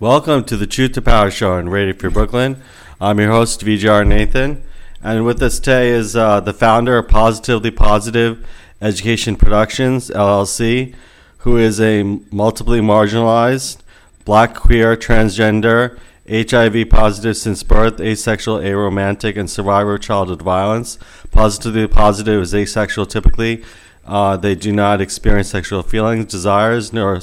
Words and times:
Welcome 0.00 0.44
to 0.44 0.56
the 0.56 0.68
Truth 0.68 0.92
to 0.92 1.02
Power 1.02 1.28
Show 1.28 1.54
on 1.54 1.70
Radio 1.70 1.92
Free 1.92 2.08
Brooklyn. 2.08 2.62
I'm 3.00 3.18
your 3.18 3.32
host, 3.32 3.64
VJR 3.64 4.06
Nathan, 4.06 4.62
and 5.02 5.24
with 5.24 5.42
us 5.42 5.58
today 5.58 5.88
is 5.88 6.14
uh, 6.14 6.38
the 6.38 6.52
founder 6.52 6.98
of 6.98 7.08
Positively 7.08 7.72
Positive 7.72 8.46
Education 8.80 9.34
Productions, 9.34 10.08
LLC, 10.10 10.94
who 11.38 11.56
is 11.56 11.80
a 11.80 12.04
multiply 12.30 12.78
marginalized, 12.78 13.78
black, 14.24 14.54
queer, 14.54 14.96
transgender, 14.96 15.98
HIV 16.30 16.90
positive 16.90 17.36
since 17.36 17.64
birth, 17.64 18.00
asexual, 18.00 18.58
aromantic, 18.58 19.36
and 19.36 19.50
survivor 19.50 19.94
of 19.94 20.00
childhood 20.00 20.42
violence. 20.42 20.96
Positively 21.32 21.88
positive 21.88 22.40
is 22.42 22.54
asexual 22.54 23.06
typically. 23.06 23.64
Uh, 24.06 24.36
they 24.36 24.54
do 24.54 24.70
not 24.70 25.00
experience 25.00 25.50
sexual 25.50 25.82
feelings, 25.82 26.26
desires, 26.26 26.92
nor 26.92 27.20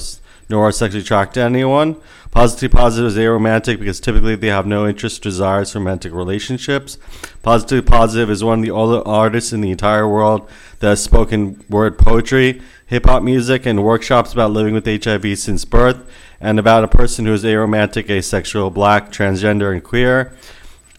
nor 0.48 0.68
are 0.68 0.72
sexually 0.72 1.02
attracted 1.02 1.40
to 1.40 1.44
anyone. 1.44 1.96
Positively 2.30 2.78
positive 2.78 3.08
is 3.08 3.16
aromantic 3.16 3.78
because 3.78 3.98
typically 3.98 4.36
they 4.36 4.48
have 4.48 4.66
no 4.66 4.86
interest 4.86 5.22
desires 5.22 5.74
romantic 5.74 6.12
relationships. 6.12 6.98
Positively 7.42 7.82
positive 7.82 8.30
is 8.30 8.44
one 8.44 8.58
of 8.58 8.64
the 8.64 8.70
only 8.70 9.02
artists 9.04 9.52
in 9.52 9.60
the 9.60 9.70
entire 9.70 10.06
world 10.06 10.48
that 10.80 10.88
has 10.88 11.02
spoken 11.02 11.64
word 11.68 11.98
poetry, 11.98 12.60
hip 12.86 13.06
hop 13.06 13.22
music, 13.22 13.66
and 13.66 13.82
workshops 13.82 14.32
about 14.32 14.50
living 14.50 14.74
with 14.74 14.86
HIV 14.86 15.38
since 15.38 15.64
birth, 15.64 16.08
and 16.40 16.58
about 16.58 16.84
a 16.84 16.88
person 16.88 17.24
who 17.24 17.32
is 17.32 17.42
aromantic, 17.42 18.10
asexual, 18.10 18.70
black, 18.70 19.10
transgender, 19.10 19.72
and 19.72 19.82
queer. 19.82 20.36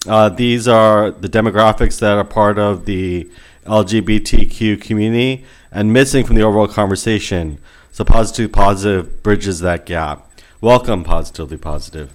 Uh, 0.07 0.29
these 0.29 0.67
are 0.67 1.11
the 1.11 1.29
demographics 1.29 1.99
that 1.99 2.17
are 2.17 2.23
part 2.23 2.57
of 2.57 2.85
the 2.85 3.29
LGBTQ 3.65 4.81
community 4.81 5.45
and 5.71 5.91
missing 5.91 6.25
from 6.25 6.35
the 6.35 6.41
overall 6.41 6.67
conversation. 6.67 7.59
So 7.97 8.05
positive 8.05 8.51
positive 8.51 9.23
bridges 9.23 9.61
that 9.61 9.87
gap. 9.87 10.29
Welcome, 10.61 11.03
positively 11.03 11.57
positive. 11.57 12.13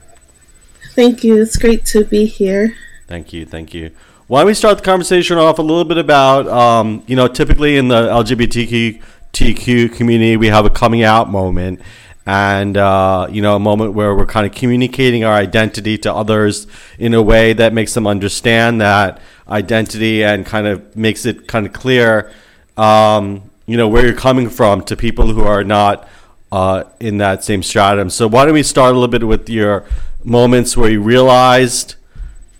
Thank 0.94 1.24
you. 1.24 1.42
It's 1.42 1.56
great 1.56 1.84
to 1.86 2.04
be 2.04 2.26
here. 2.26 2.76
Thank 3.08 3.32
you. 3.32 3.44
Thank 3.44 3.74
you. 3.74 3.90
Why 4.28 4.42
don't 4.42 4.46
we 4.46 4.54
start 4.54 4.78
the 4.78 4.84
conversation 4.84 5.38
off 5.38 5.58
a 5.58 5.62
little 5.62 5.84
bit 5.84 5.98
about, 5.98 6.46
um, 6.46 7.02
you 7.08 7.16
know, 7.16 7.26
typically 7.26 7.78
in 7.78 7.88
the 7.88 7.96
LGBTQ 7.96 9.92
community, 9.92 10.36
we 10.36 10.46
have 10.46 10.64
a 10.64 10.70
coming 10.70 11.02
out 11.02 11.28
moment 11.28 11.80
and, 12.26 12.76
uh, 12.76 13.26
you 13.28 13.42
know, 13.42 13.56
a 13.56 13.58
moment 13.58 13.94
where 13.94 14.14
we're 14.14 14.24
kind 14.24 14.46
of 14.46 14.52
communicating 14.52 15.24
our 15.24 15.34
identity 15.34 15.98
to 15.98 16.14
others 16.14 16.68
in 16.96 17.12
a 17.12 17.20
way 17.20 17.54
that 17.54 17.72
makes 17.72 17.92
them 17.92 18.06
understand 18.06 18.80
that 18.80 19.20
identity 19.48 20.22
and 20.22 20.46
kind 20.46 20.68
of 20.68 20.94
makes 20.94 21.26
it 21.26 21.48
kind 21.48 21.66
of 21.66 21.72
clear 21.72 22.30
um, 22.76 23.50
you 23.66 23.76
know 23.76 23.88
where 23.88 24.04
you're 24.04 24.14
coming 24.14 24.48
from 24.48 24.82
to 24.84 24.96
people 24.96 25.32
who 25.32 25.42
are 25.42 25.64
not 25.64 26.08
uh, 26.50 26.84
in 27.00 27.18
that 27.18 27.42
same 27.42 27.62
stratum. 27.62 28.10
So 28.10 28.28
why 28.28 28.44
don't 28.44 28.54
we 28.54 28.62
start 28.62 28.90
a 28.90 28.94
little 28.94 29.08
bit 29.08 29.26
with 29.26 29.48
your 29.48 29.84
moments 30.22 30.76
where 30.76 30.90
you 30.90 31.00
realized 31.00 31.96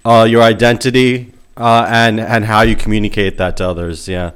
uh, 0.05 0.27
your 0.29 0.43
identity 0.43 1.33
uh, 1.57 1.87
and 1.89 2.19
and 2.19 2.47
how 2.47 2.63
you 2.63 2.75
communicate 2.75 3.37
that 3.39 3.57
to 3.59 3.69
others? 3.69 4.09
Yeah, 4.09 4.33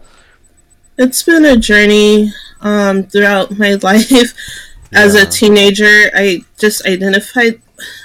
it's 0.99 1.23
been 1.23 1.45
a 1.45 1.57
journey 1.57 2.33
um, 2.61 3.05
throughout 3.05 3.57
my 3.59 3.75
life. 3.83 4.11
Yeah. 4.11 4.25
As 4.93 5.15
a 5.15 5.27
teenager, 5.27 6.11
I 6.15 6.43
just 6.59 6.87
identified. 6.87 7.61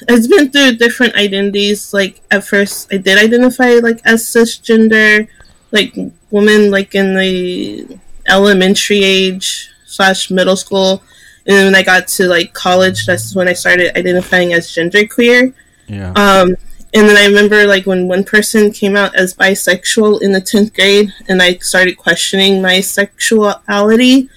It's 0.07 0.27
been 0.27 0.51
through 0.51 0.77
different 0.77 1.15
identities. 1.15 1.93
Like 1.93 2.21
at 2.31 2.43
first, 2.43 2.91
I 2.91 2.97
did 2.97 3.17
identify 3.17 3.75
like 3.75 4.01
as 4.05 4.23
cisgender, 4.23 5.27
like 5.71 5.95
woman, 6.31 6.71
like 6.71 6.95
in 6.95 7.13
the 7.15 7.99
elementary 8.31 9.03
age 9.03 9.69
slash 9.85 10.31
middle 10.31 10.55
school, 10.55 11.03
and 11.45 11.55
then 11.55 11.65
when 11.65 11.75
I 11.75 11.83
got 11.83 12.07
to 12.07 12.27
like 12.27 12.53
college, 12.53 13.05
that's 13.05 13.35
when 13.35 13.47
I 13.47 13.53
started 13.53 13.97
identifying 13.97 14.53
as 14.53 14.67
genderqueer. 14.67 15.53
Yeah. 15.87 16.11
Um, 16.11 16.55
and 16.93 17.07
then 17.07 17.17
I 17.17 17.25
remember 17.25 17.65
like 17.65 17.85
when 17.85 18.07
one 18.07 18.23
person 18.23 18.71
came 18.71 18.95
out 18.95 19.15
as 19.15 19.33
bisexual 19.33 20.21
in 20.21 20.31
the 20.31 20.41
tenth 20.41 20.73
grade, 20.73 21.13
and 21.27 21.41
I 21.41 21.55
started 21.57 21.97
questioning 21.97 22.61
my 22.61 22.81
sexuality. 22.81 24.29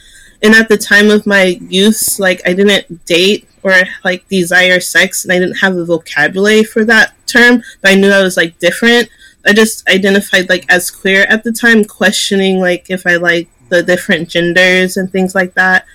And 0.42 0.54
at 0.54 0.68
the 0.68 0.76
time 0.76 1.10
of 1.10 1.26
my 1.26 1.58
youth, 1.68 2.18
like 2.18 2.42
I 2.46 2.52
didn't 2.52 3.06
date 3.06 3.48
or 3.62 3.74
like 4.04 4.28
desire 4.28 4.78
sex, 4.80 5.24
and 5.24 5.32
I 5.32 5.38
didn't 5.38 5.56
have 5.56 5.74
the 5.74 5.84
vocabulary 5.84 6.64
for 6.64 6.84
that 6.84 7.14
term, 7.26 7.62
but 7.80 7.92
I 7.92 7.94
knew 7.94 8.10
I 8.10 8.22
was 8.22 8.36
like 8.36 8.58
different. 8.58 9.08
I 9.46 9.52
just 9.52 9.86
identified 9.88 10.48
like 10.48 10.64
as 10.68 10.90
queer 10.90 11.24
at 11.28 11.44
the 11.44 11.52
time, 11.52 11.84
questioning 11.84 12.60
like 12.60 12.88
if 12.88 13.06
I 13.06 13.16
like 13.16 13.48
the 13.68 13.82
different 13.82 14.28
genders 14.28 14.96
and 14.96 15.10
things 15.10 15.34
like 15.34 15.54
that. 15.54 15.86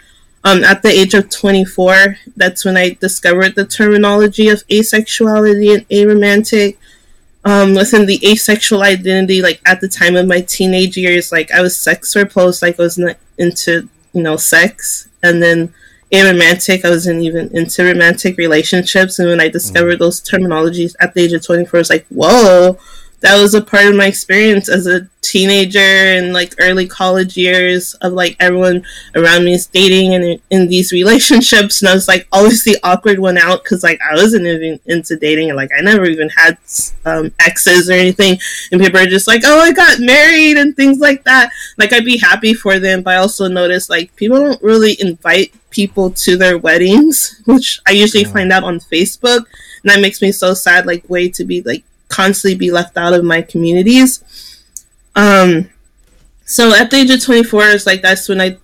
Um, 0.43 0.63
at 0.63 0.81
the 0.81 0.89
age 0.89 1.13
of 1.13 1.29
24, 1.29 2.17
that's 2.37 2.63
when 2.63 2.77
I 2.77 2.91
discovered 3.01 3.55
the 3.55 3.65
terminology 3.65 4.47
of 4.49 4.65
asexuality 4.67 5.75
and 5.75 5.89
aromantic. 5.89 6.77
Um, 7.45 7.73
within 7.73 8.05
the 8.05 8.21
asexual 8.25 8.83
identity, 8.83 9.41
like 9.41 9.61
at 9.65 9.79
the 9.81 9.87
time 9.87 10.15
of 10.15 10.27
my 10.27 10.41
teenage 10.41 10.97
years, 10.97 11.31
like 11.31 11.51
I 11.51 11.61
was 11.61 11.77
sex 11.77 12.15
repulsed, 12.15 12.61
like 12.61 12.79
I 12.79 12.83
was 12.83 12.97
not 12.97 13.17
into, 13.37 13.89
you 14.13 14.21
know, 14.21 14.37
sex. 14.37 15.07
And 15.23 15.41
then 15.41 15.73
aromantic, 16.11 16.83
I 16.83 16.89
wasn't 16.89 17.23
even 17.23 17.55
into 17.55 17.83
romantic 17.83 18.37
relationships. 18.37 19.19
And 19.19 19.29
when 19.29 19.41
I 19.41 19.47
discovered 19.47 19.97
mm. 19.97 19.99
those 19.99 20.21
terminologies 20.21 20.95
at 20.99 21.13
the 21.13 21.21
age 21.21 21.33
of 21.33 21.45
24, 21.45 21.77
I 21.77 21.79
was 21.79 21.89
like, 21.89 22.07
whoa, 22.07 22.77
that 23.21 23.39
was 23.39 23.53
a 23.53 23.61
part 23.61 23.85
of 23.85 23.95
my 23.95 24.05
experience 24.07 24.69
as 24.69 24.87
a 24.87 25.07
teenager 25.21 25.79
and 25.79 26.31
like 26.31 26.55
early 26.59 26.87
college 26.87 27.35
years 27.35 27.93
of 27.95 28.13
like 28.13 28.37
everyone 28.39 28.83
around 29.15 29.43
me 29.43 29.53
is 29.53 29.67
dating 29.67 30.13
and 30.13 30.39
in, 30.49 30.67
these 30.67 30.91
relationships. 30.93 31.81
And 31.81 31.89
i 31.89 31.93
was 31.93 32.07
like 32.07 32.27
always 32.31 32.63
the 32.63 32.77
awkward 32.83 33.19
one 33.19 33.37
out 33.37 33.63
because 33.63 33.83
like 33.83 33.99
i 34.09 34.15
wasn't 34.15 34.45
even 34.45 34.79
into 34.85 35.17
dating. 35.17 35.49
And 35.49 35.57
like 35.57 35.71
i 35.77 35.81
never 35.81 36.05
even 36.05 36.29
had 36.29 36.57
um, 37.05 37.33
exes 37.39 37.89
or 37.89 37.93
anything. 37.93 38.39
And 38.71 38.79
people 38.79 38.99
are 38.99 39.05
just 39.05 39.27
like 39.27 39.41
oh 39.45 39.59
i 39.59 39.73
got 39.73 39.99
married 39.99 40.57
and 40.57 40.75
things 40.75 40.99
like 40.99 41.23
that. 41.25 41.51
Like 41.77 41.91
i'd 41.91 42.05
be 42.05 42.17
happy 42.17 42.53
for 42.53 42.79
them 42.79 43.03
but 43.03 43.15
i 43.15 43.17
also 43.17 43.47
noticed 43.47 43.89
like 43.89 44.15
people 44.15 44.37
don't 44.37 44.63
really 44.63 44.99
invite 45.01 45.53
people 45.69 46.09
to 46.11 46.35
their 46.37 46.57
weddings 46.57 47.41
which 47.45 47.79
i 47.87 47.91
usually 47.91 48.23
find 48.23 48.51
out 48.51 48.63
on 48.63 48.79
facebook. 48.79 49.45
And 49.83 49.91
that 49.91 50.01
makes 50.01 50.21
me 50.21 50.31
so 50.31 50.53
sad 50.53 50.85
like 50.85 51.09
way 51.09 51.29
to 51.29 51.43
be 51.43 51.61
like 51.61 51.83
constantly 52.09 52.57
be 52.57 52.71
left 52.71 52.97
out 52.97 53.13
of 53.13 53.23
my 53.23 53.41
communities. 53.41 54.23
Um, 55.15 55.69
so 56.45 56.75
at 56.75 56.91
the 56.91 56.97
age 56.97 57.11
of 57.11 57.23
24, 57.23 57.63
it's 57.69 57.85
like 57.85 58.01
that's 58.01 58.27
when 58.27 58.41
I 58.41 58.57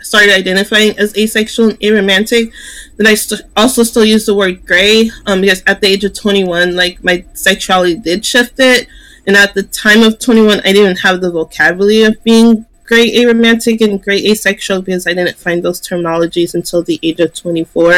started 0.00 0.34
identifying 0.34 0.96
as 0.98 1.16
asexual 1.16 1.70
and 1.70 1.78
aromantic. 1.80 2.52
Then 2.96 3.06
I 3.06 3.14
st- 3.14 3.42
also 3.56 3.82
still 3.82 4.04
use 4.04 4.26
the 4.26 4.34
word 4.34 4.64
gray 4.64 5.10
um, 5.26 5.40
because 5.40 5.62
at 5.66 5.80
the 5.80 5.88
age 5.88 6.04
of 6.04 6.14
21, 6.14 6.76
like 6.76 7.02
my 7.02 7.24
sexuality 7.34 7.96
did 7.96 8.24
shift 8.24 8.54
it. 8.58 8.88
And 9.26 9.36
at 9.36 9.54
the 9.54 9.64
time 9.64 10.02
of 10.02 10.18
21, 10.18 10.60
I 10.60 10.72
didn't 10.72 11.00
have 11.00 11.20
the 11.20 11.32
vocabulary 11.32 12.04
of 12.04 12.22
being 12.22 12.64
gray 12.84 13.10
aromantic 13.16 13.80
and 13.80 14.00
gray 14.00 14.24
asexual 14.24 14.82
because 14.82 15.06
I 15.06 15.14
didn't 15.14 15.36
find 15.36 15.62
those 15.62 15.80
terminologies 15.80 16.54
until 16.54 16.82
the 16.82 17.00
age 17.02 17.18
of 17.18 17.34
24. 17.34 17.92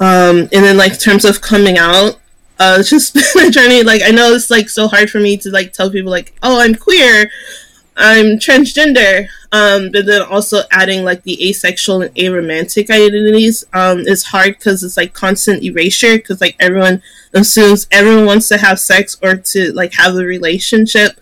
Um, 0.00 0.36
and 0.38 0.50
then, 0.50 0.76
like, 0.76 0.98
terms 0.98 1.24
of 1.24 1.40
coming 1.40 1.78
out, 1.78 2.20
uh, 2.58 2.76
it's 2.80 2.90
just 2.90 3.14
been 3.34 3.48
a 3.48 3.50
journey. 3.50 3.82
Like 3.82 4.02
I 4.04 4.10
know 4.10 4.32
it's 4.32 4.50
like 4.50 4.68
so 4.68 4.88
hard 4.88 5.10
for 5.10 5.20
me 5.20 5.36
to 5.38 5.50
like 5.50 5.72
tell 5.72 5.90
people 5.90 6.10
like, 6.10 6.34
oh, 6.42 6.60
I'm 6.60 6.74
queer, 6.74 7.30
I'm 7.96 8.38
transgender. 8.38 9.28
Um, 9.52 9.90
but 9.92 10.06
then 10.06 10.22
also 10.22 10.62
adding 10.72 11.04
like 11.04 11.22
the 11.22 11.48
asexual 11.48 12.02
and 12.02 12.14
aromantic 12.16 12.90
identities 12.90 13.64
um, 13.72 14.00
is 14.00 14.24
hard 14.24 14.58
because 14.58 14.82
it's 14.82 14.96
like 14.96 15.12
constant 15.12 15.62
erasure 15.62 16.16
because 16.16 16.40
like 16.40 16.56
everyone 16.58 17.02
assumes 17.32 17.86
everyone 17.92 18.26
wants 18.26 18.48
to 18.48 18.58
have 18.58 18.80
sex 18.80 19.16
or 19.22 19.36
to 19.36 19.72
like 19.72 19.94
have 19.94 20.16
a 20.16 20.24
relationship. 20.24 21.20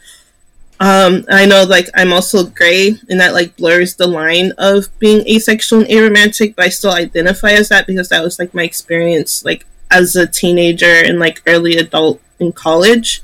Um, 0.81 1.25
I 1.29 1.47
know 1.47 1.65
like 1.65 1.89
I'm 1.95 2.13
also 2.13 2.45
gray 2.45 2.97
and 3.09 3.21
that 3.21 3.35
like 3.35 3.57
blurs 3.57 3.95
the 3.95 4.07
line 4.07 4.53
of 4.59 4.89
being 4.99 5.27
asexual 5.29 5.81
and 5.81 5.89
aromantic, 5.89 6.57
but 6.57 6.65
I 6.65 6.69
still 6.71 6.93
identify 6.93 7.51
as 7.51 7.69
that 7.69 7.87
because 7.87 8.09
that 8.09 8.25
was 8.25 8.39
like 8.39 8.53
my 8.55 8.65
experience 8.65 9.45
like 9.45 9.67
as 9.93 10.17
a 10.17 10.27
teenager 10.27 10.87
and 10.87 11.19
like 11.19 11.43
early 11.47 11.77
adult 11.77 12.21
in 12.39 12.53
college. 12.53 13.23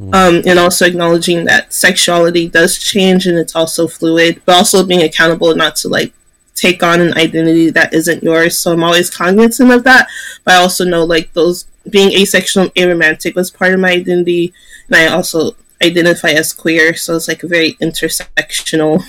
Mm. 0.00 0.14
Um, 0.14 0.42
and 0.46 0.58
also 0.58 0.84
acknowledging 0.84 1.44
that 1.44 1.72
sexuality 1.72 2.50
does 2.50 2.78
change 2.78 3.26
and 3.26 3.38
it's 3.38 3.56
also 3.56 3.88
fluid, 3.88 4.42
but 4.44 4.54
also 4.54 4.84
being 4.84 5.02
accountable 5.02 5.54
not 5.56 5.74
to 5.76 5.88
like 5.88 6.12
take 6.54 6.82
on 6.82 7.00
an 7.00 7.16
identity 7.16 7.70
that 7.70 7.94
isn't 7.94 8.22
yours. 8.22 8.58
So 8.58 8.72
I'm 8.72 8.82
always 8.82 9.08
cognizant 9.08 9.70
of 9.70 9.84
that. 9.84 10.08
But 10.44 10.54
I 10.54 10.56
also 10.58 10.84
know 10.84 11.04
like 11.04 11.32
those 11.32 11.66
being 11.88 12.12
asexual 12.12 12.64
and 12.64 12.72
aromantic 12.76 13.34
was 13.34 13.50
part 13.50 13.72
of 13.72 13.80
my 13.80 13.92
identity, 13.92 14.52
and 14.88 14.96
I 14.96 15.06
also 15.06 15.52
identify 15.82 16.30
as 16.30 16.52
queer. 16.52 16.94
So 16.94 17.16
it's 17.16 17.28
like 17.28 17.42
a 17.42 17.48
very 17.48 17.74
intersectional 17.74 19.04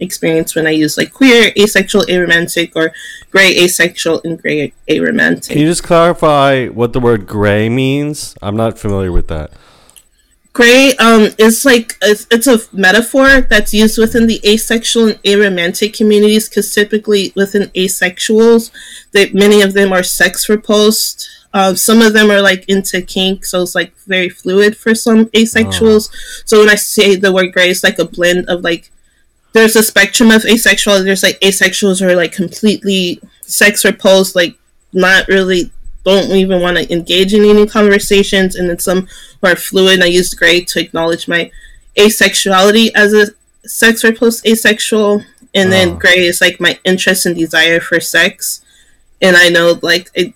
experience 0.00 0.54
when 0.54 0.66
I 0.66 0.70
use 0.70 0.96
like 0.96 1.12
queer, 1.12 1.52
asexual, 1.58 2.04
aromantic, 2.04 2.72
or 2.74 2.92
gray, 3.30 3.56
asexual, 3.56 4.20
and 4.24 4.40
gray, 4.40 4.72
aromantic. 4.88 5.48
Can 5.48 5.58
you 5.58 5.66
just 5.66 5.82
clarify 5.82 6.66
what 6.68 6.92
the 6.92 7.00
word 7.00 7.26
gray 7.26 7.68
means? 7.68 8.34
I'm 8.42 8.56
not 8.56 8.78
familiar 8.78 9.12
with 9.12 9.28
that. 9.28 9.52
Gray 10.52 10.94
um, 10.98 11.28
is 11.38 11.64
like 11.64 11.96
it's, 12.02 12.26
it's 12.30 12.48
a 12.48 12.58
metaphor 12.76 13.42
that's 13.42 13.72
used 13.72 13.98
within 13.98 14.26
the 14.26 14.40
asexual 14.44 15.08
and 15.08 15.22
aromantic 15.22 15.96
communities 15.96 16.48
because 16.48 16.74
typically 16.74 17.32
within 17.36 17.68
asexuals, 17.68 18.72
that 19.12 19.32
many 19.32 19.62
of 19.62 19.74
them 19.74 19.92
are 19.92 20.02
sex 20.02 20.48
repulsed. 20.48 21.28
Uh, 21.52 21.74
some 21.74 22.00
of 22.00 22.12
them 22.12 22.30
are 22.30 22.40
like 22.40 22.64
into 22.68 23.00
kink, 23.02 23.44
so 23.44 23.62
it's 23.62 23.74
like 23.74 23.96
very 24.06 24.28
fluid 24.28 24.76
for 24.76 24.94
some 24.94 25.26
asexuals. 25.26 26.10
Oh. 26.12 26.42
So 26.44 26.60
when 26.60 26.70
I 26.70 26.76
say 26.76 27.14
the 27.14 27.32
word 27.32 27.52
gray, 27.52 27.70
it's 27.70 27.84
like 27.84 27.98
a 27.98 28.04
blend 28.04 28.48
of 28.48 28.62
like 28.62 28.90
there's 29.52 29.76
a 29.76 29.82
spectrum 29.82 30.30
of 30.30 30.42
asexuality. 30.42 31.04
There's 31.04 31.22
like 31.22 31.40
asexuals 31.40 32.00
who 32.00 32.08
are 32.08 32.16
like 32.16 32.32
completely 32.32 33.20
sex 33.42 33.84
repulsed, 33.84 34.36
like 34.36 34.56
not 34.92 35.28
really 35.28 35.70
don't 36.04 36.30
even 36.30 36.62
want 36.62 36.76
to 36.76 36.92
engage 36.92 37.34
in 37.34 37.44
any 37.44 37.66
conversations, 37.66 38.56
and 38.56 38.68
then 38.68 38.78
some 38.78 39.06
who 39.40 39.48
are 39.48 39.56
fluid. 39.56 40.02
I 40.02 40.06
use 40.06 40.34
gray 40.34 40.60
to 40.62 40.80
acknowledge 40.80 41.28
my 41.28 41.50
asexuality 41.96 42.90
as 42.94 43.12
a 43.12 43.26
sex 43.68 44.04
repulsed 44.04 44.46
asexual, 44.46 45.22
and 45.54 45.68
oh. 45.68 45.70
then 45.70 45.98
gray 45.98 46.18
is 46.18 46.40
like 46.40 46.60
my 46.60 46.78
interest 46.84 47.26
and 47.26 47.36
desire 47.36 47.80
for 47.80 48.00
sex. 48.00 48.64
And 49.20 49.36
I 49.36 49.48
know 49.48 49.78
like 49.82 50.10
I, 50.16 50.32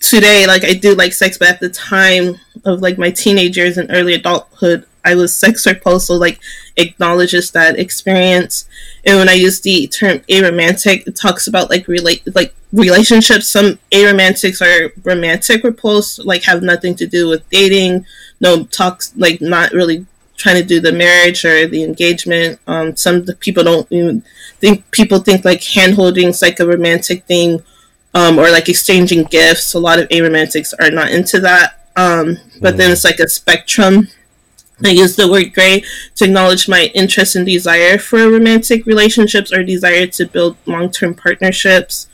today, 0.00 0.46
like 0.46 0.64
I 0.64 0.74
do 0.74 0.94
like 0.94 1.12
sex, 1.12 1.38
but 1.38 1.48
at 1.48 1.60
the 1.60 1.70
time 1.70 2.36
of 2.64 2.80
like 2.80 2.98
my 2.98 3.10
teenage 3.10 3.56
years 3.56 3.78
and 3.78 3.90
early 3.90 4.14
adulthood, 4.14 4.86
I 5.06 5.14
was 5.14 5.36
sex 5.36 5.66
repulsed. 5.66 6.08
So 6.08 6.14
like 6.14 6.40
acknowledges 6.76 7.52
that 7.52 7.78
experience. 7.78 8.68
And 9.04 9.18
when 9.18 9.28
I 9.28 9.34
use 9.34 9.60
the 9.60 9.86
term 9.86 10.18
aromantic, 10.28 11.06
it 11.06 11.16
talks 11.16 11.46
about 11.46 11.70
like 11.70 11.86
relate 11.86 12.22
like 12.34 12.54
relationships. 12.72 13.48
Some 13.48 13.78
aromantics 13.92 14.60
are 14.60 14.92
romantic 15.04 15.62
repulsed, 15.62 16.24
like 16.24 16.42
have 16.42 16.62
nothing 16.62 16.96
to 16.96 17.06
do 17.06 17.28
with 17.28 17.48
dating. 17.50 18.04
No 18.40 18.64
talks, 18.64 19.12
like 19.16 19.40
not 19.40 19.72
really 19.72 20.04
trying 20.36 20.60
to 20.60 20.68
do 20.68 20.80
the 20.80 20.92
marriage 20.92 21.44
or 21.44 21.66
the 21.66 21.84
engagement. 21.84 22.58
Um, 22.66 22.96
some 22.96 23.24
people 23.40 23.64
don't 23.64 23.86
even 23.90 24.22
think 24.58 24.90
people 24.90 25.20
think 25.20 25.44
like 25.44 25.62
hand 25.62 25.94
holding 25.94 26.28
is 26.28 26.42
like 26.42 26.58
a 26.60 26.66
romantic 26.66 27.24
thing, 27.26 27.62
um, 28.12 28.38
or 28.40 28.50
like 28.50 28.68
exchanging 28.68 29.24
gifts. 29.24 29.72
A 29.74 29.78
lot 29.78 30.00
of 30.00 30.08
aromantics 30.08 30.74
are 30.80 30.90
not 30.90 31.10
into 31.10 31.38
that. 31.40 31.80
Um, 31.96 32.36
but 32.60 32.74
mm. 32.74 32.76
then 32.76 32.90
it's 32.90 33.04
like 33.04 33.20
a 33.20 33.28
spectrum 33.28 34.08
I 34.84 34.90
use 34.90 35.16
the 35.16 35.30
word 35.30 35.54
gray 35.54 35.84
to 36.16 36.24
acknowledge 36.24 36.68
my 36.68 36.90
interest 36.94 37.34
and 37.34 37.46
desire 37.46 37.98
for 37.98 38.30
romantic 38.30 38.84
relationships 38.84 39.52
or 39.52 39.64
desire 39.64 40.06
to 40.08 40.26
build 40.26 40.56
long 40.66 40.90
term 40.90 41.14
partnerships. 41.14 42.08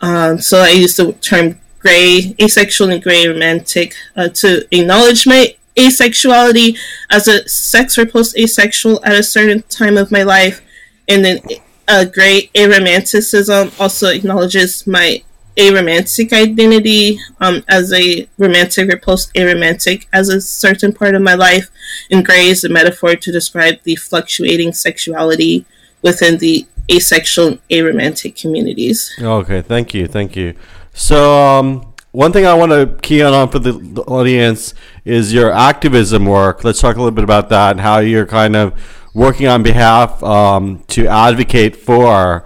Um, 0.00 0.38
so 0.38 0.58
I 0.58 0.70
use 0.70 0.96
the 0.96 1.12
term 1.14 1.60
gray, 1.78 2.34
asexual, 2.40 2.90
and 2.90 3.02
gray 3.02 3.26
romantic 3.28 3.94
uh, 4.16 4.28
to 4.30 4.66
acknowledge 4.72 5.26
my 5.26 5.54
asexuality 5.76 6.76
as 7.10 7.28
a 7.28 7.48
sex 7.48 7.96
repulsed 7.96 8.36
asexual 8.36 9.00
at 9.04 9.14
a 9.14 9.22
certain 9.22 9.62
time 9.68 9.96
of 9.96 10.10
my 10.10 10.24
life. 10.24 10.60
And 11.08 11.24
then 11.24 11.40
uh, 11.86 12.04
gray 12.04 12.50
aromanticism 12.54 13.78
also 13.80 14.08
acknowledges 14.08 14.86
my 14.86 15.22
aromantic 15.56 16.32
identity 16.32 17.18
um, 17.40 17.62
as 17.68 17.92
a 17.92 18.28
romantic 18.38 18.92
or 18.92 18.98
post 18.98 19.32
aromantic 19.34 20.06
as 20.12 20.28
a 20.28 20.40
certain 20.40 20.92
part 20.92 21.14
of 21.14 21.22
my 21.22 21.34
life. 21.34 21.70
And 22.10 22.24
gray 22.24 22.48
is 22.48 22.64
a 22.64 22.68
metaphor 22.68 23.16
to 23.16 23.32
describe 23.32 23.82
the 23.82 23.96
fluctuating 23.96 24.72
sexuality 24.72 25.66
within 26.02 26.38
the 26.38 26.66
asexual 26.90 27.48
and 27.48 27.60
aromantic 27.70 28.40
communities. 28.40 29.14
Okay 29.20 29.62
thank 29.62 29.94
you 29.94 30.06
thank 30.06 30.36
you. 30.36 30.54
So 30.92 31.38
um, 31.38 31.92
one 32.10 32.30
thing 32.30 32.44
i 32.44 32.52
want 32.52 32.70
to 32.72 32.98
key 33.00 33.22
on 33.22 33.48
for 33.48 33.58
the, 33.58 33.72
the 33.72 34.02
audience 34.02 34.74
is 35.04 35.32
your 35.32 35.50
activism 35.50 36.26
work. 36.26 36.64
Let's 36.64 36.80
talk 36.80 36.96
a 36.96 36.98
little 36.98 37.14
bit 37.14 37.24
about 37.24 37.48
that 37.50 37.72
and 37.72 37.80
how 37.80 37.98
you're 37.98 38.26
kind 38.26 38.56
of 38.56 38.74
working 39.14 39.46
on 39.46 39.62
behalf 39.62 40.22
um, 40.22 40.82
to 40.88 41.06
advocate 41.06 41.76
for 41.76 42.44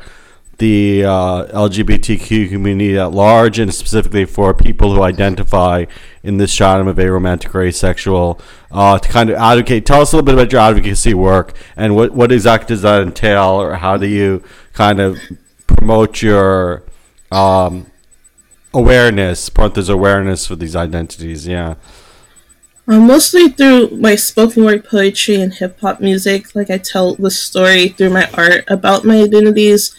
the 0.59 1.05
uh, 1.05 1.45
LGBTQ 1.47 2.49
community 2.49 2.99
at 2.99 3.13
large, 3.13 3.59
and 3.59 3.75
specifically 3.75 4.25
for 4.25 4.55
people 4.55 4.95
who 4.95 5.03
identify 5.03 5.85
in 6.23 6.39
this 6.39 6.55
genre 6.55 6.91
of 6.91 6.97
aromantic 6.97 7.55
or 7.55 7.63
asexual, 7.63 8.41
uh, 8.71 8.99
to 8.99 9.09
kind 9.09 9.31
of 9.31 9.37
advocate. 9.37 9.85
Tell 9.85 10.01
us 10.01 10.13
a 10.13 10.17
little 10.17 10.27
bit 10.27 10.35
about 10.35 10.53
your 10.53 10.61
advocacy 10.63 11.15
work 11.15 11.57
and 11.77 11.95
what, 11.95 12.13
what 12.13 12.33
exactly 12.33 12.69
does 12.69 12.83
that 12.83 13.03
entail, 13.03 13.61
or 13.61 13.75
how 13.75 13.97
do 13.97 14.07
you 14.07 14.43
kind 14.73 15.01
of 15.01 15.19
promote 15.67 16.23
your 16.23 16.85
um, 17.31 17.87
awareness, 18.73 19.51
this 19.75 19.89
awareness 19.89 20.47
for 20.47 20.57
these 20.57 20.75
identities? 20.75 21.47
Yeah. 21.47 21.75
Uh, 22.89 23.01
mostly 23.01 23.49
through 23.49 23.89
my 23.91 24.15
spoken 24.15 24.65
word 24.65 24.85
poetry 24.85 25.41
and 25.41 25.55
hip 25.55 25.81
hop 25.81 26.01
music. 26.01 26.55
Like 26.55 26.71
I 26.71 26.79
tell 26.79 27.17
the 27.17 27.31
story 27.31 27.89
through 27.89 28.11
my 28.11 28.31
art 28.35 28.65
about 28.69 29.05
my 29.05 29.23
identities. 29.23 29.95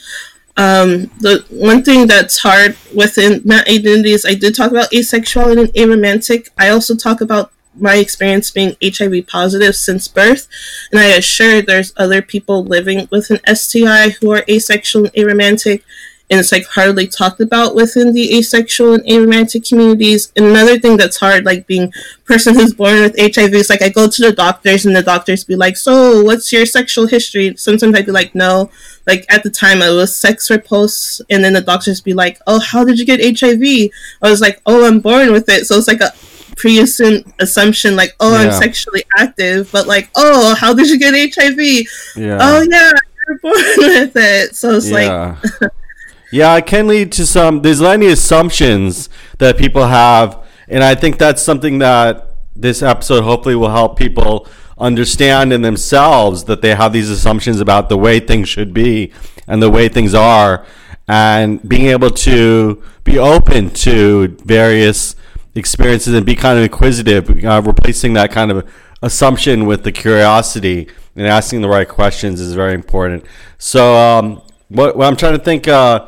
Um, 0.57 1.11
the 1.19 1.45
one 1.49 1.83
thing 1.83 2.07
that's 2.07 2.39
hard 2.39 2.75
within 2.95 3.41
my 3.45 3.63
identities, 3.67 4.25
I 4.25 4.33
did 4.33 4.55
talk 4.55 4.71
about 4.71 4.89
asexuality 4.91 5.59
and 5.59 5.73
aromantic. 5.73 6.49
I 6.57 6.69
also 6.69 6.95
talk 6.95 7.21
about 7.21 7.51
my 7.79 7.97
experience 7.97 8.49
being 8.49 8.75
HIV 8.83 9.27
positive 9.27 9.75
since 9.75 10.07
birth, 10.07 10.47
and 10.91 10.99
I 10.99 11.09
assure 11.09 11.61
there's 11.61 11.93
other 11.95 12.23
people 12.23 12.63
living 12.63 13.07
with 13.11 13.29
an 13.29 13.39
STI 13.55 14.09
who 14.19 14.31
are 14.31 14.43
asexual 14.49 15.05
and 15.05 15.13
aromantic, 15.13 15.83
and 16.29 16.39
it's 16.39 16.51
like 16.51 16.65
hardly 16.65 17.07
talked 17.07 17.39
about 17.39 17.73
within 17.73 18.11
the 18.11 18.37
asexual 18.37 18.95
and 18.95 19.03
aromantic 19.05 19.67
communities. 19.67 20.31
Another 20.35 20.77
thing 20.77 20.97
that's 20.97 21.17
hard, 21.17 21.45
like 21.45 21.67
being 21.67 21.93
person 22.25 22.53
who's 22.53 22.73
born 22.73 22.99
with 23.01 23.15
HIV, 23.17 23.53
is 23.53 23.69
like 23.69 23.81
I 23.81 23.89
go 23.89 24.07
to 24.09 24.21
the 24.21 24.33
doctors 24.33 24.85
and 24.85 24.95
the 24.95 25.03
doctors 25.03 25.45
be 25.45 25.55
like, 25.55 25.77
"So, 25.77 26.23
what's 26.23 26.51
your 26.51 26.65
sexual 26.65 27.07
history?" 27.07 27.55
Sometimes 27.55 27.95
I'd 27.95 28.05
be 28.05 28.11
like, 28.11 28.35
"No." 28.35 28.69
Like 29.05 29.25
at 29.29 29.43
the 29.43 29.49
time, 29.49 29.81
I 29.81 29.89
was 29.91 30.17
sex 30.17 30.49
repulsed, 30.49 31.21
and 31.29 31.43
then 31.43 31.53
the 31.53 31.61
doctors 31.61 32.01
be 32.01 32.13
like, 32.13 32.39
"Oh, 32.45 32.59
how 32.59 32.83
did 32.83 32.99
you 32.99 33.05
get 33.05 33.39
HIV?" 33.39 33.91
I 34.21 34.29
was 34.29 34.41
like, 34.41 34.61
"Oh, 34.65 34.85
I'm 34.85 34.99
born 34.99 35.31
with 35.31 35.47
it." 35.47 35.65
So 35.65 35.77
it's 35.77 35.87
like 35.87 36.01
a 36.01 36.11
pre-assumed 36.57 37.23
assumption 37.39 37.95
like 37.95 38.15
oh 38.19 38.31
yeah. 38.31 38.49
i'm 38.49 38.51
sexually 38.51 39.03
active 39.15 39.71
but 39.71 39.85
like 39.85 40.09
oh 40.15 40.55
how 40.55 40.73
did 40.73 40.89
you 40.89 40.97
get 40.97 41.13
hiv 41.35 41.59
yeah. 41.59 42.39
oh 42.41 42.65
yeah 42.67 42.91
you're 43.27 43.37
born 43.43 43.53
with 43.77 44.15
it 44.15 44.55
so 44.55 44.71
it's 44.71 44.89
yeah. 44.89 45.37
like 45.39 45.71
Yeah, 46.31 46.57
it 46.57 46.65
can 46.65 46.87
lead 46.87 47.11
to 47.13 47.25
some. 47.25 47.61
There's 47.61 47.81
many 47.81 48.07
assumptions 48.07 49.09
that 49.37 49.57
people 49.57 49.87
have, 49.87 50.43
and 50.67 50.83
I 50.83 50.93
think 50.93 51.17
that's 51.17 51.41
something 51.41 51.79
that 51.79 52.35
this 52.55 52.81
episode 52.81 53.23
hopefully 53.23 53.55
will 53.55 53.69
help 53.69 53.97
people 53.97 54.47
understand 54.77 55.53
in 55.53 55.61
themselves 55.61 56.43
that 56.45 56.61
they 56.61 56.75
have 56.75 56.91
these 56.91 57.09
assumptions 57.09 57.61
about 57.61 57.87
the 57.87 57.97
way 57.97 58.19
things 58.19 58.49
should 58.49 58.73
be 58.73 59.13
and 59.47 59.63
the 59.63 59.69
way 59.69 59.87
things 59.87 60.13
are, 60.13 60.65
and 61.07 61.67
being 61.67 61.87
able 61.87 62.09
to 62.09 62.83
be 63.05 63.17
open 63.17 63.69
to 63.69 64.27
various 64.43 65.15
experiences 65.55 66.13
and 66.13 66.25
be 66.25 66.35
kind 66.35 66.57
of 66.57 66.63
inquisitive, 66.65 67.43
uh, 67.45 67.61
replacing 67.65 68.13
that 68.13 68.31
kind 68.31 68.51
of 68.51 68.69
assumption 69.01 69.65
with 69.65 69.83
the 69.83 69.91
curiosity 69.93 70.89
and 71.15 71.25
asking 71.25 71.61
the 71.61 71.69
right 71.69 71.87
questions 71.87 72.41
is 72.41 72.53
very 72.53 72.73
important. 72.73 73.23
So, 73.57 73.95
um, 73.95 74.41
what, 74.67 74.97
what, 74.97 75.07
I'm 75.07 75.15
trying 75.15 75.37
to 75.37 75.43
think. 75.43 75.69
Uh, 75.69 76.07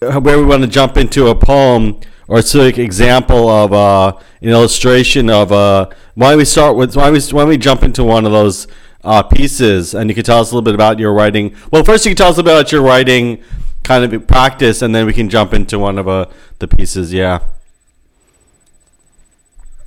where 0.00 0.38
we 0.38 0.44
want 0.44 0.62
to 0.62 0.68
jump 0.68 0.96
into 0.96 1.28
a 1.28 1.34
poem 1.34 2.00
or 2.28 2.38
a 2.38 2.42
specific 2.42 2.78
example 2.78 3.48
of 3.48 3.72
uh, 3.72 4.18
an 4.42 4.48
illustration 4.48 5.30
of 5.30 5.52
uh, 5.52 5.88
why 6.14 6.36
we 6.36 6.44
start 6.44 6.76
with 6.76 6.96
why 6.96 7.10
we, 7.10 7.20
why 7.30 7.44
we 7.44 7.56
jump 7.56 7.82
into 7.82 8.04
one 8.04 8.26
of 8.26 8.32
those 8.32 8.66
uh, 9.04 9.22
pieces? 9.22 9.94
And 9.94 10.10
you 10.10 10.14
can 10.14 10.24
tell 10.24 10.40
us 10.40 10.50
a 10.50 10.54
little 10.54 10.64
bit 10.64 10.74
about 10.74 10.98
your 10.98 11.12
writing. 11.12 11.54
Well 11.70 11.84
first 11.84 12.04
you 12.04 12.10
can 12.10 12.16
tell 12.16 12.30
us 12.30 12.38
about 12.38 12.72
your 12.72 12.82
writing 12.82 13.42
kind 13.84 14.04
of 14.04 14.26
practice 14.26 14.82
and 14.82 14.94
then 14.94 15.06
we 15.06 15.12
can 15.12 15.28
jump 15.28 15.54
into 15.54 15.78
one 15.78 15.98
of 15.98 16.08
uh, 16.08 16.26
the 16.58 16.68
pieces 16.68 17.12
yeah. 17.12 17.40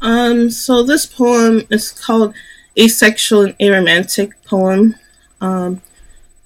Um 0.01 0.49
so 0.49 0.81
this 0.81 1.05
poem 1.05 1.67
is 1.69 1.91
called 1.91 2.33
asexual 2.77 3.43
and 3.43 3.55
aromantic 3.59 4.31
poem. 4.45 4.95
Um, 5.41 5.81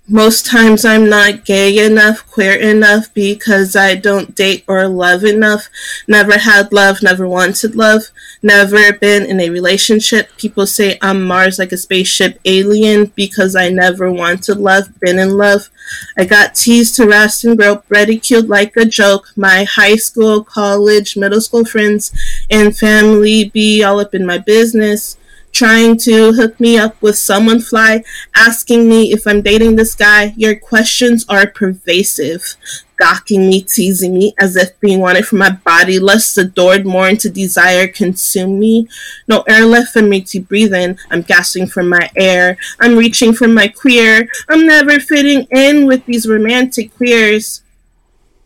most 0.10 0.46
times 0.46 0.84
I'm 0.84 1.08
not 1.08 1.46
gay 1.46 1.86
enough, 1.86 2.30
queer 2.30 2.56
enough 2.56 3.14
because 3.14 3.74
I 3.74 3.96
don't 3.96 4.36
date 4.36 4.66
or 4.68 4.86
love 4.90 5.24
enough. 5.24 5.70
Never 6.10 6.38
had 6.40 6.74
love, 6.74 7.02
never 7.02 7.26
wanted 7.26 7.76
love, 7.76 8.04
never 8.42 8.92
been 8.92 9.26
in 9.26 9.40
a 9.40 9.50
relationship. 9.50 10.36
People 10.38 10.68
say 10.68 10.98
I'm 11.02 11.24
Mars 11.24 11.58
like 11.58 11.72
a 11.72 11.78
spaceship 11.78 12.38
alien 12.44 13.14
because 13.16 13.56
I 13.56 13.70
never 13.70 14.12
wanted 14.12 14.58
love, 14.58 15.00
been 15.00 15.20
in 15.20 15.38
love. 15.38 15.70
I 16.18 16.26
got 16.26 16.56
teased, 16.56 16.98
harassed, 16.98 17.46
and 17.46 17.58
groped, 17.58 17.90
ridiculed 17.90 18.50
like 18.50 18.76
a 18.76 18.84
joke. 18.84 19.28
My 19.38 19.64
high 19.64 19.96
school, 19.96 20.44
college, 20.44 21.16
middle 21.16 21.40
school 21.40 21.64
friends 21.64 22.12
and 22.50 22.78
family 22.78 23.46
be 23.46 23.82
all 23.82 24.02
up 24.02 24.14
in 24.14 24.26
my 24.26 24.38
business 24.38 25.18
trying 25.54 25.96
to 25.96 26.34
hook 26.34 26.60
me 26.60 26.78
up 26.78 27.00
with 27.02 27.18
someone 27.18 27.62
fly, 27.62 28.04
asking 28.36 28.90
me 28.90 29.14
if 29.14 29.26
I'm 29.28 29.42
dating 29.42 29.76
this 29.76 29.96
guy. 29.96 30.34
Your 30.36 30.56
questions 30.56 31.26
are 31.30 31.48
pervasive. 31.48 32.56
docking 33.00 33.50
me, 33.50 33.62
teasing 33.62 34.14
me, 34.14 34.34
as 34.40 34.56
if 34.56 34.80
being 34.80 35.00
wanted 35.00 35.26
for 35.26 35.36
my 35.36 35.50
body, 35.50 36.00
lust 36.00 36.38
adored 36.38 36.86
more 36.86 37.10
into 37.10 37.30
desire 37.30 37.88
consume 37.88 38.60
me. 38.60 38.88
No 39.28 39.42
air 39.42 39.66
left 39.66 39.92
for 39.92 40.02
me 40.02 40.22
to 40.22 40.40
breathe 40.40 40.74
in. 40.74 40.98
I'm 41.12 41.22
gasping 41.22 41.68
for 41.68 41.84
my 41.84 42.10
air. 42.16 42.56
I'm 42.80 42.96
reaching 42.96 43.34
for 43.34 43.48
my 43.48 43.68
queer. 43.68 44.30
I'm 44.48 44.66
never 44.66 45.00
fitting 45.00 45.48
in 45.52 45.86
with 45.86 46.06
these 46.06 46.30
romantic 46.30 46.96
queers. 46.96 47.62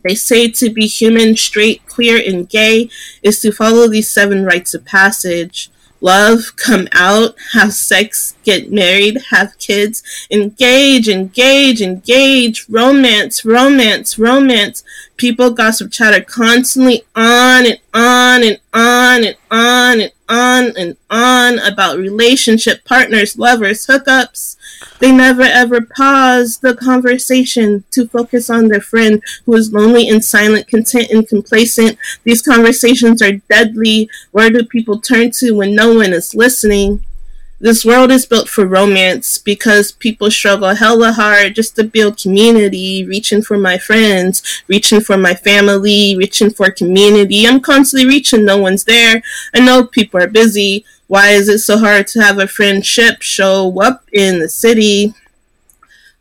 They 0.03 0.15
say 0.15 0.49
to 0.49 0.69
be 0.71 0.87
human, 0.87 1.35
straight, 1.35 1.85
queer, 1.85 2.19
and 2.25 2.49
gay 2.49 2.89
is 3.21 3.39
to 3.41 3.51
follow 3.51 3.87
these 3.87 4.09
seven 4.09 4.43
rites 4.43 4.73
of 4.73 4.85
passage 4.85 5.69
love, 6.01 6.55
come 6.55 6.87
out, 6.91 7.35
have 7.53 7.73
sex, 7.73 8.35
get 8.43 8.71
married, 8.71 9.17
have 9.29 9.57
kids, 9.57 10.03
engage, 10.29 11.07
engage, 11.09 11.81
engage, 11.81 12.67
romance, 12.69 13.43
romance, 13.45 14.17
romance. 14.19 14.83
People 15.17 15.51
gossip 15.51 15.91
chatter 15.91 16.23
constantly 16.23 17.03
on 17.15 17.65
and 17.65 17.79
on 17.93 18.43
and 18.43 18.59
on 18.73 19.23
and 19.23 19.37
on 19.51 19.99
and 19.99 20.01
on 20.01 20.01
and 20.01 20.11
on 20.29 20.75
and 20.77 20.97
on 21.09 21.59
about 21.59 21.97
relationship 21.97 22.83
partners, 22.85 23.37
lovers, 23.37 23.87
hookups. 23.87 24.57
They 24.99 25.11
never 25.11 25.43
ever 25.43 25.81
pause 25.81 26.59
the 26.59 26.75
conversation 26.75 27.83
to 27.91 28.07
focus 28.07 28.49
on 28.49 28.67
their 28.67 28.81
friend 28.81 29.23
who 29.45 29.55
is 29.55 29.73
lonely 29.73 30.07
and 30.09 30.23
silent, 30.23 30.67
content 30.67 31.09
and 31.11 31.27
complacent. 31.27 31.97
These 32.23 32.41
conversations 32.41 33.21
are 33.21 33.33
deadly. 33.49 34.09
Where 34.31 34.49
do 34.49 34.65
people 34.65 34.99
turn 34.99 35.31
to 35.39 35.53
when 35.53 35.75
no 35.75 35.95
one 35.95 36.13
is 36.13 36.35
listening? 36.35 37.03
This 37.59 37.83
world 37.83 38.11
is 38.11 38.27
built 38.27 38.47
for 38.47 38.67
romance 38.67 39.39
because 39.39 39.91
people 39.91 40.29
struggle 40.29 40.75
hella 40.75 41.11
hard 41.13 41.55
just 41.55 41.75
to 41.75 41.83
build 41.83 42.21
community, 42.21 43.03
reaching 43.03 43.41
for 43.41 43.57
my 43.57 43.79
friends, 43.79 44.43
reaching 44.67 45.01
for 45.01 45.17
my 45.17 45.33
family, 45.33 46.15
reaching 46.15 46.51
for 46.51 46.69
community. 46.69 47.47
I'm 47.47 47.59
constantly 47.59 48.07
reaching, 48.07 48.45
no 48.45 48.57
one's 48.57 48.83
there. 48.83 49.23
I 49.55 49.59
know 49.59 49.87
people 49.87 50.21
are 50.21 50.27
busy. 50.27 50.85
Why 51.07 51.31
is 51.31 51.49
it 51.49 51.59
so 51.59 51.79
hard 51.79 52.05
to 52.07 52.21
have 52.21 52.37
a 52.37 52.47
friendship 52.47 53.23
show 53.23 53.81
up 53.81 54.03
in 54.13 54.37
the 54.37 54.49
city? 54.49 55.15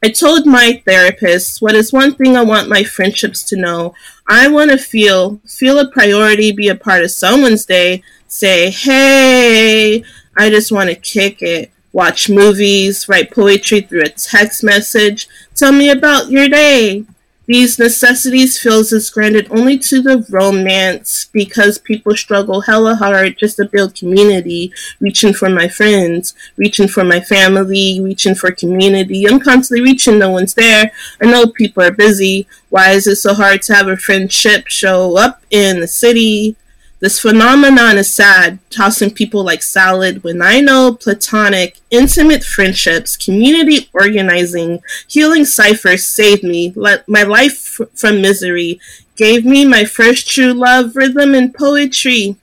I 0.03 0.09
told 0.09 0.47
my 0.47 0.83
therapist, 0.87 1.61
what 1.61 1.75
is 1.75 1.93
one 1.93 2.15
thing 2.15 2.37
I 2.37 2.45
want 2.45 2.71
my 2.71 2.83
friendships 2.83 3.43
to 3.45 3.57
know? 3.57 3.95
I 4.27 4.49
want 4.49 4.71
to 4.71 4.79
feel, 4.79 5.39
feel 5.47 5.79
a 5.79 5.91
priority, 5.91 6.53
be 6.53 6.69
a 6.69 6.75
part 6.75 7.03
of 7.03 7.11
someone's 7.11 7.67
day, 7.67 8.03
say, 8.27 8.71
hey, 8.71 10.03
I 10.37 10.51
just 10.51 10.73
want 10.73 10.91
to 10.91 10.97
kick 10.97 11.43
it. 11.43 11.71
Watch 11.93 12.29
movies, 12.29 13.09
write 13.09 13.31
poetry 13.31 13.81
through 13.81 14.03
a 14.03 14.09
text 14.11 14.63
message. 14.63 15.29
Tell 15.55 15.73
me 15.73 15.89
about 15.89 16.31
your 16.31 16.49
day. 16.49 17.07
These 17.47 17.79
necessities 17.79 18.59
feels 18.59 18.93
is 18.93 19.09
granted 19.09 19.47
only 19.51 19.79
to 19.79 20.03
the 20.03 20.27
romance 20.29 21.31
because 21.33 21.79
people 21.79 22.17
struggle 22.17 22.63
hella 22.63 22.97
hard 22.97 23.39
just 23.39 23.57
to 23.57 23.65
build 23.67 23.95
community, 23.95 24.73
reaching 24.99 25.33
for 25.33 25.49
my 25.49 25.69
friends, 25.69 26.35
reaching 26.57 26.89
for 26.89 27.05
my 27.05 27.21
family, 27.21 28.01
reaching 28.01 28.35
for 28.35 28.51
community. 28.51 29.27
I'm 29.27 29.39
constantly 29.39 29.85
reaching, 29.85 30.19
no 30.19 30.31
one's 30.31 30.55
there. 30.55 30.91
I 31.23 31.27
know 31.27 31.47
people 31.47 31.85
are 31.85 31.93
busy. 31.93 32.49
Why 32.69 32.91
is 32.91 33.07
it 33.07 33.17
so 33.17 33.33
hard 33.33 33.63
to 33.63 33.75
have 33.75 33.87
a 33.87 33.97
friendship 33.97 34.67
show 34.67 35.17
up 35.17 35.41
in 35.51 35.81
the 35.81 35.89
city? 35.89 36.57
This 36.99 37.21
phenomenon 37.21 37.99
is 37.99 38.13
sad, 38.13 38.59
tossing 38.71 39.11
people 39.11 39.45
like 39.45 39.63
salad 39.63 40.25
when 40.25 40.41
I 40.41 40.61
know 40.61 40.95
platonic, 40.95 41.77
intimate 41.91 42.43
friendships, 42.43 43.19
community 43.19 43.91
organizing, 43.93 44.81
healing 45.07 45.45
ciphers 45.45 46.07
saved 46.07 46.43
me, 46.43 46.73
let 46.75 47.07
my 47.07 47.23
life 47.23 47.79
f- 47.81 47.89
from 47.95 48.23
misery, 48.23 48.81
gave 49.15 49.45
me 49.45 49.67
my 49.67 49.85
first 49.85 50.27
true 50.31 50.55
love, 50.55 50.97
rhythm, 50.97 51.35
and 51.35 51.53
poetry. 51.53 52.37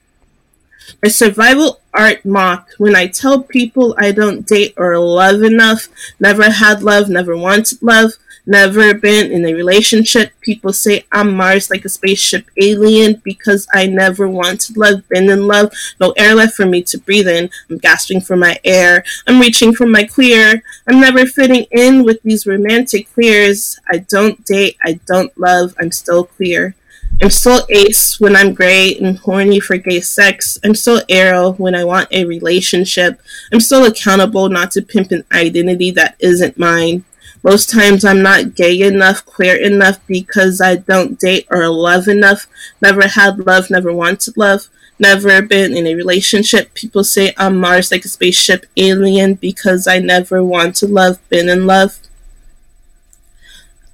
A 1.02 1.10
survival 1.10 1.80
art 1.92 2.24
mocked 2.24 2.80
when 2.80 2.96
I 2.96 3.08
tell 3.08 3.42
people 3.42 3.96
I 3.98 4.12
don't 4.12 4.46
date 4.46 4.76
or 4.78 5.00
love 5.00 5.42
enough, 5.42 5.88
never 6.20 6.52
had 6.52 6.84
love, 6.84 7.10
never 7.10 7.36
wanted 7.36 7.82
love, 7.82 8.14
never 8.46 8.94
been 8.94 9.32
in 9.32 9.46
a 9.46 9.54
relationship. 9.54 10.32
People 10.42 10.74
say 10.74 11.06
I'm 11.12 11.36
Mars 11.36 11.70
like 11.70 11.86
a 11.86 11.90
spaceship 11.90 12.50
alien 12.62 13.22
because 13.24 13.68
I 13.74 13.88
never 13.88 14.28
wanted 14.28 14.78
love, 14.78 15.08
been 15.10 15.30
in 15.30 15.48
love, 15.48 15.74
no 16.00 16.12
air 16.18 16.36
left 16.36 16.56
for 16.56 16.66
me 16.66 16.84
to 16.84 16.98
breathe 16.98 17.28
in. 17.28 17.50
I'm 17.70 17.78
gasping 17.78 18.22
for 18.22 18.36
my 18.36 18.58
air. 18.64 19.04
I'm 19.28 19.40
reaching 19.40 19.74
for 19.74 19.86
my 19.86 20.04
queer. 20.04 20.64
I'm 20.88 21.00
never 21.00 21.26
fitting 21.26 21.66
in 21.72 22.04
with 22.04 22.22
these 22.24 22.46
romantic 22.46 23.12
queers. 23.14 23.80
I 23.90 24.00
don't 24.00 24.44
date, 24.46 24.78
I 24.84 25.00
don't 25.06 25.38
love, 25.38 25.76
I'm 25.80 25.92
still 25.92 26.26
queer. 26.26 26.76
I'm 27.22 27.30
still 27.30 27.66
ace 27.70 28.20
when 28.20 28.36
I'm 28.36 28.54
gray 28.54 28.98
and 28.98 29.18
horny 29.18 29.60
for 29.60 29.78
gay 29.78 30.02
sex. 30.02 30.58
I'm 30.64 30.74
still 30.74 31.02
arrow 31.08 31.52
when 31.54 31.76
I 31.76 31.84
want 31.84 32.12
a 32.12 32.26
relationship. 32.26 33.22
I'm 33.52 33.60
still 33.60 33.86
accountable 33.86 34.50
not 34.50 34.72
to 34.72 34.82
pimp 34.82 35.12
an 35.12 35.24
identity 35.32 35.92
that 35.92 36.16
isn't 36.20 36.58
mine. 36.58 37.06
Most 37.44 37.70
times 37.70 38.06
I'm 38.06 38.22
not 38.22 38.56
gay 38.56 38.82
enough, 38.82 39.26
queer 39.26 39.56
enough 39.56 40.00
because 40.08 40.62
I 40.62 40.78
don't 40.78 41.20
date 41.20 41.46
or 41.52 41.68
love 41.68 42.08
enough. 42.08 42.48
Never 42.82 43.08
had 43.08 43.38
love, 43.40 43.70
never 43.70 43.92
wanted 43.92 44.38
love. 44.38 44.70
Never 44.98 45.42
been 45.42 45.76
in 45.76 45.86
a 45.86 45.96
relationship. 45.96 46.74
People 46.74 47.04
say 47.04 47.34
I'm 47.38 47.58
Mars 47.58 47.92
like 47.92 48.06
a 48.06 48.08
spaceship 48.08 48.66
alien 48.78 49.34
because 49.34 49.88
I 49.88 50.00
never 50.00 50.44
want 50.44 50.76
to 50.78 50.88
love, 50.88 51.20
been 51.30 51.50
in 51.50 51.68
love. 51.68 52.00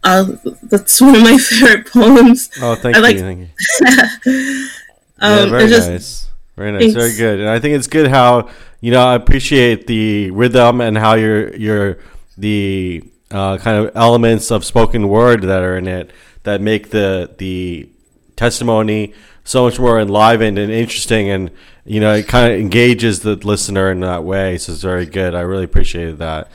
Uh, 0.03 0.35
that's 0.63 1.01
one 1.01 1.15
of 1.15 1.23
my 1.23 1.37
favorite 1.49 1.87
poems. 1.87 2.49
Oh, 2.61 2.75
thank 2.75 2.95
I 2.95 2.99
you. 2.99 3.03
Like, 3.03 3.17
thank 3.17 3.39
you. 3.39 3.47
um, 5.19 5.31
yeah, 5.31 5.45
very 5.47 5.67
just, 5.67 5.89
nice. 5.89 6.29
Very 6.55 6.71
nice. 6.71 6.81
Thanks. 6.81 6.95
Very 6.95 7.15
good. 7.15 7.39
And 7.39 7.49
I 7.49 7.59
think 7.59 7.75
it's 7.75 7.87
good 7.87 8.07
how 8.07 8.49
you 8.81 8.91
know 8.91 9.01
I 9.01 9.15
appreciate 9.15 9.87
the 9.87 10.29
rhythm 10.31 10.81
and 10.81 10.97
how 10.97 11.15
you're 11.15 11.55
you're 11.55 11.97
the 12.37 13.03
uh, 13.31 13.57
kind 13.57 13.85
of 13.85 13.95
elements 13.95 14.51
of 14.51 14.65
spoken 14.65 15.07
word 15.07 15.43
that 15.43 15.61
are 15.61 15.77
in 15.77 15.87
it 15.87 16.11
that 16.43 16.61
make 16.61 16.89
the 16.89 17.33
the 17.37 17.89
testimony 18.35 19.13
so 19.43 19.63
much 19.63 19.79
more 19.79 19.99
enlivened 19.99 20.57
and 20.57 20.71
interesting 20.71 21.29
and 21.29 21.51
you 21.85 21.99
know 21.99 22.13
it 22.13 22.27
kind 22.27 22.53
of 22.53 22.59
engages 22.59 23.21
the 23.21 23.35
listener 23.35 23.91
in 23.91 23.99
that 24.01 24.23
way. 24.23 24.57
So 24.57 24.73
it's 24.73 24.81
very 24.81 25.05
good. 25.05 25.35
I 25.35 25.41
really 25.41 25.65
appreciated 25.65 26.19
that. 26.19 26.49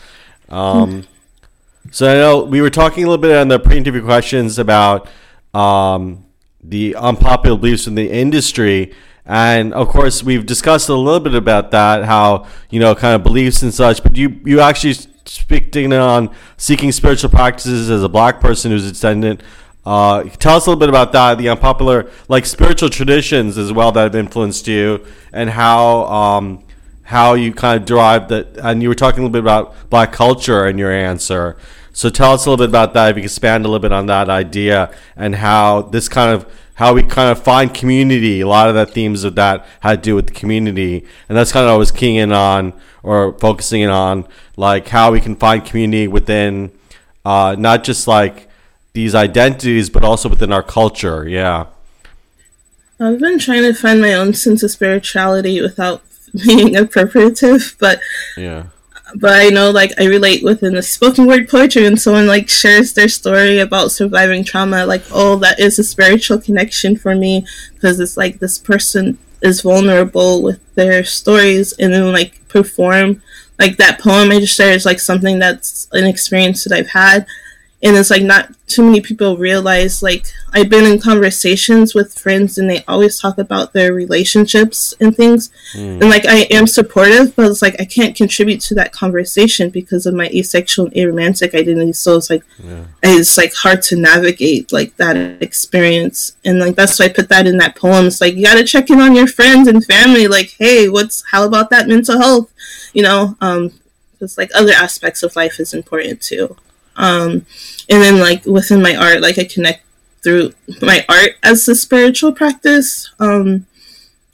Um, 0.49 1.07
so 1.91 2.11
i 2.11 2.15
know 2.15 2.45
we 2.45 2.61
were 2.61 2.71
talking 2.71 3.05
a 3.05 3.07
little 3.09 3.21
bit 3.21 3.37
on 3.37 3.49
the 3.49 3.59
pre-interview 3.59 4.03
questions 4.03 4.59
about 4.59 5.09
um, 5.53 6.25
the 6.63 6.97
unpopular 6.97 7.59
beliefs 7.59 7.87
in 7.87 7.95
the 7.95 8.11
industry. 8.11 8.95
And 9.27 9.73
of 9.75 9.89
course 9.89 10.23
we've 10.23 10.45
discussed 10.45 10.89
a 10.89 10.95
little 10.95 11.21
bit 11.21 11.35
about 11.35 11.71
that 11.71 12.05
how 12.05 12.47
you 12.71 12.79
know 12.79 12.95
kind 12.95 13.15
of 13.15 13.23
beliefs 13.23 13.63
and 13.63 13.73
such 13.73 14.03
but 14.03 14.17
you 14.17 14.39
you 14.45 14.61
actually 14.61 14.97
speaking 15.27 15.93
on 15.93 16.35
seeking 16.57 16.93
spiritual 16.93 17.31
practices 17.31 17.91
as 17.91 18.03
a 18.03 18.09
black 18.09 18.41
person 18.41 18.71
who's 18.71 18.87
a 18.87 18.93
descendant. 18.93 19.43
Uh, 19.85 20.25
tell 20.25 20.57
us 20.57 20.67
a 20.67 20.71
little 20.71 20.81
bit 20.81 20.89
about 20.89 21.13
that, 21.13 21.37
the 21.37 21.49
unpopular, 21.49 22.11
like 22.29 22.47
spiritual 22.47 22.89
traditions 22.89 23.59
as 23.59 23.73
well 23.73 23.93
that 23.93 24.03
have 24.03 24.17
influenced 24.17 24.67
you, 24.67 25.05
and 25.33 25.51
how 25.51 26.05
um, 26.07 26.65
how 27.03 27.35
you 27.35 27.53
kind 27.53 27.81
of 27.81 27.87
derived 27.87 28.31
that. 28.31 28.57
And 28.57 28.83
you 28.83 28.89
were 28.89 28.95
talking 28.95 29.21
a 29.21 29.23
little 29.23 29.33
bit 29.33 29.43
about 29.43 29.91
black 29.91 30.13
culture 30.13 30.67
in 30.67 30.79
your 30.79 30.93
answer. 30.93 31.57
So 31.93 32.09
tell 32.11 32.33
us 32.33 32.47
a 32.47 32.51
little 32.51 32.65
bit 32.65 32.71
about 32.71 32.95
that. 32.95 33.11
If 33.11 33.17
you 33.17 33.23
can 33.23 33.27
expand 33.27 33.65
a 33.65 33.69
little 33.69 33.83
bit 33.83 33.93
on 33.93 34.07
that 34.07 34.29
idea 34.29 34.93
and 35.17 35.37
how 35.37 35.83
this 35.83 36.09
kind 36.09 36.33
of 36.33 36.51
how 36.75 36.93
we 36.93 37.03
kind 37.03 37.31
of 37.31 37.43
find 37.43 37.73
community. 37.73 38.41
A 38.41 38.49
lot 38.49 38.69
of 38.69 38.75
the 38.75 38.87
themes 38.87 39.25
of 39.25 39.35
that 39.37 39.67
had 39.81 40.03
to 40.03 40.11
do 40.11 40.15
with 40.15 40.29
the 40.29 40.33
community, 40.33 41.05
and 41.29 41.39
that's 41.39 41.53
kind 41.53 41.65
of 41.65 41.71
what 41.71 41.75
I 41.75 41.79
was 41.79 41.93
keying 41.93 42.17
in 42.17 42.33
on 42.33 42.73
or 43.05 43.33
focusing 43.39 43.83
in 43.83 43.91
on, 43.91 44.27
like 44.57 44.89
how 44.89 45.13
we 45.13 45.21
can 45.21 45.37
find 45.37 45.65
community 45.65 46.09
within 46.09 46.73
uh, 47.25 47.55
not 47.59 47.85
just 47.85 48.09
like 48.09 48.49
these 48.93 49.15
identities, 49.15 49.91
but 49.91 50.05
also 50.05 50.29
within 50.29 50.53
our 50.53 50.63
culture. 50.63 51.29
Yeah. 51.29 51.67
I've 52.99 53.21
been 53.21 53.39
trying 53.39 53.63
to 53.63 53.75
find 53.75 54.01
my 54.01 54.15
own 54.15 54.35
sense 54.35 54.63
of 54.63 54.71
spirituality 54.71 55.61
without 55.61 56.03
being 56.47 56.75
appropriative, 56.75 57.79
but 57.79 58.01
yeah 58.37 58.65
but 59.17 59.33
I 59.33 59.49
know 59.49 59.71
like 59.71 59.93
I 59.99 60.07
relate 60.07 60.43
within 60.43 60.75
the 60.75 60.83
spoken 60.83 61.27
word 61.27 61.49
poetry 61.49 61.83
when 61.83 61.97
someone 61.97 62.27
like 62.27 62.49
shares 62.49 62.93
their 62.93 63.09
story 63.09 63.59
about 63.59 63.93
surviving 63.93 64.45
trauma, 64.45 64.87
like 64.87 65.05
oh 65.13 65.37
that 65.37 65.61
is 65.61 65.79
a 65.79 65.85
spiritual 65.85 66.39
connection 66.39 66.97
for 66.97 67.15
me 67.15 67.47
because 67.75 68.01
it's 68.01 68.17
like 68.17 68.39
this 68.39 68.59
person 68.59 69.19
is 69.41 69.61
vulnerable 69.61 70.43
with 70.43 70.75
their 70.75 71.05
stories 71.05 71.73
and 71.75 71.93
then 71.93 72.13
like 72.13 72.41
perform 72.55 73.21
like 73.59 73.77
that 73.77 74.01
poem 74.01 74.31
I 74.31 74.39
just 74.41 74.57
shared 74.57 74.77
is 74.77 74.87
like 74.87 75.01
something 75.01 75.39
that's 75.39 75.89
an 75.93 76.05
experience 76.05 76.65
that 76.65 76.73
I've 76.73 76.89
had 76.89 77.27
and 77.85 77.97
it's 77.97 78.11
like 78.11 78.23
not 78.23 78.49
too 78.67 78.83
many 78.83 79.01
people 79.01 79.37
realize 79.37 80.03
like 80.03 80.25
i've 80.55 80.71
been 80.71 80.91
in 80.91 80.99
conversations 80.99 81.95
with 81.95 82.19
friends 82.19 82.57
and 82.57 82.69
they 82.69 82.83
always 82.89 83.21
talk 83.21 83.37
about 83.37 83.75
their 83.75 83.93
relationships 83.93 84.95
and 85.01 85.15
things. 85.15 85.51
Mm. 85.75 86.01
and 86.01 86.09
like 86.09 86.25
i 86.27 86.47
am 86.51 86.67
supportive 86.67 87.37
but 87.37 87.51
it's 87.51 87.61
like 87.61 87.79
i 87.79 87.85
can't 87.85 88.17
contribute 88.17 88.61
to 88.63 88.75
that 88.75 88.93
conversation 88.93 89.69
because 89.69 90.07
of 90.07 90.15
my 90.15 90.29
asexual 90.29 90.87
and 90.87 90.95
aromantic 90.95 91.55
identity. 91.55 91.93
So 91.93 92.17
it's 92.17 92.31
like 92.31 92.45
yeah. 92.63 92.85
it's 93.03 93.37
like 93.37 93.55
hard 93.55 93.83
to 93.83 93.97
navigate 93.97 94.73
like 94.73 94.97
that 94.97 95.17
experience. 95.43 96.37
And 96.45 96.59
like 96.59 96.77
that's 96.77 96.99
why 96.99 97.07
i 97.07 97.09
put 97.09 97.29
that 97.29 97.47
in 97.47 97.59
that 97.59 97.77
poem. 97.77 98.07
It's 98.07 98.21
like 98.21 98.35
you 98.35 98.45
got 98.45 98.57
to 98.57 98.65
check 98.65 98.91
in 98.91 99.01
on 99.01 99.15
your 99.15 99.27
friends 99.27 99.69
and 99.69 99.85
family. 99.85 100.27
Like 100.27 100.55
hey 100.59 100.89
what's 100.89 101.25
how 101.31 101.45
about 101.45 101.71
that 101.71 101.89
mental 101.89 102.19
health? 102.19 102.53
You 102.93 103.03
know 103.03 103.37
um 103.41 103.73
it's 104.21 104.39
like 104.39 104.51
other 104.55 104.73
aspects 104.73 105.23
of 105.23 105.37
life 105.37 105.61
is 105.61 105.75
important 105.75 106.23
too 106.23 106.57
um, 106.97 107.47
and 107.89 108.03
then 108.03 108.19
like 108.19 108.45
within 108.47 108.83
my 108.83 108.97
art, 108.97 109.21
like 109.21 109.39
I 109.39 109.45
connect 109.45 109.85
through 110.23 110.53
my 110.81 111.05
art 111.09 111.33
as 111.43 111.69
a 111.69 111.75
spiritual 111.75 112.33
practice. 112.33 113.11
Um, 113.19 113.67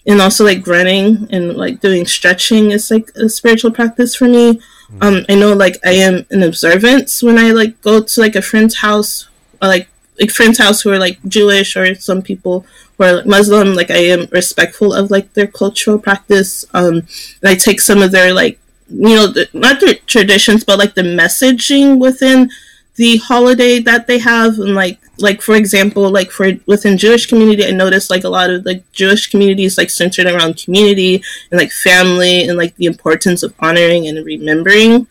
and 0.07 0.21
also 0.21 0.45
like 0.45 0.67
running 0.67 1.29
and 1.31 1.57
like 1.57 1.81
doing 1.81 2.07
stretching 2.07 2.71
is 2.71 2.91
like 2.91 3.11
a 3.17 3.29
spiritual 3.29 3.71
practice 3.71 4.15
for 4.15 4.27
me. 4.27 4.61
Hmm. 4.89 5.03
Um, 5.03 5.25
I 5.29 5.35
know 5.35 5.53
like 5.53 5.79
I 5.85 5.93
am 5.93 6.27
an 6.31 6.43
observance 6.43 7.23
when 7.23 7.39
I 7.39 7.51
like 7.51 7.81
go 7.83 8.03
to 8.03 8.21
like 8.21 8.35
a 8.35 8.43
friend's 8.43 8.77
house 8.77 9.29
or 9.61 9.69
like 9.69 9.89
like 10.21 10.31
friends' 10.31 10.59
house 10.59 10.83
who 10.83 10.91
are 10.91 10.99
like 10.99 11.19
Jewish 11.27 11.77
or 11.77 11.95
some 11.95 12.23
people 12.23 12.67
who 12.97 13.05
are 13.05 13.13
like, 13.15 13.27
Muslim. 13.27 13.75
Like 13.75 13.91
I 13.91 14.05
am 14.15 14.29
respectful 14.31 14.93
of 14.93 15.11
like 15.11 15.33
their 15.33 15.47
cultural 15.47 15.99
practice. 15.99 16.65
Um, 16.75 17.07
and 17.41 17.45
I 17.45 17.55
take 17.55 17.81
some 17.81 18.03
of 18.03 18.13
their 18.13 18.33
like 18.35 18.61
you 18.91 19.15
know, 19.15 19.27
the, 19.27 19.49
not 19.53 19.81
the 19.81 19.99
traditions, 20.07 20.65
but 20.65 20.79
like 20.79 20.95
the 20.95 21.03
messaging 21.03 21.99
within 21.99 22.51
the 22.97 23.17
holiday 23.19 23.79
that 23.81 24.07
they 24.07 24.19
have, 24.19 24.59
and 24.59 24.75
like 24.75 24.99
like 25.19 25.43
for 25.43 25.55
example, 25.55 26.11
like 26.11 26.31
for 26.31 26.53
within 26.67 26.99
Jewish 26.99 27.27
community, 27.27 27.65
I 27.65 27.71
noticed 27.71 28.11
like 28.11 28.25
a 28.25 28.29
lot 28.29 28.51
of 28.51 28.65
like 28.65 28.91
Jewish 28.93 29.31
communities 29.31 29.79
like 29.79 29.91
centered 29.91 30.27
around 30.27 30.63
community 30.63 31.23
and 31.51 31.61
like 31.61 31.73
family 31.73 32.49
and 32.49 32.57
like 32.57 32.77
the 32.77 32.87
importance 32.87 33.43
of 33.43 33.55
honoring 33.61 34.09
and 34.09 34.25
remembering. 34.25 35.07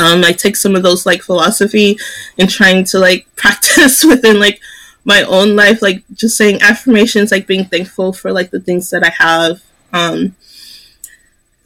Um, 0.00 0.22
I 0.24 0.32
take 0.32 0.54
some 0.54 0.76
of 0.76 0.82
those 0.82 1.06
like 1.06 1.22
philosophy 1.22 1.98
and 2.38 2.48
trying 2.48 2.84
to 2.84 2.98
like 2.98 3.26
practice 3.36 4.04
within 4.04 4.38
like 4.38 4.60
my 5.04 5.22
own 5.22 5.56
life, 5.56 5.82
like 5.82 6.04
just 6.14 6.36
saying 6.36 6.62
affirmations, 6.62 7.32
like 7.32 7.46
being 7.46 7.64
thankful 7.64 8.12
for 8.12 8.32
like 8.32 8.50
the 8.50 8.60
things 8.60 8.90
that 8.90 9.02
I 9.02 9.10
have. 9.10 9.62
Um, 9.92 10.36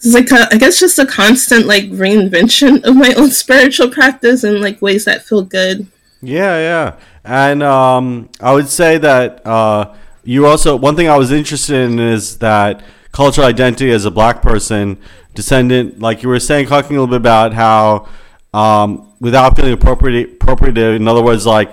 it's 0.03 0.15
like 0.15 0.31
a, 0.33 0.53
I 0.53 0.59
guess 0.59 0.81
just 0.81 0.99
a 0.99 1.07
constant 1.07 1.67
like 1.67 1.85
reinvention 1.85 2.83
of 2.85 2.97
my 2.97 3.15
own 3.15 3.31
spiritual 3.43 3.91
practice 3.91 4.43
and 4.43 4.61
like 4.61 4.83
ways 4.83 5.05
that 5.05 5.23
feel 5.23 5.43
good. 5.43 5.87
Yeah, 6.21 6.59
yeah, 6.59 6.97
and 7.25 7.63
um, 7.63 8.29
I 8.41 8.53
would 8.53 8.69
say 8.69 8.99
that 8.99 9.47
uh, 9.47 9.95
you 10.25 10.47
also 10.47 10.77
one 10.77 10.97
thing 10.97 11.09
I 11.09 11.17
was 11.17 11.31
interested 11.31 11.77
in 11.77 11.99
is 11.99 12.39
that 12.39 12.83
cultural 13.13 13.47
identity 13.47 13.91
as 13.91 14.05
a 14.05 14.11
black 14.11 14.43
person, 14.43 14.99
descendant, 15.35 16.01
like 16.01 16.23
you 16.23 16.29
were 16.29 16.41
saying, 16.41 16.67
talking 16.67 16.97
a 16.97 17.01
little 17.01 17.13
bit 17.13 17.21
about 17.21 17.53
how 17.53 18.09
um, 18.55 19.13
without 19.21 19.57
feeling 19.57 19.73
appropriate, 19.73 20.35
appropriate. 20.35 20.77
In 20.77 21.07
other 21.07 21.23
words, 21.23 21.47
like 21.47 21.71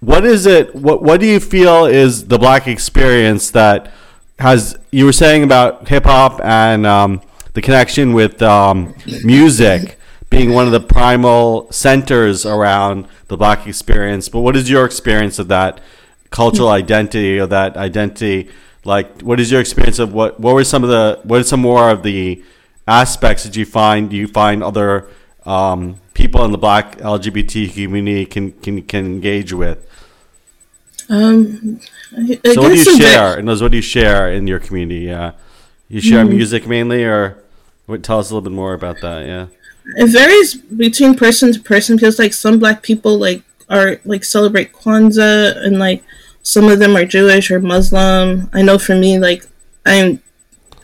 what 0.00 0.24
is 0.24 0.46
it? 0.46 0.74
What 0.74 1.02
what 1.02 1.20
do 1.20 1.26
you 1.26 1.40
feel 1.40 1.86
is 1.86 2.26
the 2.26 2.38
black 2.38 2.66
experience 2.66 3.50
that 3.52 3.92
has? 4.38 4.76
You 4.90 5.04
were 5.04 5.12
saying 5.12 5.42
about 5.42 5.88
hip 5.88 6.04
hop 6.04 6.40
and 6.42 6.86
um, 6.86 7.22
the 7.54 7.62
connection 7.62 8.12
with 8.12 8.42
um, 8.42 8.94
music 9.24 9.98
being 10.30 10.52
one 10.52 10.64
of 10.64 10.72
the 10.72 10.80
primal 10.80 11.70
centers 11.70 12.46
around 12.46 13.06
the 13.28 13.36
black 13.36 13.66
experience. 13.66 14.28
But 14.30 14.40
what 14.40 14.56
is 14.56 14.70
your 14.70 14.86
experience 14.86 15.38
of 15.38 15.48
that 15.48 15.80
cultural 16.30 16.70
identity 16.70 17.38
or 17.38 17.46
that 17.46 17.76
identity? 17.76 18.48
Like, 18.84 19.20
what 19.20 19.38
is 19.38 19.50
your 19.50 19.60
experience 19.60 19.98
of 19.98 20.14
what? 20.14 20.40
What 20.40 20.54
were 20.54 20.64
some 20.64 20.82
of 20.82 20.90
the? 20.90 21.20
What 21.24 21.40
are 21.40 21.44
some 21.44 21.60
more 21.60 21.90
of 21.90 22.02
the 22.02 22.42
aspects 22.88 23.44
that 23.44 23.56
you 23.56 23.66
find? 23.66 24.10
Do 24.10 24.16
you 24.16 24.26
find 24.26 24.62
other 24.62 25.08
um, 25.44 26.00
people 26.14 26.44
in 26.44 26.50
the 26.50 26.58
Black 26.58 26.96
LGBT 26.98 27.72
community 27.72 28.26
can 28.26 28.52
can, 28.52 28.82
can 28.82 29.04
engage 29.04 29.52
with? 29.52 29.86
Um, 31.08 31.80
I, 32.16 32.40
I 32.44 32.54
so 32.54 32.62
what 32.62 32.68
do 32.68 32.78
you 32.78 32.96
share? 32.96 33.38
And 33.38 33.46
those, 33.46 33.60
what 33.60 33.70
do 33.70 33.76
you 33.76 33.82
share 33.82 34.32
in 34.32 34.46
your 34.46 34.58
community? 34.58 35.06
Yeah, 35.06 35.32
you 35.88 36.00
share 36.00 36.24
mm-hmm. 36.24 36.36
music 36.36 36.66
mainly, 36.66 37.04
or 37.04 37.41
what, 37.92 38.02
tell 38.02 38.18
us 38.18 38.30
a 38.30 38.34
little 38.34 38.48
bit 38.48 38.54
more 38.54 38.74
about 38.74 39.00
that. 39.02 39.26
Yeah, 39.26 39.46
it 39.96 40.06
varies 40.08 40.54
between 40.54 41.14
person 41.14 41.52
to 41.52 41.60
person 41.60 41.96
because 41.96 42.18
like 42.18 42.32
some 42.32 42.58
black 42.58 42.82
people 42.82 43.18
like 43.18 43.42
are 43.68 44.00
like 44.04 44.24
celebrate 44.24 44.72
Kwanzaa 44.72 45.64
and 45.64 45.78
like 45.78 46.02
some 46.42 46.68
of 46.68 46.78
them 46.78 46.96
are 46.96 47.04
Jewish 47.04 47.50
or 47.50 47.60
Muslim. 47.60 48.50
I 48.52 48.62
know 48.62 48.78
for 48.78 48.94
me 48.94 49.18
like 49.18 49.46
I'm 49.86 50.20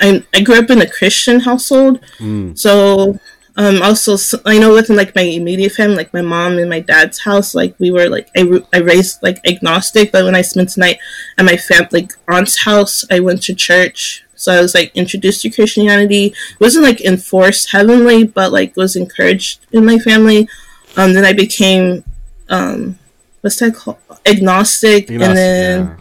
I'm 0.01 0.25
I 0.35 0.41
grew 0.41 0.59
up 0.59 0.71
in 0.71 0.83
a 0.83 0.91
Christian 0.91 1.41
household, 1.41 2.01
mm. 2.19 2.57
so 2.57 3.19
um 3.57 3.83
also 3.83 4.17
I 4.45 4.59
know 4.59 4.75
within 4.75 4.97
like 4.97 5.15
my 5.15 5.23
immediate 5.23 5.73
family, 5.73 5.97
like 5.97 6.15
my 6.15 6.23
mom 6.23 6.59
and 6.59 6.71
my 6.71 6.81
dad's 6.81 7.19
house, 7.19 7.55
like 7.55 7.75
we 7.79 7.91
were 7.91 8.09
like 8.09 8.29
I, 8.37 8.63
I 8.73 8.79
raised 8.79 9.23
like 9.23 9.41
agnostic, 9.47 10.13
but 10.13 10.25
when 10.25 10.37
I 10.37 10.43
spent 10.43 10.71
tonight 10.71 10.99
at 11.37 11.45
my 11.45 11.57
fam 11.57 11.89
like 11.91 12.13
aunt's 12.29 12.65
house, 12.65 13.05
I 13.11 13.21
went 13.21 13.43
to 13.45 13.55
church 13.55 14.25
so 14.39 14.53
I 14.53 14.61
was 14.61 14.73
like 14.75 14.95
introduced 14.95 15.43
to 15.43 15.51
Christianity. 15.51 16.27
It 16.27 16.61
wasn't 16.61 16.85
like 16.85 17.01
enforced 17.01 17.73
heavenly, 17.73 18.25
but 18.25 18.53
like 18.53 18.77
was 18.77 18.95
encouraged 18.95 19.67
in 19.73 19.85
my 19.85 19.99
family. 19.99 20.49
Um, 20.97 21.13
then 21.13 21.25
I 21.25 21.33
became 21.33 22.05
um, 22.49 22.99
what's 23.41 23.59
that 23.59 23.75
called? 23.75 23.99
Agnostic, 24.25 25.11
Agnostic 25.11 25.29
and 25.29 25.37
then 25.37 25.99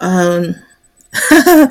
yeah. 0.00 0.06
um. 0.06 1.70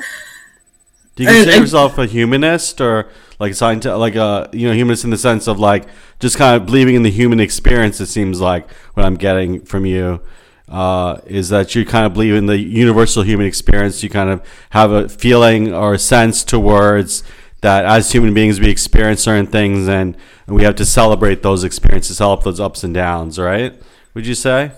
Do 1.16 1.22
you 1.22 1.28
consider 1.28 1.58
yourself 1.58 1.96
a 1.98 2.06
humanist 2.06 2.80
or 2.80 3.08
like 3.38 3.54
scientist, 3.54 3.96
like 3.96 4.16
a 4.16 4.50
you 4.52 4.66
know 4.66 4.74
humanist 4.74 5.04
in 5.04 5.10
the 5.10 5.16
sense 5.16 5.46
of 5.46 5.60
like 5.60 5.84
just 6.18 6.36
kind 6.36 6.60
of 6.60 6.66
believing 6.66 6.96
in 6.96 7.04
the 7.04 7.10
human 7.10 7.38
experience? 7.38 8.00
It 8.00 8.06
seems 8.06 8.40
like 8.40 8.68
what 8.94 9.06
I'm 9.06 9.14
getting 9.14 9.60
from 9.60 9.86
you 9.86 10.20
uh, 10.68 11.20
is 11.26 11.50
that 11.50 11.74
you 11.74 11.84
kind 11.84 12.06
of 12.06 12.14
believe 12.14 12.34
in 12.34 12.46
the 12.46 12.58
universal 12.58 13.22
human 13.22 13.46
experience. 13.46 14.02
You 14.02 14.10
kind 14.10 14.30
of 14.30 14.42
have 14.70 14.90
a 14.90 15.08
feeling 15.08 15.72
or 15.72 15.94
a 15.94 15.98
sense 15.98 16.42
towards 16.44 17.22
that 17.60 17.84
as 17.84 18.12
human 18.12 18.34
beings 18.34 18.60
we 18.60 18.68
experience 18.68 19.22
certain 19.22 19.46
things 19.46 19.88
and, 19.88 20.16
and 20.46 20.56
we 20.56 20.64
have 20.64 20.74
to 20.76 20.84
celebrate 20.84 21.42
those 21.42 21.64
experiences, 21.64 22.18
help 22.18 22.44
those 22.44 22.60
ups 22.60 22.84
and 22.84 22.92
downs, 22.92 23.38
right? 23.38 23.74
Would 24.14 24.26
you 24.26 24.34
say? 24.34 24.72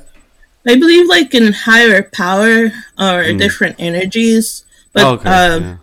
I 0.67 0.75
believe 0.75 1.09
like 1.09 1.35
in 1.35 1.53
higher 1.53 2.03
power 2.03 2.67
or 2.99 3.25
mm. 3.25 3.39
different 3.39 3.77
energies. 3.79 4.65
But 4.93 5.05
okay, 5.05 5.29
um, 5.29 5.63
yeah. 5.63 5.77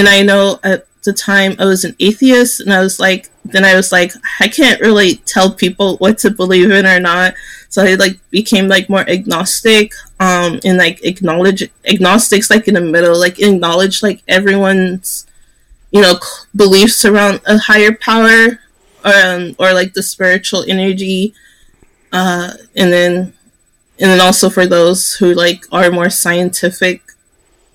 and 0.00 0.08
I 0.08 0.22
know 0.22 0.58
at 0.64 0.86
the 1.04 1.12
time 1.12 1.54
I 1.58 1.64
was 1.64 1.84
an 1.84 1.94
atheist 2.00 2.60
and 2.60 2.72
I 2.72 2.80
was 2.80 2.98
like 2.98 3.30
then 3.44 3.64
I 3.64 3.76
was 3.76 3.92
like 3.92 4.12
I 4.40 4.48
can't 4.48 4.80
really 4.80 5.16
tell 5.16 5.52
people 5.52 5.96
what 5.98 6.18
to 6.18 6.30
believe 6.30 6.70
in 6.70 6.84
or 6.84 6.98
not 6.98 7.34
so 7.76 7.84
I 7.84 7.94
like 7.96 8.18
became 8.30 8.68
like 8.68 8.88
more 8.88 9.06
agnostic 9.06 9.92
um 10.18 10.60
and 10.64 10.78
like 10.78 11.04
acknowledge 11.04 11.62
agnostics 11.84 12.48
like 12.48 12.66
in 12.68 12.72
the 12.72 12.80
middle 12.80 13.20
like 13.20 13.38
acknowledge 13.38 14.02
like 14.02 14.22
everyone's 14.28 15.26
you 15.90 16.00
know 16.00 16.18
beliefs 16.54 17.04
around 17.04 17.42
a 17.44 17.58
higher 17.58 17.94
power 17.94 18.60
um 19.04 19.54
or 19.58 19.74
like 19.74 19.92
the 19.92 20.02
spiritual 20.02 20.64
energy 20.66 21.34
uh 22.12 22.54
and 22.76 22.90
then 22.90 23.34
and 24.00 24.10
then 24.10 24.22
also 24.22 24.48
for 24.48 24.66
those 24.66 25.12
who 25.12 25.34
like 25.34 25.66
are 25.70 25.90
more 25.90 26.08
scientific 26.08 27.02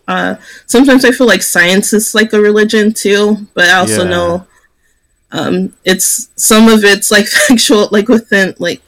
uh 0.07 0.33
sometimes 0.65 1.05
I 1.05 1.11
feel 1.11 1.27
like 1.27 1.43
science 1.43 1.93
is 1.93 2.15
like 2.15 2.33
a 2.33 2.41
religion 2.41 2.91
too 2.91 3.45
but 3.53 3.65
I 3.65 3.77
also 3.77 4.01
yeah. 4.01 4.09
know 4.09 4.47
um 5.31 5.75
it's 5.85 6.29
some 6.37 6.69
of 6.69 6.83
it's 6.83 7.11
like 7.11 7.27
factual 7.47 7.87
like 7.91 8.07
within 8.07 8.55
like 8.57 8.81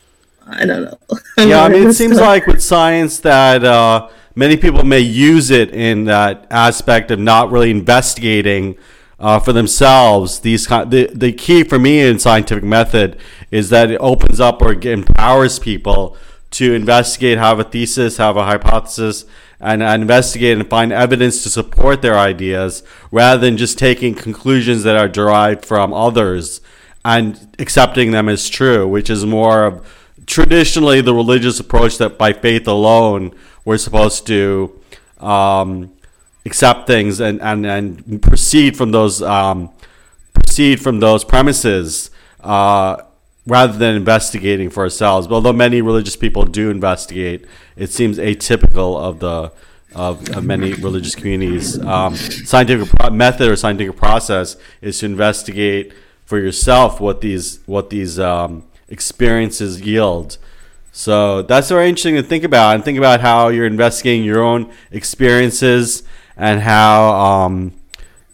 I 0.48 0.66
don't 0.66 0.84
know. 0.84 0.98
I'm 1.38 1.50
yeah, 1.50 1.64
I 1.64 1.70
mean, 1.70 1.88
it 1.88 1.94
seems 1.94 2.20
like 2.20 2.48
with 2.48 2.62
science 2.62 3.20
that 3.20 3.64
uh, 3.64 4.10
many 4.36 4.58
people 4.58 4.84
may 4.84 5.00
use 5.00 5.50
it 5.52 5.72
in 5.72 6.06
that 6.06 6.48
aspect 6.50 7.12
of 7.12 7.20
not 7.20 7.52
really 7.52 7.72
investigating 7.72 8.76
uh, 9.20 9.40
for 9.40 9.54
themselves. 9.54 10.42
These 10.42 10.68
kind, 10.68 10.92
the 10.92 11.10
the 11.14 11.32
key 11.32 11.64
for 11.64 11.80
me 11.80 12.02
in 12.02 12.20
scientific 12.20 12.64
method 12.64 13.18
is 13.52 13.70
that 13.70 13.92
it 13.92 13.98
opens 13.98 14.40
up 14.40 14.62
or 14.62 14.74
empowers 14.74 15.60
people 15.60 16.18
to 16.52 16.74
investigate, 16.74 17.38
have 17.38 17.60
a 17.60 17.64
thesis, 17.64 18.18
have 18.18 18.38
a 18.38 18.46
hypothesis, 18.46 19.26
and, 19.60 19.82
and 19.82 20.04
investigate 20.04 20.58
and 20.58 20.70
find 20.70 20.94
evidence 20.94 21.42
to 21.42 21.50
support 21.50 22.02
their 22.02 22.18
ideas, 22.18 22.84
rather 23.12 23.40
than 23.42 23.58
just 23.58 23.78
taking 23.80 24.14
conclusions 24.14 24.84
that 24.84 24.96
are 24.96 25.08
derived 25.08 25.66
from 25.66 25.94
others 25.94 26.62
and 27.04 27.56
accepting 27.60 28.12
them 28.12 28.30
as 28.30 28.50
true, 28.50 28.88
which 28.88 29.10
is 29.10 29.26
more 29.26 29.66
of 29.66 30.03
traditionally 30.26 31.02
the 31.02 31.14
religious 31.14 31.60
approach 31.60 31.98
that 31.98 32.18
by 32.18 32.34
faith 32.34 32.68
alone 32.68 33.34
we're 33.66 33.78
supposed 33.78 34.28
to 34.28 34.80
um, 35.20 35.92
accept 36.46 36.88
things 36.88 37.20
and, 37.20 37.42
and, 37.42 37.66
and 37.66 38.22
proceed 38.22 38.76
from 38.76 38.92
those 38.92 39.22
um, 39.22 39.70
proceed 40.34 40.82
from 40.82 41.00
those 41.00 41.24
premises. 41.24 42.10
Uh, 42.42 42.98
rather 43.46 43.78
than 43.78 43.96
investigating 43.96 44.70
for 44.70 44.84
ourselves. 44.84 45.28
Although 45.28 45.54
many 45.54 45.82
religious 45.82 46.16
people 46.16 46.46
do 46.46 46.70
investigate, 46.70 47.46
it 47.76 47.90
seems 47.90 48.18
atypical 48.18 48.98
of 48.98 49.20
the 49.20 49.52
of, 49.96 50.28
of 50.36 50.44
many 50.44 50.74
religious 50.74 51.14
communities. 51.14 51.80
Um, 51.80 52.16
scientific 52.16 52.90
pro- 52.90 53.12
method 53.12 53.50
or 53.50 53.56
scientific 53.56 53.96
process 53.96 54.58
is 54.82 54.98
to 55.00 55.06
investigate 55.06 55.94
for 56.26 56.40
yourself 56.40 57.00
what 57.00 57.22
these 57.22 57.60
what 57.66 57.90
these 57.90 58.20
um, 58.20 58.64
experiences 58.94 59.82
yield. 59.82 60.38
So 60.92 61.42
that's 61.42 61.70
very 61.70 61.90
interesting 61.90 62.16
to 62.16 62.24
think 62.24 62.44
about 62.44 62.76
and 62.76 62.86
think 62.86 63.00
about 63.00 63.20
how 63.20 63.50
you're 63.50 63.66
investigating 63.66 64.24
your 64.24 64.44
own 64.44 64.72
experiences 64.92 66.04
and 66.38 66.62
how 66.62 67.14
um, 67.16 67.74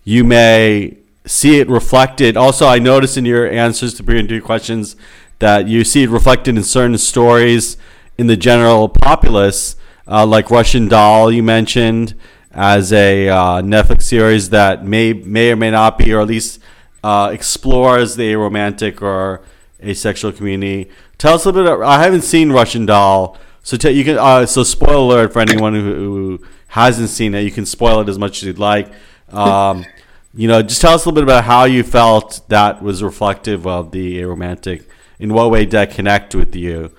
you 0.03 0.25
may 0.25 0.97
see 1.25 1.59
it 1.61 1.69
reflected. 1.69 2.35
Also, 2.35 2.67
I 2.67 2.77
noticed 2.77 3.15
in 3.17 3.25
your 3.25 3.49
answers 3.49 3.93
to 3.95 4.03
previous 4.03 4.43
questions 4.43 4.97
that 5.39 5.69
you 5.69 5.85
see 5.85 6.03
it 6.03 6.09
reflected 6.09 6.57
in 6.57 6.63
certain 6.63 6.97
stories 6.97 7.77
in 8.17 8.27
the 8.27 8.35
general 8.35 8.89
populace, 8.89 9.77
uh, 10.05 10.25
like 10.25 10.51
Russian 10.51 10.89
Doll 10.89 11.31
you 11.31 11.41
mentioned 11.41 12.13
as 12.51 12.91
a 12.91 13.29
uh, 13.29 13.61
Netflix 13.61 14.01
series 14.01 14.49
that 14.49 14.83
may 14.83 15.13
may 15.13 15.51
or 15.51 15.55
may 15.55 15.71
not 15.71 15.97
be, 15.97 16.11
or 16.11 16.19
at 16.19 16.27
least 16.27 16.59
uh, 17.03 17.29
explores 17.31 18.17
the 18.17 18.35
romantic 18.35 19.01
or 19.01 19.41
asexual 19.81 20.31
community. 20.31 20.89
Tell 21.17 21.35
us 21.35 21.45
a 21.45 21.51
little 21.51 21.77
bit. 21.77 21.85
I 21.85 22.01
haven't 22.01 22.21
seen 22.21 22.51
Russian 22.51 22.85
Doll, 22.85 23.37
so 23.63 23.77
t- 23.77 23.91
you 23.91 24.03
can. 24.03 24.17
Uh, 24.17 24.45
so 24.45 24.63
spoiler 24.63 25.21
alert 25.21 25.33
for 25.33 25.41
anyone 25.41 25.73
who, 25.73 25.93
who, 25.93 26.45
hasn't 26.69 27.09
seen 27.09 27.33
it. 27.33 27.41
You 27.41 27.51
can 27.51 27.65
spoil 27.65 27.99
it 28.01 28.09
as 28.09 28.19
much 28.19 28.37
as 28.37 28.43
you'd 28.43 28.59
like. 28.59 28.91
Um, 29.29 29.85
you 30.33 30.47
know, 30.47 30.61
just 30.61 30.81
tell 30.81 30.93
us 30.93 31.05
a 31.05 31.09
little 31.09 31.15
bit 31.15 31.23
about 31.23 31.43
how 31.43 31.63
you 31.63 31.83
felt 31.83 32.41
that 32.49 32.83
was 32.83 33.01
reflective 33.01 33.65
of 33.65 33.91
the 33.91 34.23
romantic. 34.23 34.87
In 35.17 35.33
what 35.33 35.51
way 35.51 35.61
did 35.61 35.71
that 35.71 35.91
connect 35.91 36.35
with 36.35 36.55
you? 36.55 36.91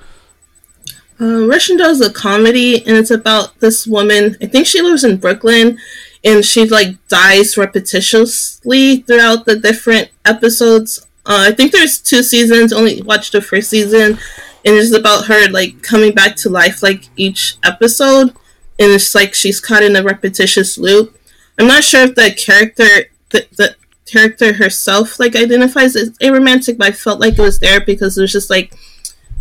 Uh, 1.20 1.46
Russian 1.46 1.76
Doll 1.76 1.90
is 1.90 2.00
a 2.00 2.12
comedy, 2.12 2.84
and 2.86 2.96
it's 2.96 3.10
about 3.10 3.58
this 3.60 3.86
woman. 3.86 4.36
I 4.42 4.46
think 4.46 4.66
she 4.66 4.82
lives 4.82 5.04
in 5.04 5.18
Brooklyn, 5.18 5.78
and 6.24 6.44
she 6.44 6.66
like 6.66 6.96
dies 7.08 7.54
repetitiously 7.54 9.06
throughout 9.06 9.44
the 9.44 9.56
different 9.56 10.10
episodes. 10.24 11.06
Uh, 11.26 11.46
I 11.48 11.52
think 11.52 11.72
there's 11.72 12.00
two 12.00 12.22
seasons. 12.22 12.72
Only 12.72 13.02
watched 13.02 13.32
the 13.32 13.42
first 13.42 13.70
season, 13.70 14.18
and 14.64 14.76
it's 14.76 14.94
about 14.94 15.26
her 15.26 15.48
like 15.50 15.82
coming 15.82 16.14
back 16.14 16.36
to 16.36 16.50
life 16.50 16.82
like 16.82 17.04
each 17.16 17.56
episode, 17.62 18.28
and 18.78 18.92
it's 18.92 19.14
like 19.14 19.34
she's 19.34 19.60
caught 19.60 19.82
in 19.82 19.96
a 19.96 20.02
repetitious 20.02 20.78
loop. 20.78 21.18
I'm 21.58 21.66
not 21.66 21.84
sure 21.84 22.04
if 22.04 22.14
the 22.14 22.32
character 22.32 23.10
the, 23.30 23.46
the 23.56 23.76
character 24.06 24.54
herself 24.54 25.20
like 25.20 25.36
identifies 25.36 25.94
as 25.96 26.10
aromantic, 26.18 26.78
but 26.78 26.88
I 26.88 26.92
felt 26.92 27.20
like 27.20 27.38
it 27.38 27.42
was 27.42 27.60
there 27.60 27.80
because 27.80 28.16
it 28.16 28.22
was 28.22 28.32
just 28.32 28.50
like 28.50 28.74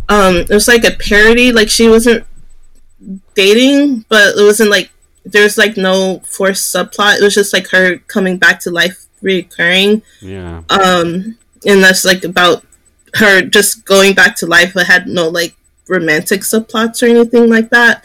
um 0.08 0.36
it 0.36 0.50
was 0.50 0.68
like 0.68 0.84
a 0.84 0.92
parody. 0.92 1.52
Like 1.52 1.70
she 1.70 1.88
wasn't 1.88 2.26
dating, 3.34 4.04
but 4.08 4.36
it 4.36 4.42
wasn't 4.42 4.70
like 4.70 4.90
there's 5.24 5.58
like 5.58 5.76
no 5.76 6.20
forced 6.20 6.74
subplot. 6.74 7.18
It 7.18 7.22
was 7.22 7.34
just 7.34 7.52
like 7.52 7.68
her 7.68 7.98
coming 7.98 8.38
back 8.38 8.60
to 8.60 8.70
life 8.70 9.06
reoccurring. 9.22 10.02
Yeah. 10.20 10.62
Um 10.68 11.38
and 11.66 11.82
that's 11.82 12.04
like 12.04 12.24
about 12.24 12.64
her 13.14 13.42
just 13.42 13.84
going 13.84 14.14
back 14.14 14.36
to 14.36 14.46
life 14.46 14.74
but 14.74 14.86
had 14.86 15.06
no 15.06 15.28
like 15.28 15.54
romantic 15.88 16.42
subplots 16.42 17.02
or 17.02 17.06
anything 17.06 17.48
like 17.48 17.70
that. 17.70 18.04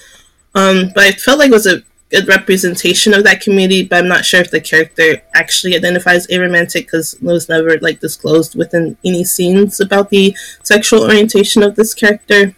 Um 0.55 0.91
but 0.93 1.03
I 1.03 1.11
felt 1.11 1.39
like 1.39 1.49
it 1.49 1.53
was 1.53 1.67
a 1.67 1.83
good 2.09 2.27
representation 2.27 3.13
of 3.13 3.23
that 3.23 3.41
community, 3.41 3.83
but 3.83 3.97
I'm 3.97 4.07
not 4.07 4.25
sure 4.25 4.39
if 4.39 4.51
the 4.51 4.61
character 4.61 5.21
actually 5.33 5.75
identifies 5.75 6.27
aromantic 6.27 6.85
because 6.85 7.15
it 7.15 7.23
was 7.23 7.49
never 7.49 7.77
like 7.79 7.99
disclosed 7.99 8.55
within 8.55 8.97
any 9.03 9.23
scenes 9.23 9.79
about 9.79 10.09
the 10.09 10.35
sexual 10.63 11.03
orientation 11.03 11.63
of 11.63 11.75
this 11.75 11.93
character. 11.93 12.55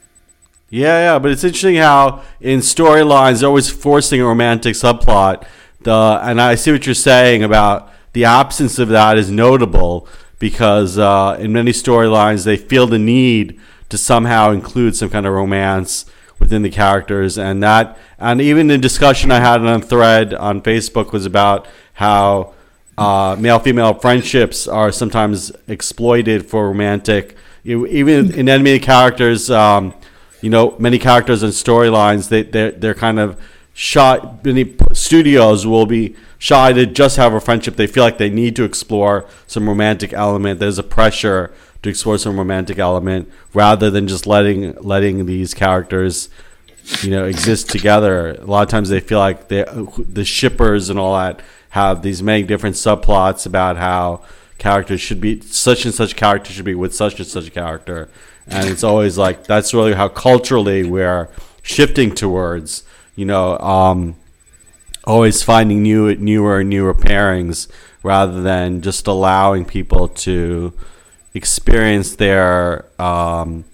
Yeah, 0.69 1.13
yeah, 1.13 1.19
but 1.19 1.31
it's 1.31 1.45
interesting 1.45 1.77
how 1.77 2.23
in 2.41 2.59
storylines 2.59 3.39
they're 3.39 3.47
always 3.47 3.69
forcing 3.69 4.19
a 4.19 4.25
romantic 4.25 4.75
subplot. 4.75 5.45
The 5.81 6.19
and 6.21 6.41
I 6.41 6.55
see 6.55 6.71
what 6.71 6.85
you're 6.85 6.95
saying 6.95 7.43
about 7.43 7.91
the 8.11 8.25
absence 8.25 8.77
of 8.77 8.89
that 8.89 9.17
is 9.17 9.31
notable 9.31 10.07
because 10.39 10.97
uh, 10.97 11.37
in 11.39 11.53
many 11.53 11.71
storylines 11.71 12.45
they 12.45 12.57
feel 12.57 12.87
the 12.87 12.99
need 12.99 13.59
to 13.89 13.97
somehow 13.97 14.51
include 14.51 14.95
some 14.95 15.09
kind 15.09 15.25
of 15.25 15.33
romance 15.33 16.05
within 16.39 16.61
the 16.61 16.69
characters, 16.69 17.37
and 17.37 17.63
that 17.63 17.97
and 18.19 18.41
even 18.41 18.67
the 18.67 18.77
discussion 18.77 19.31
I 19.31 19.39
had 19.39 19.61
on 19.61 19.67
a 19.67 19.81
thread 19.81 20.33
on 20.33 20.61
Facebook 20.61 21.11
was 21.11 21.25
about 21.25 21.67
how 21.93 22.53
uh, 22.97 23.35
male 23.39 23.59
female 23.59 23.93
friendships 23.93 24.67
are 24.67 24.91
sometimes 24.91 25.51
exploited 25.67 26.45
for 26.45 26.67
romantic. 26.67 27.35
Even 27.63 28.33
in 28.33 28.47
enemy 28.47 28.79
characters. 28.79 29.51
Um, 29.51 29.93
you 30.41 30.49
know, 30.49 30.75
many 30.79 30.99
characters 30.99 31.43
and 31.43 31.51
storylines, 31.51 32.29
they, 32.29 32.43
they're, 32.43 32.71
they're 32.71 32.93
kind 32.93 33.19
of 33.19 33.39
shy. 33.77 34.19
Many 34.43 34.75
studios 34.91 35.67
will 35.67 35.85
be 35.85 36.15
shy 36.39 36.73
to 36.73 36.87
just 36.87 37.15
have 37.17 37.33
a 37.33 37.39
friendship. 37.39 37.75
They 37.75 37.85
feel 37.85 38.03
like 38.03 38.17
they 38.17 38.29
need 38.29 38.55
to 38.55 38.63
explore 38.63 39.29
some 39.45 39.69
romantic 39.69 40.13
element. 40.13 40.59
There's 40.59 40.79
a 40.79 40.83
pressure 40.83 41.53
to 41.83 41.89
explore 41.89 42.17
some 42.17 42.39
romantic 42.39 42.79
element 42.79 43.31
rather 43.53 43.91
than 43.91 44.07
just 44.07 44.25
letting 44.25 44.73
letting 44.81 45.27
these 45.27 45.53
characters, 45.53 46.29
you 47.03 47.11
know, 47.11 47.25
exist 47.25 47.69
together. 47.69 48.31
A 48.31 48.45
lot 48.45 48.63
of 48.63 48.69
times 48.69 48.89
they 48.89 48.99
feel 48.99 49.19
like 49.19 49.47
they, 49.47 49.63
the 49.99 50.25
shippers 50.25 50.89
and 50.89 50.97
all 50.97 51.15
that 51.15 51.39
have 51.69 52.01
these 52.01 52.23
many 52.23 52.41
different 52.41 52.77
subplots 52.77 53.45
about 53.45 53.77
how 53.77 54.23
characters 54.57 54.99
should 54.99 55.21
be 55.21 55.39
such 55.41 55.85
and 55.85 55.93
such 55.93 56.15
character 56.15 56.51
should 56.51 56.65
be 56.65 56.73
with 56.73 56.95
such 56.95 57.19
and 57.19 57.27
such 57.27 57.53
character 57.53 58.09
and 58.47 58.67
it's 58.67 58.83
always 58.83 59.15
like 59.15 59.43
that's 59.43 59.71
really 59.71 59.93
how 59.93 60.07
culturally 60.07 60.83
we're 60.83 61.29
shifting 61.61 62.15
towards 62.15 62.81
you 63.17 63.25
know 63.25 63.57
um, 63.59 64.15
always 65.03 65.43
finding 65.43 65.83
new 65.83 66.15
newer 66.15 66.63
newer 66.63 66.93
pairings 66.93 67.67
rather 68.03 68.41
than 68.41 68.81
just 68.81 69.07
allowing 69.07 69.65
people 69.65 70.07
to 70.07 70.71
experience 71.33 72.15
their 72.15 72.85
um, 73.01 73.65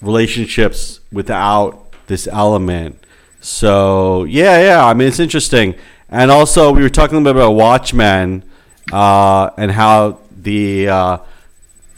relationships 0.00 0.98
without 1.12 1.92
this 2.08 2.26
element. 2.26 2.98
So 3.40 4.24
yeah 4.24 4.58
yeah 4.60 4.84
i 4.84 4.94
mean 4.94 5.06
it's 5.06 5.20
interesting. 5.20 5.76
And 6.08 6.30
also 6.30 6.72
we 6.72 6.82
were 6.82 6.88
talking 6.88 7.16
a 7.16 7.20
little 7.20 7.34
bit 7.34 7.42
about 7.42 7.52
watchmen 7.52 8.44
uh, 8.92 9.50
and 9.58 9.72
how 9.72 10.20
the 10.30 10.88
uh, 10.88 11.18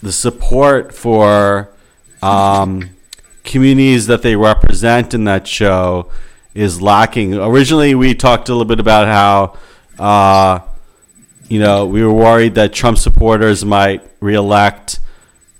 the 0.02 0.12
support 0.12 0.94
for 0.94 1.70
um, 2.22 2.90
communities 3.44 4.06
that 4.06 4.22
they 4.22 4.34
represent 4.34 5.14
in 5.14 5.24
that 5.24 5.46
show 5.46 6.10
is 6.56 6.80
lacking. 6.80 7.34
Originally, 7.34 7.94
we 7.94 8.14
talked 8.14 8.48
a 8.48 8.52
little 8.52 8.64
bit 8.64 8.80
about 8.80 9.06
how, 9.06 9.58
uh, 10.02 10.60
you 11.48 11.60
know, 11.60 11.86
we 11.86 12.02
were 12.02 12.12
worried 12.12 12.54
that 12.54 12.72
Trump 12.72 12.96
supporters 12.96 13.64
might 13.64 14.02
reelect 14.20 14.98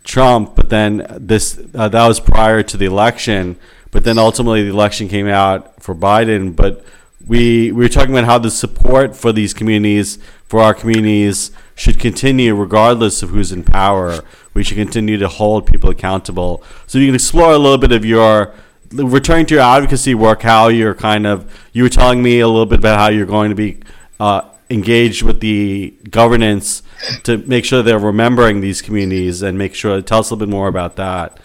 Trump, 0.05 0.57
but 0.57 0.71
then 0.71 1.07
this 1.11 1.61
uh, 1.75 1.89
that 1.89 2.07
was 2.07 2.19
prior 2.19 2.63
to 2.63 2.77
the 2.77 2.87
election. 2.87 3.57
But 3.91 4.05
then 4.05 4.19
ultimately, 4.19 4.63
the 4.63 4.71
election 4.71 5.09
came 5.09 5.29
out 5.29 5.83
for 5.83 5.95
Biden. 5.95 6.57
But 6.57 6.83
we 7.27 7.73
we 7.73 7.85
were 7.85 7.89
talking 7.89 8.13
about 8.13 8.25
how 8.25 8.39
the 8.39 8.51
support 8.51 9.15
for 9.15 9.33
these 9.33 9.53
communities, 9.53 10.19
for 10.47 10.61
our 10.61 10.73
communities, 10.73 11.51
should 11.75 12.01
continue 12.01 12.55
regardless 12.55 13.23
of 13.23 13.31
who's 13.31 13.53
in 13.53 13.65
power. 13.65 14.21
We 14.55 14.65
should 14.65 14.79
continue 14.79 15.19
to 15.19 15.29
hold 15.29 15.67
people 15.67 15.91
accountable. 15.91 16.63
So 16.87 16.99
you 16.99 17.09
can 17.09 17.15
explore 17.17 17.53
a 17.53 17.59
little 17.59 17.79
bit 17.79 17.93
of 17.93 18.05
your 18.05 18.55
returning 18.92 19.46
to 19.46 19.55
your 19.55 19.62
advocacy 19.62 20.14
work. 20.14 20.42
How 20.42 20.68
you're 20.68 20.94
kind 20.94 21.27
of 21.27 21.53
you 21.72 21.83
were 21.83 21.88
telling 21.88 22.22
me 22.22 22.40
a 22.40 22.49
little 22.49 22.66
bit 22.66 22.79
about 22.79 22.99
how 22.99 23.09
you're 23.09 23.27
going 23.27 23.51
to 23.51 23.57
be 23.57 23.81
uh, 24.20 24.42
engaged 24.70 25.22
with 25.22 25.40
the 25.40 25.94
governance 26.11 26.83
to 27.25 27.38
make 27.38 27.64
sure 27.64 27.83
they're 27.83 27.99
remembering 27.99 28.61
these 28.61 28.83
communities 28.83 29.42
and 29.42 29.59
make 29.59 29.75
sure. 29.75 30.01
Tell 30.03 30.20
us 30.20 30.31
a 30.31 30.35
little 30.35 30.46
bit 30.46 30.51
more 30.51 30.68
about 30.68 30.96
that. 30.96 31.38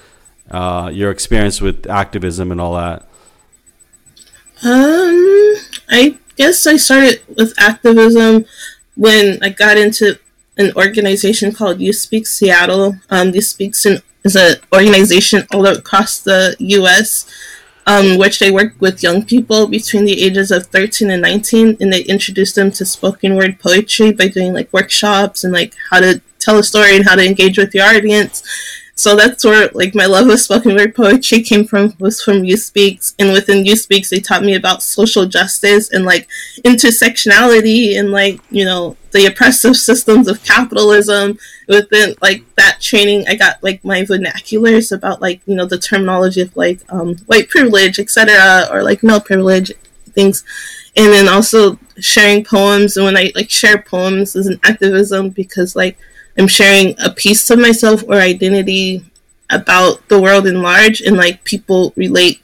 Uh, 0.50 0.90
your 0.94 1.12
experience 1.12 1.62
with 1.62 1.90
activism 1.90 2.52
and 2.52 2.60
all 2.60 2.76
that. 2.76 3.08
Um, 4.64 5.56
I 5.90 6.18
guess 6.36 6.68
I 6.68 6.78
started 6.78 7.22
with 7.38 7.54
activism 7.58 8.46
when 8.96 9.40
I 9.42 9.50
got 9.50 9.78
into 9.78 10.20
an 10.62 10.74
organization 10.76 11.52
called 11.52 11.82
Youth 11.82 11.98
Speaks 11.98 12.32
Seattle. 12.32 12.96
Um, 13.10 13.30
Youth 13.30 13.46
Speaks 13.46 13.86
in, 13.86 14.02
is 14.24 14.36
an 14.36 14.56
organization 14.74 15.46
all 15.54 15.66
across 15.66 16.20
the 16.20 16.56
U.S. 16.60 17.30
Um, 17.88 18.18
which 18.18 18.40
they 18.40 18.52
work 18.52 18.74
with 18.80 19.02
young 19.02 19.26
people 19.26 19.68
between 19.68 20.06
the 20.06 20.22
ages 20.22 20.52
of 20.52 20.68
13 20.68 21.10
and 21.10 21.22
19, 21.24 21.78
and 21.82 21.92
they 21.92 22.04
introduce 22.04 22.54
them 22.54 22.72
to 22.72 22.86
spoken 22.86 23.36
word 23.36 23.60
poetry 23.60 24.14
by 24.14 24.28
doing 24.28 24.54
like 24.54 24.72
workshops 24.72 25.44
and 25.44 25.52
like 25.52 25.74
how 25.90 26.00
to 26.00 26.22
tell 26.38 26.60
a 26.60 26.64
story 26.64 26.96
and 26.96 27.06
how 27.06 27.16
to 27.16 27.26
engage 27.26 27.58
with 27.58 27.74
your 27.74 27.86
audience. 27.86 28.44
So 29.02 29.16
that's 29.16 29.44
where 29.44 29.68
like 29.74 29.96
my 29.96 30.06
love 30.06 30.30
of 30.30 30.40
spoken 30.40 30.76
word 30.76 30.94
poetry 30.94 31.42
came 31.42 31.66
from 31.66 31.96
was 31.98 32.22
from 32.22 32.46
Youth 32.46 32.62
Speaks, 32.62 33.16
and 33.18 33.32
within 33.32 33.66
Youth 33.66 33.80
Speaks, 33.80 34.12
they 34.12 34.20
taught 34.20 34.44
me 34.44 34.54
about 34.54 34.84
social 34.84 35.26
justice 35.26 35.90
and 35.90 36.06
like 36.06 36.28
intersectionality 36.64 37.98
and 37.98 38.12
like 38.12 38.40
you 38.52 38.64
know 38.64 38.96
the 39.10 39.26
oppressive 39.26 39.76
systems 39.76 40.28
of 40.28 40.44
capitalism. 40.44 41.40
Within 41.68 42.14
like 42.22 42.44
that 42.58 42.80
training, 42.80 43.26
I 43.28 43.34
got 43.34 43.64
like 43.64 43.84
my 43.84 44.04
vernaculars 44.04 44.96
about 44.96 45.20
like 45.20 45.42
you 45.48 45.56
know 45.56 45.66
the 45.66 45.80
terminology 45.80 46.42
of 46.42 46.56
like 46.56 46.82
um, 46.90 47.16
white 47.26 47.50
privilege, 47.50 47.98
etc., 47.98 48.68
or 48.72 48.84
like 48.84 49.02
male 49.02 49.20
privilege 49.20 49.72
things, 50.12 50.44
and 50.96 51.12
then 51.12 51.28
also 51.28 51.80
sharing 52.00 52.44
poems. 52.44 52.98
And 52.98 53.06
when 53.08 53.18
I 53.18 53.32
like 53.34 53.50
share 53.50 53.82
poems 53.82 54.36
as 54.36 54.46
an 54.46 54.60
activism 54.64 55.32
because 55.32 55.76
like 55.76 55.98
I'm 56.42 56.48
sharing 56.48 56.96
a 57.00 57.12
piece 57.12 57.48
of 57.52 57.60
myself 57.60 58.04
or 58.08 58.16
identity 58.16 59.06
about 59.52 60.08
the 60.08 60.20
world 60.20 60.48
in 60.48 60.64
large, 60.64 61.00
and 61.00 61.16
like 61.16 61.44
people 61.44 61.94
relate 61.96 62.42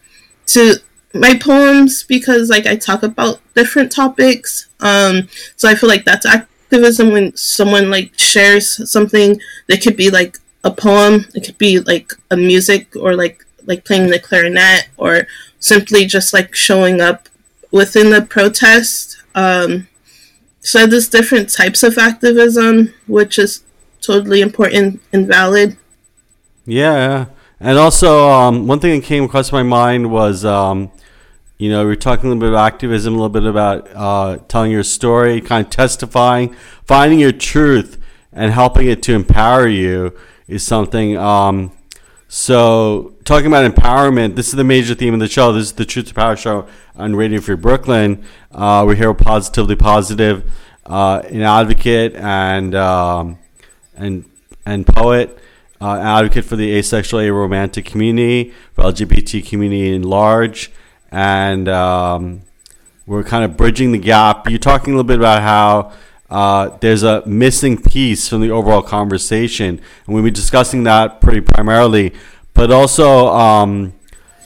to 0.48 0.76
my 1.16 1.36
poems 1.36 2.04
because 2.04 2.48
like 2.48 2.68
I 2.68 2.76
talk 2.76 3.02
about 3.02 3.40
different 3.56 3.92
topics. 3.92 4.68
Um, 4.82 5.30
so 5.56 5.68
I 5.68 5.74
feel 5.74 5.90
like 5.90 6.06
that's 6.06 6.28
activism 6.28 7.10
when 7.10 7.36
someone 7.36 7.90
like 7.90 8.12
shares 8.20 8.88
something 8.88 9.42
that 9.66 9.82
could 9.82 9.98
be 9.98 10.12
like 10.12 10.38
a 10.64 10.70
poem, 10.70 11.26
it 11.34 11.44
could 11.44 11.58
be 11.58 11.80
like 11.80 12.12
a 12.30 12.38
music 12.38 12.96
or 12.96 13.16
like 13.16 13.44
like 13.66 13.84
playing 13.84 14.12
the 14.12 14.20
clarinet 14.20 14.90
or 14.98 15.26
simply 15.60 16.06
just 16.06 16.34
like 16.34 16.54
showing 16.54 17.02
up 17.02 17.30
within 17.72 18.12
the 18.12 18.22
protest. 18.22 19.18
Um, 19.34 19.88
so 20.60 20.86
there's 20.86 21.10
different 21.10 21.52
types 21.52 21.82
of 21.82 21.98
activism, 21.98 22.94
which 23.08 23.40
is 23.40 23.64
totally 24.02 24.42
important 24.42 25.02
and 25.12 25.28
valid. 25.28 25.78
Yeah, 26.66 27.28
and 27.60 27.78
also 27.78 28.30
um, 28.30 28.68
one 28.68 28.80
thing 28.80 29.00
that 29.00 29.06
came 29.06 29.24
across 29.24 29.52
my 29.52 29.64
mind 29.64 30.12
was, 30.12 30.46
um, 30.46 30.92
you 31.58 31.70
know, 31.70 31.86
we 31.86 31.94
are 31.94 31.96
talking 31.96 32.26
a 32.26 32.28
little 32.30 32.42
bit 32.42 32.50
about 32.50 32.66
activism, 32.66 33.14
a 33.14 33.18
little 33.18 33.30
bit 33.30 33.46
about 33.46 33.90
uh, 33.96 34.38
telling 34.48 34.72
your 34.72 34.84
story, 34.84 35.42
kind 35.42 35.66
of 35.66 35.72
testifying, 35.72 36.56
finding 36.86 37.20
your 37.20 37.32
truth, 37.32 37.98
and 38.32 38.52
helping 38.52 38.88
it 38.88 39.02
to 39.04 39.14
empower 39.14 39.68
you 39.68 40.16
is 40.48 40.64
something. 40.64 41.18
Um, 41.18 41.72
so, 42.28 43.16
talking 43.24 43.48
about 43.48 43.74
empowerment, 43.74 44.36
this 44.36 44.50
is 44.50 44.56
the 44.56 44.64
major 44.64 44.94
theme 44.94 45.14
of 45.14 45.22
the 45.22 45.30
show. 45.30 45.54
This 45.54 45.68
is 45.68 45.74
the 45.74 45.86
Truth 45.86 46.10
to 46.10 46.14
Power 46.14 46.36
show 46.36 46.68
on 46.96 47.16
Radio 47.16 47.40
Free 47.40 47.56
Brooklyn. 47.56 48.24
Uh, 48.52 48.84
we're 48.86 48.96
here 48.96 49.12
with 49.12 49.24
Positively 49.24 49.78
Positive, 49.78 50.52
uh, 50.86 51.22
an 51.30 51.42
advocate 51.42 52.16
and 52.16 52.76
um, 52.76 53.40
and 53.98 54.26
and 54.66 54.86
poet, 54.86 55.38
uh, 55.82 55.98
advocate 56.00 56.46
for 56.46 56.56
the 56.56 56.74
asexual, 56.74 57.22
aromantic 57.22 57.86
community, 57.86 58.54
for 58.74 58.84
LGBT 58.84 59.48
community 59.48 59.94
in 59.94 60.04
large, 60.04 60.72
and 61.12 61.68
um, 61.68 62.42
we're 63.06 63.24
kind 63.24 63.44
of 63.44 63.58
bridging 63.58 63.92
the 63.92 63.98
gap. 63.98 64.50
You're 64.50 64.60
talking 64.60 64.94
a 64.94 64.98
little 64.98 65.08
bit 65.08 65.20
about 65.20 65.42
how. 65.42 65.94
Uh, 66.30 66.78
there's 66.82 67.04
a 67.04 67.26
missing 67.26 67.82
piece 67.82 68.28
from 68.28 68.42
the 68.42 68.52
overall 68.52 68.82
conversation, 68.82 69.80
and 70.06 70.14
we'll 70.14 70.22
be 70.22 70.30
discussing 70.30 70.84
that 70.84 71.22
pretty 71.22 71.40
primarily, 71.40 72.14
but 72.54 72.70
also, 72.70 73.28
um, 73.28 73.94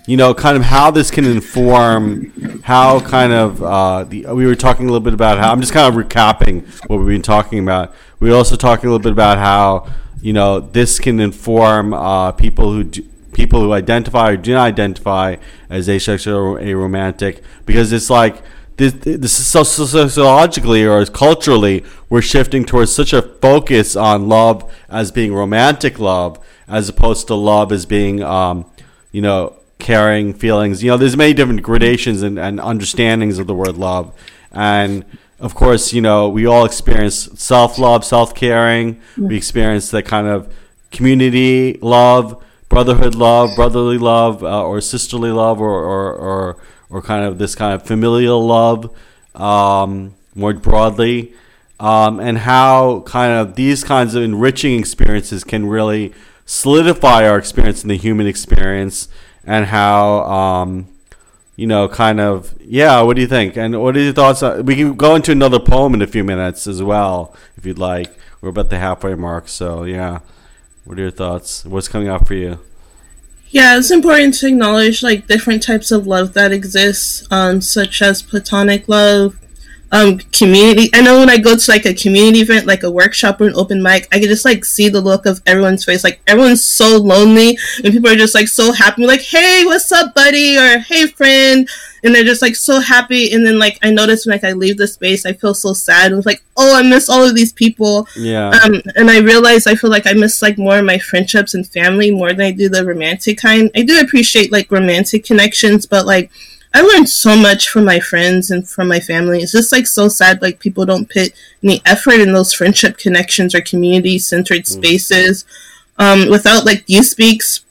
you 0.07 0.17
know, 0.17 0.33
kind 0.33 0.57
of 0.57 0.63
how 0.63 0.91
this 0.91 1.11
can 1.11 1.25
inform 1.25 2.61
how 2.63 2.99
kind 2.99 3.31
of 3.31 3.61
uh, 3.61 4.03
the 4.03 4.25
we 4.27 4.45
were 4.45 4.55
talking 4.55 4.85
a 4.85 4.91
little 4.91 5.03
bit 5.03 5.13
about 5.13 5.37
how 5.37 5.51
I'm 5.51 5.61
just 5.61 5.73
kind 5.73 5.87
of 5.87 6.03
recapping 6.03 6.65
what 6.89 6.97
we've 6.97 7.07
been 7.07 7.21
talking 7.21 7.59
about. 7.59 7.93
We 8.19 8.31
are 8.31 8.35
also 8.35 8.55
talking 8.55 8.87
a 8.87 8.91
little 8.91 9.03
bit 9.03 9.11
about 9.11 9.37
how 9.37 9.91
you 10.21 10.33
know 10.33 10.59
this 10.59 10.99
can 10.99 11.19
inform 11.19 11.93
uh, 11.93 12.31
people 12.31 12.71
who 12.71 12.83
do, 12.83 13.03
people 13.33 13.61
who 13.61 13.73
identify 13.73 14.31
or 14.31 14.37
do 14.37 14.53
not 14.53 14.65
identify 14.65 15.35
as 15.69 15.87
asexual 15.87 16.35
or 16.35 16.59
aromantic 16.59 17.41
because 17.65 17.91
it's 17.91 18.09
like 18.09 18.41
this, 18.77 18.93
this 18.93 19.39
is 19.39 19.47
so 19.47 19.63
sociologically 19.63 20.85
or 20.85 21.05
culturally 21.05 21.83
we're 22.09 22.21
shifting 22.21 22.65
towards 22.65 22.93
such 22.93 23.13
a 23.13 23.21
focus 23.21 23.95
on 23.95 24.27
love 24.27 24.69
as 24.89 25.11
being 25.11 25.33
romantic 25.33 25.99
love 25.99 26.39
as 26.67 26.89
opposed 26.89 27.27
to 27.27 27.35
love 27.35 27.71
as 27.71 27.85
being 27.85 28.21
um, 28.23 28.65
you 29.11 29.21
know 29.21 29.61
caring 29.82 30.34
feelings 30.34 30.82
you 30.84 30.89
know 30.89 30.98
there's 30.98 31.17
many 31.17 31.34
different 31.34 31.62
gradations 31.62 32.22
and, 32.22 32.39
and 32.39 32.60
understandings 32.60 33.39
of 33.39 33.48
the 33.48 33.56
word 33.56 33.76
love 33.76 34.13
and 34.52 35.06
of 35.41 35.56
course, 35.56 35.91
you 35.91 36.02
know, 36.02 36.30
we 36.30 36.46
all 36.46 36.65
experience 36.65 37.30
self 37.41 37.80
love, 37.80 38.06
self 38.06 38.36
caring. 38.36 39.02
We 39.17 39.36
experience 39.36 39.89
that 39.89 40.04
kind 40.04 40.28
of 40.28 40.54
community 40.91 41.80
love, 41.82 42.44
brotherhood 42.70 43.15
love, 43.15 43.56
brotherly 43.56 43.98
love, 43.98 44.44
uh, 44.44 44.63
or 44.63 44.80
sisterly 44.82 45.32
love, 45.32 45.60
or, 45.60 45.84
or, 45.84 46.13
or, 46.13 46.58
or, 46.91 47.02
kind 47.02 47.26
of 47.26 47.39
this 47.39 47.56
kind 47.56 47.74
of 47.74 47.84
familial 47.88 48.46
love 48.46 48.96
um, 49.34 50.13
more 50.36 50.54
broadly. 50.54 51.34
Um, 51.80 52.20
and 52.20 52.38
how 52.38 53.02
kind 53.08 53.34
of 53.34 53.56
these 53.56 53.84
kinds 53.84 54.13
of 54.13 54.22
enriching 54.22 54.80
experiences 54.80 55.44
can 55.44 55.65
really 55.65 56.13
solidify 56.46 57.28
our 57.28 57.39
experience 57.39 57.82
in 57.82 57.89
the 57.89 57.98
human 57.98 58.28
experience 58.28 59.08
and 59.45 59.65
how 59.65 60.23
um, 60.23 60.88
you 61.56 61.67
know, 61.67 61.88
kind 61.88 62.19
of, 62.19 62.56
yeah, 62.60 63.01
what 63.01 63.15
do 63.15 63.21
you 63.21 63.27
think? 63.27 63.56
And 63.56 63.80
what 63.82 63.95
are 63.95 63.99
your 63.99 64.13
thoughts? 64.13 64.41
On, 64.41 64.65
we 64.65 64.75
can 64.75 64.95
go 64.95 65.13
into 65.13 65.32
another 65.32 65.60
poem 65.60 65.93
in 65.93 66.01
a 66.01 66.08
few 66.08 66.23
minutes 66.23 66.65
as 66.65 66.82
well, 66.82 67.36
if 67.58 67.65
you'd 67.65 67.77
like. 67.77 68.17
We're 68.41 68.49
about 68.49 68.69
the 68.69 68.80
halfway 68.80 69.15
mark, 69.15 69.47
so 69.47 69.84
yeah. 69.84 70.19
What 70.86 70.97
are 70.97 71.04
your 71.04 71.12
thoughts? 71.12 71.63
What's 71.65 71.88
coming 71.88 72.08
up 72.08 72.27
for 72.27 72.34
you? 72.34 72.60
Yeah, 73.49 73.77
it's 73.77 73.91
important 73.91 74.34
to 74.36 74.47
acknowledge 74.47 75.04
like 75.04 75.27
different 75.27 75.62
types 75.62 75.91
of 75.91 76.08
love 76.08 76.34
that 76.34 76.51
exist, 76.51 77.32
um, 77.32 77.62
such 77.62 78.01
as 78.01 78.23
platonic 78.23 78.88
love, 78.88 79.38
um 79.91 80.17
community 80.32 80.89
i 80.93 81.01
know 81.01 81.19
when 81.19 81.30
i 81.30 81.38
go 81.38 81.56
to 81.56 81.71
like 81.71 81.86
a 81.86 81.93
community 81.93 82.39
event 82.39 82.65
like 82.65 82.84
a 82.84 82.91
workshop 82.91 83.41
or 83.41 83.47
an 83.47 83.56
open 83.56 83.82
mic 83.82 84.08
i 84.12 84.19
can 84.19 84.27
just 84.27 84.45
like 84.45 84.63
see 84.63 84.88
the 84.89 85.01
look 85.01 85.25
of 85.25 85.41
everyone's 85.45 85.84
face 85.84 86.04
like 86.04 86.21
everyone's 86.27 86.63
so 86.63 86.97
lonely 86.97 87.58
and 87.84 87.93
people 87.93 88.10
are 88.10 88.15
just 88.15 88.36
like 88.36 88.47
so 88.47 88.71
happy 88.71 89.06
like 89.06 89.21
hey 89.21 89.63
what's 89.65 89.91
up 89.91 90.13
buddy? 90.13 90.58
or 90.58 90.80
hey 90.80 91.08
friend 91.08 91.67
and 92.04 92.15
they're 92.15 92.23
just 92.23 92.41
like 92.41 92.56
so 92.56 92.80
happy 92.80 93.32
and 93.34 93.45
then 93.45 93.60
like 93.60 93.77
i 93.84 93.91
notice 93.91 94.25
when 94.25 94.34
like 94.34 94.43
i 94.43 94.54
leave 94.54 94.77
the 94.77 94.88
space 94.88 95.25
i 95.25 95.34
feel 95.34 95.54
so 95.54 95.73
sad 95.73 96.12
and 96.12 96.17
it's 96.17 96.25
like 96.25 96.43
oh 96.58 96.75
i 96.75 96.82
miss 96.82 97.10
all 97.10 97.23
of 97.23 97.36
these 97.36 97.54
people. 97.54 98.08
Yeah. 98.15 98.49
Um 98.63 98.82
and 98.95 99.10
i 99.10 99.19
realize 99.19 99.67
i 99.67 99.75
feel 99.75 99.89
like 99.89 100.08
i 100.08 100.13
miss 100.13 100.41
like 100.41 100.58
more 100.58 100.80
of 100.80 100.86
my 100.86 100.99
friendships 100.99 101.54
and 101.54 101.67
family 101.67 102.12
more 102.12 102.30
than 102.30 102.41
i 102.41 102.51
do 102.51 102.69
the 102.69 102.86
romantic 102.86 103.38
kind. 103.38 103.69
I 103.75 103.84
do 103.84 103.99
appreciate 103.99 104.51
like 104.51 104.71
romantic 104.71 105.25
connections 105.25 105.86
but 105.86 106.06
like 106.06 106.32
I 106.73 106.81
learned 106.81 107.10
so 107.10 107.36
much 107.36 107.67
from 107.67 107.84
my 107.84 107.99
friends 107.99 108.49
and 108.49 108.67
from 108.67 108.88
my 108.88 108.99
family. 108.99 109.39
It's 109.39 109.51
just 109.51 109.71
like 109.71 109.88
so 109.88 110.07
sad, 110.07 110.41
like 110.41 110.60
people 110.60 110.86
don't 110.86 111.10
put 111.10 111.34
any 111.63 111.81
effort 111.86 112.19
in 112.21 112.31
those 112.31 112.53
friendship 112.53 112.97
connections 112.97 113.53
or 113.53 113.62
community 113.62 114.19
centered 114.19 114.63
mm. 114.63 114.67
spaces. 114.67 115.45
Um, 115.97 116.29
without 116.29 116.65
like 116.65 116.84
Youth 116.88 117.07
Speaks 117.07 117.65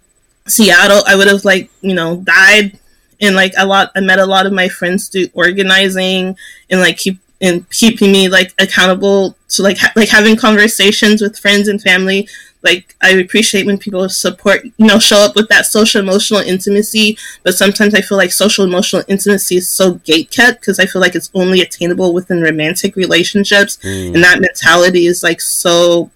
Seattle, 0.47 1.03
I 1.07 1.17
would 1.17 1.29
have 1.29 1.45
like 1.45 1.71
you 1.81 1.95
know 1.95 2.17
died. 2.19 2.79
And 3.23 3.37
like 3.37 3.53
a 3.59 3.67
lot, 3.67 3.91
I 3.95 4.01
met 4.01 4.19
a 4.19 4.27
lot 4.27 4.47
of 4.47 4.53
my 4.53 4.69
friends 4.69 5.09
through 5.09 5.29
organizing 5.35 6.37
and 6.71 6.81
like 6.81 6.97
keep 6.97 7.19
and 7.41 7.69
keeping 7.71 8.13
me 8.13 8.29
like 8.29 8.55
accountable 8.59 9.37
to 9.51 9.63
like 9.63 9.79
ha- 9.79 9.93
like 9.97 10.09
having 10.09 10.37
conversations 10.37 11.21
with 11.23 11.39
friends 11.39 11.69
and 11.69 11.81
family 11.83 12.29
like 12.63 12.95
I 13.01 13.11
appreciate 13.11 13.67
when 13.67 13.79
people 13.79 14.09
support, 14.09 14.65
you 14.65 14.87
know, 14.87 14.99
show 14.99 15.19
up 15.19 15.35
with 15.35 15.49
that 15.49 15.67
social 15.67 16.03
emotional 16.03 16.41
intimacy. 16.41 17.17
But 17.43 17.55
sometimes 17.55 17.95
I 17.95 18.03
feel 18.03 18.19
like 18.19 18.33
social 18.33 18.65
emotional 18.65 19.03
intimacy 19.09 19.57
is 19.57 19.69
so 19.69 19.95
gate 19.95 20.31
kept 20.31 20.61
because 20.61 20.79
I 20.79 20.87
feel 20.87 21.01
like 21.01 21.15
it's 21.15 21.31
only 21.35 21.63
attainable 21.63 22.13
within 22.13 22.43
romantic 22.43 22.97
relationships, 22.97 23.79
mm. 23.79 24.15
and 24.15 24.23
that 24.23 24.41
mentality 24.41 25.07
is 25.07 25.23
like 25.23 25.41
so 25.41 26.11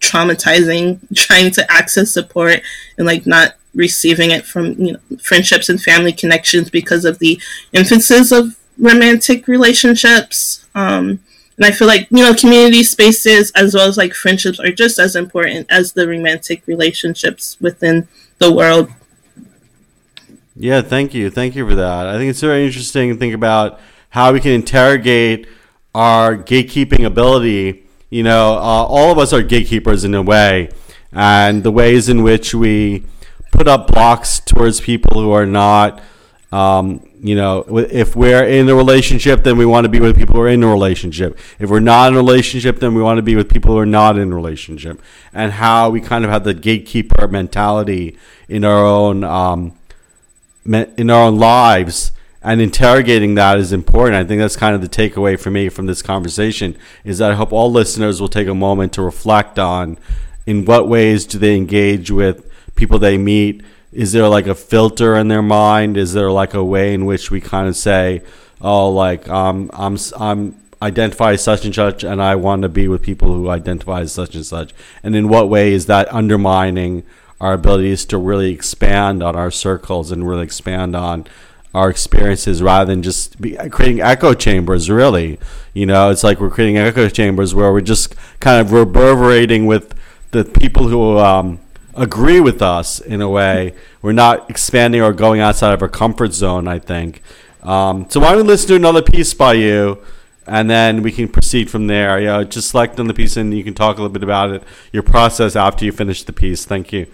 traumatizing. 0.00 1.00
Trying 1.14 1.50
to 1.52 1.70
access 1.70 2.10
support 2.10 2.62
and 2.96 3.06
like 3.06 3.26
not 3.26 3.54
receiving 3.74 4.30
it 4.30 4.46
from 4.46 4.72
you 4.74 4.92
know 4.94 5.18
friendships 5.20 5.68
and 5.68 5.82
family 5.82 6.12
connections 6.12 6.70
because 6.70 7.04
of 7.04 7.18
the 7.18 7.40
emphasis 7.74 8.32
of 8.32 8.56
romantic 8.78 9.46
relationships. 9.46 10.66
Um, 10.74 11.20
and 11.56 11.64
I 11.64 11.70
feel 11.70 11.88
like, 11.88 12.08
you 12.10 12.22
know, 12.22 12.34
community 12.34 12.82
spaces 12.82 13.50
as 13.52 13.74
well 13.74 13.88
as 13.88 13.96
like 13.96 14.12
friendships 14.12 14.60
are 14.60 14.70
just 14.70 14.98
as 14.98 15.16
important 15.16 15.66
as 15.70 15.92
the 15.92 16.06
romantic 16.06 16.66
relationships 16.66 17.56
within 17.60 18.08
the 18.38 18.52
world. 18.52 18.90
Yeah, 20.54 20.82
thank 20.82 21.14
you. 21.14 21.30
Thank 21.30 21.54
you 21.54 21.68
for 21.68 21.74
that. 21.74 22.06
I 22.06 22.16
think 22.18 22.30
it's 22.30 22.40
very 22.40 22.66
interesting 22.66 23.10
to 23.10 23.16
think 23.16 23.34
about 23.34 23.80
how 24.10 24.32
we 24.32 24.40
can 24.40 24.52
interrogate 24.52 25.46
our 25.94 26.36
gatekeeping 26.36 27.04
ability. 27.04 27.86
You 28.10 28.22
know, 28.22 28.54
uh, 28.54 28.84
all 28.88 29.10
of 29.10 29.18
us 29.18 29.32
are 29.32 29.42
gatekeepers 29.42 30.04
in 30.04 30.14
a 30.14 30.22
way, 30.22 30.70
and 31.12 31.62
the 31.62 31.72
ways 31.72 32.08
in 32.08 32.22
which 32.22 32.54
we 32.54 33.04
put 33.52 33.66
up 33.66 33.86
blocks 33.88 34.40
towards 34.40 34.80
people 34.80 35.20
who 35.20 35.32
are 35.32 35.46
not 35.46 36.02
Um, 36.56 37.06
you 37.20 37.34
know, 37.34 37.64
if 37.68 38.16
we're 38.16 38.46
in 38.46 38.68
a 38.68 38.74
relationship, 38.74 39.42
then 39.42 39.58
we 39.58 39.66
want 39.66 39.84
to 39.84 39.88
be 39.88 40.00
with 40.00 40.16
people 40.16 40.36
who 40.36 40.42
are 40.42 40.48
in 40.48 40.62
a 40.62 40.68
relationship. 40.68 41.38
If 41.58 41.68
we're 41.70 41.80
not 41.80 42.08
in 42.08 42.14
a 42.14 42.18
relationship, 42.18 42.78
then 42.78 42.94
we 42.94 43.02
want 43.02 43.18
to 43.18 43.22
be 43.22 43.36
with 43.36 43.48
people 43.50 43.72
who 43.72 43.78
are 43.78 43.86
not 43.86 44.18
in 44.18 44.32
a 44.32 44.34
relationship. 44.34 45.02
And 45.32 45.52
how 45.52 45.90
we 45.90 46.00
kind 46.00 46.24
of 46.24 46.30
have 46.30 46.44
the 46.44 46.54
gatekeeper 46.54 47.28
mentality 47.28 48.16
in 48.48 48.64
our 48.64 48.84
own 48.84 49.24
um, 49.24 49.76
in 50.64 51.10
our 51.10 51.22
own 51.24 51.38
lives 51.38 52.12
and 52.46 52.60
interrogating 52.60 53.34
that 53.34 53.58
is 53.58 53.72
important. 53.72 54.14
I 54.14 54.24
think 54.24 54.40
that's 54.40 54.56
kind 54.56 54.74
of 54.76 54.80
the 54.80 54.88
takeaway 54.88 55.38
for 55.38 55.50
me 55.50 55.68
from 55.68 55.86
this 55.86 56.00
conversation 56.00 56.76
is 57.02 57.18
that 57.18 57.32
I 57.32 57.34
hope 57.34 57.52
all 57.52 57.72
listeners 57.72 58.20
will 58.20 58.28
take 58.28 58.46
a 58.46 58.54
moment 58.54 58.92
to 58.94 59.02
reflect 59.02 59.58
on 59.58 59.98
in 60.46 60.64
what 60.64 60.88
ways 60.88 61.26
do 61.26 61.38
they 61.38 61.56
engage 61.56 62.12
with 62.12 62.48
people 62.76 63.00
they 63.00 63.18
meet. 63.18 63.64
Is 63.92 64.12
there 64.12 64.28
like 64.28 64.46
a 64.46 64.54
filter 64.54 65.16
in 65.16 65.28
their 65.28 65.42
mind? 65.42 65.96
Is 65.96 66.12
there 66.12 66.30
like 66.30 66.54
a 66.54 66.64
way 66.64 66.94
in 66.94 67.06
which 67.06 67.30
we 67.30 67.40
kind 67.40 67.68
of 67.68 67.76
say, 67.76 68.22
"Oh, 68.60 68.90
like 68.90 69.28
um, 69.28 69.70
I'm 69.72 69.96
I'm 70.18 70.56
identify 70.82 71.36
such 71.36 71.64
and 71.64 71.74
such, 71.74 72.04
and 72.04 72.22
I 72.22 72.34
want 72.34 72.62
to 72.62 72.68
be 72.68 72.88
with 72.88 73.02
people 73.02 73.32
who 73.32 73.48
identify 73.48 74.00
as 74.00 74.12
such 74.12 74.34
and 74.34 74.44
such"? 74.44 74.74
And 75.02 75.16
in 75.16 75.28
what 75.28 75.48
way 75.48 75.72
is 75.72 75.86
that 75.86 76.12
undermining 76.12 77.04
our 77.40 77.54
abilities 77.54 78.04
to 78.06 78.18
really 78.18 78.52
expand 78.52 79.22
on 79.22 79.36
our 79.36 79.50
circles 79.50 80.10
and 80.10 80.28
really 80.28 80.44
expand 80.44 80.96
on 80.96 81.26
our 81.74 81.90
experiences 81.90 82.62
rather 82.62 82.90
than 82.90 83.02
just 83.02 83.38
be 83.40 83.54
creating 83.70 84.00
echo 84.00 84.32
chambers 84.32 84.88
really 84.88 85.38
you 85.74 85.84
know 85.84 86.08
it's 86.08 86.24
like 86.24 86.40
we're 86.40 86.48
creating 86.48 86.78
echo 86.78 87.06
chambers 87.06 87.54
where 87.54 87.70
we're 87.70 87.82
just 87.82 88.14
kind 88.40 88.58
of 88.58 88.72
reverberating 88.72 89.66
with 89.66 89.94
the 90.30 90.42
people 90.42 90.88
who 90.88 91.18
um, 91.18 91.60
agree 91.96 92.40
with 92.40 92.62
us 92.62 93.00
in 93.00 93.20
a 93.20 93.28
way 93.28 93.74
we're 94.02 94.12
not 94.12 94.48
expanding 94.50 95.00
or 95.00 95.12
going 95.12 95.40
outside 95.40 95.72
of 95.72 95.82
our 95.82 95.88
comfort 95.88 96.32
zone 96.32 96.68
i 96.68 96.78
think 96.78 97.22
um, 97.62 98.08
so 98.08 98.20
why 98.20 98.32
don't 98.32 98.42
we 98.42 98.44
listen 98.44 98.68
to 98.68 98.76
another 98.76 99.02
piece 99.02 99.34
by 99.34 99.52
you 99.52 99.98
and 100.46 100.70
then 100.70 101.02
we 101.02 101.10
can 101.10 101.26
proceed 101.26 101.70
from 101.70 101.86
there 101.86 102.20
know 102.20 102.44
just 102.44 102.70
select 102.70 103.00
on 103.00 103.06
the 103.06 103.14
piece 103.14 103.36
and 103.36 103.56
you 103.56 103.64
can 103.64 103.74
talk 103.74 103.96
a 103.96 104.00
little 104.00 104.12
bit 104.12 104.22
about 104.22 104.50
it 104.50 104.62
your 104.92 105.02
process 105.02 105.56
after 105.56 105.84
you 105.84 105.92
finish 105.92 106.22
the 106.22 106.32
piece 106.32 106.64
thank 106.64 106.92
you 106.92 107.06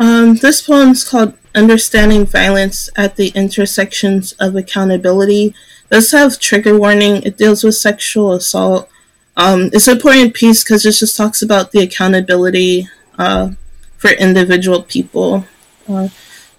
um, 0.00 0.36
this 0.36 0.62
poem 0.62 0.92
is 0.92 1.04
called 1.04 1.34
Understanding 1.54 2.24
Violence 2.24 2.88
at 2.96 3.16
the 3.16 3.28
Intersections 3.34 4.32
of 4.40 4.56
Accountability. 4.56 5.48
It 5.48 5.54
does 5.90 6.10
have 6.12 6.40
trigger 6.40 6.78
warning. 6.78 7.22
It 7.22 7.36
deals 7.36 7.62
with 7.62 7.74
sexual 7.74 8.32
assault. 8.32 8.88
Um, 9.36 9.68
it's 9.74 9.88
an 9.88 9.96
important 9.96 10.32
piece 10.32 10.64
because 10.64 10.86
it 10.86 10.92
just 10.92 11.18
talks 11.18 11.42
about 11.42 11.72
the 11.72 11.80
accountability 11.80 12.88
uh, 13.20 13.50
for 13.98 14.12
individual 14.12 14.82
people. 14.82 15.44
Uh, 15.86 16.08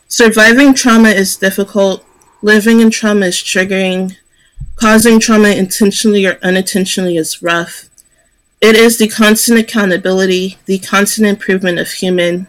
surviving 0.08 0.76
trauma 0.76 1.10
is 1.10 1.36
difficult. 1.36 2.06
Living 2.44 2.80
in 2.80 2.92
trauma 2.92 3.26
is 3.26 3.38
triggering. 3.38 4.16
Causing 4.76 5.20
trauma 5.20 5.50
intentionally 5.50 6.26
or 6.26 6.38
unintentionally 6.44 7.18
is 7.18 7.42
rough. 7.42 7.90
It 8.62 8.76
is 8.76 9.00
the 9.00 9.08
constant 9.08 9.60
accountability, 9.60 10.60
the 10.66 10.78
constant 10.78 11.28
improvement 11.28 11.80
of 11.80 11.90
human 11.90 12.48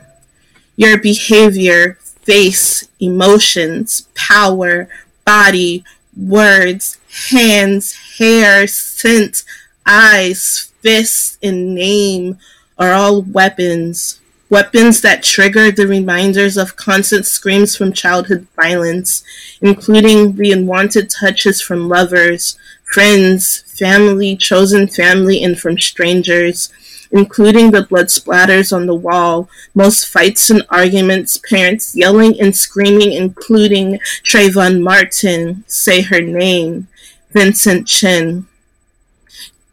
your 0.75 0.99
behavior, 0.99 1.99
face, 2.23 2.89
emotions, 2.99 4.09
power, 4.15 4.89
body, 5.25 5.85
words, 6.17 6.99
hands, 7.29 7.95
hair, 8.19 8.67
scent, 8.67 9.43
eyes, 9.87 10.73
fists, 10.81 11.39
and 11.43 11.75
name 11.75 12.39
are 12.79 12.93
all 12.93 13.23
weapons. 13.23 14.21
Weapons 14.51 15.01
that 15.01 15.23
trigger 15.23 15.71
the 15.71 15.87
reminders 15.87 16.57
of 16.57 16.77
constant 16.77 17.25
screams 17.25 17.75
from 17.75 17.93
childhood 17.93 18.47
violence, 18.55 19.25
including 19.63 20.37
the 20.37 20.53
unwanted 20.53 21.09
touches 21.09 21.63
from 21.63 21.89
lovers, 21.89 22.59
friends, 22.85 23.63
family, 23.79 24.37
chosen 24.37 24.87
family, 24.87 25.43
and 25.43 25.59
from 25.59 25.79
strangers 25.79 26.71
including 27.13 27.71
the 27.71 27.83
blood 27.83 28.07
splatters 28.07 28.75
on 28.75 28.87
the 28.87 28.95
wall, 28.95 29.49
most 29.75 30.09
fights 30.09 30.51
and 30.51 30.65
arguments, 30.71 31.37
parents 31.37 31.95
yelling 31.95 32.41
and 32.41 32.57
screaming, 32.57 33.13
including 33.13 33.99
Trayvon 34.25 34.83
Martin, 34.83 35.63
say 35.67 36.01
her 36.01 36.21
name, 36.21 36.89
Vincent 37.31 37.87
Chin. 37.87 38.49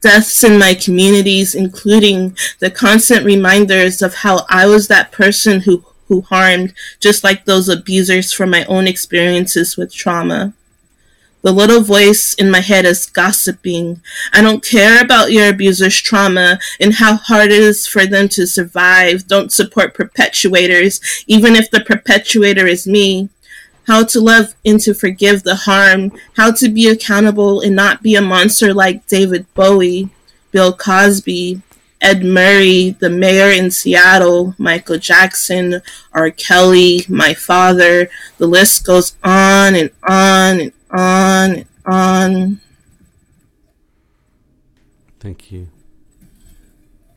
Deaths 0.02 0.44
in 0.44 0.58
my 0.58 0.74
communities, 0.74 1.54
including 1.54 2.38
the 2.60 2.72
constant 2.72 3.26
reminders 3.26 4.02
of 4.02 4.16
how 4.16 4.46
I 4.50 4.66
was 4.66 4.88
that 4.88 5.12
person 5.12 5.62
who, 5.62 5.84
who 6.08 6.22
harmed, 6.22 6.74
just 7.00 7.24
like 7.24 7.46
those 7.46 7.68
abusers 7.68 8.32
from 8.32 8.50
my 8.50 8.64
own 8.66 8.88
experiences 8.88 9.76
with 9.76 9.94
trauma. 9.94 10.54
The 11.42 11.54
little 11.54 11.82
voice 11.82 12.34
in 12.34 12.52
my 12.52 12.60
head 12.60 12.86
is 12.86 13.06
gossiping. 13.06 14.02
I 14.34 14.42
don't 14.42 14.64
care 14.64 15.02
about 15.02 15.32
your 15.32 15.50
abuser's 15.50 16.00
trauma 16.02 16.60
and 16.82 16.96
how 16.96 17.16
hard 17.16 17.52
it 17.52 17.60
is 17.60 17.88
for 17.88 18.06
them 18.06 18.28
to 18.30 18.46
survive. 18.46 19.28
Don't 19.28 19.54
support 19.54 19.94
perpetuators, 19.94 21.24
even 21.28 21.56
if 21.56 21.72
the 21.72 21.80
perpetuator 21.80 22.68
is 22.68 22.86
me. 22.86 23.30
How 23.90 24.04
to 24.04 24.22
love 24.22 24.54
and 24.64 24.80
to 24.82 24.94
forgive 24.94 25.42
the 25.42 25.56
harm. 25.56 26.12
How 26.38 26.52
to 26.52 26.70
be 26.70 26.88
accountable 26.90 27.62
and 27.62 27.76
not 27.76 28.04
be 28.04 28.14
a 28.14 28.22
monster 28.22 28.72
like 28.72 29.08
David 29.08 29.52
Bowie, 29.56 30.10
Bill 30.52 30.74
Cosby, 30.74 31.64
Ed 32.00 32.24
Murray, 32.24 32.92
the 33.00 33.10
mayor 33.10 33.50
in 33.50 33.72
Seattle, 33.72 34.54
Michael 34.60 35.00
Jackson, 35.00 35.82
R. 36.14 36.30
Kelly, 36.30 37.04
my 37.10 37.34
father. 37.34 38.12
The 38.38 38.46
list 38.46 38.86
goes 38.86 39.16
on 39.24 39.74
and 39.74 39.90
on 40.08 40.60
and 40.60 40.74
on, 40.92 41.52
and 41.52 41.66
on. 41.88 42.62
Thank 45.20 45.52
you. 45.52 45.68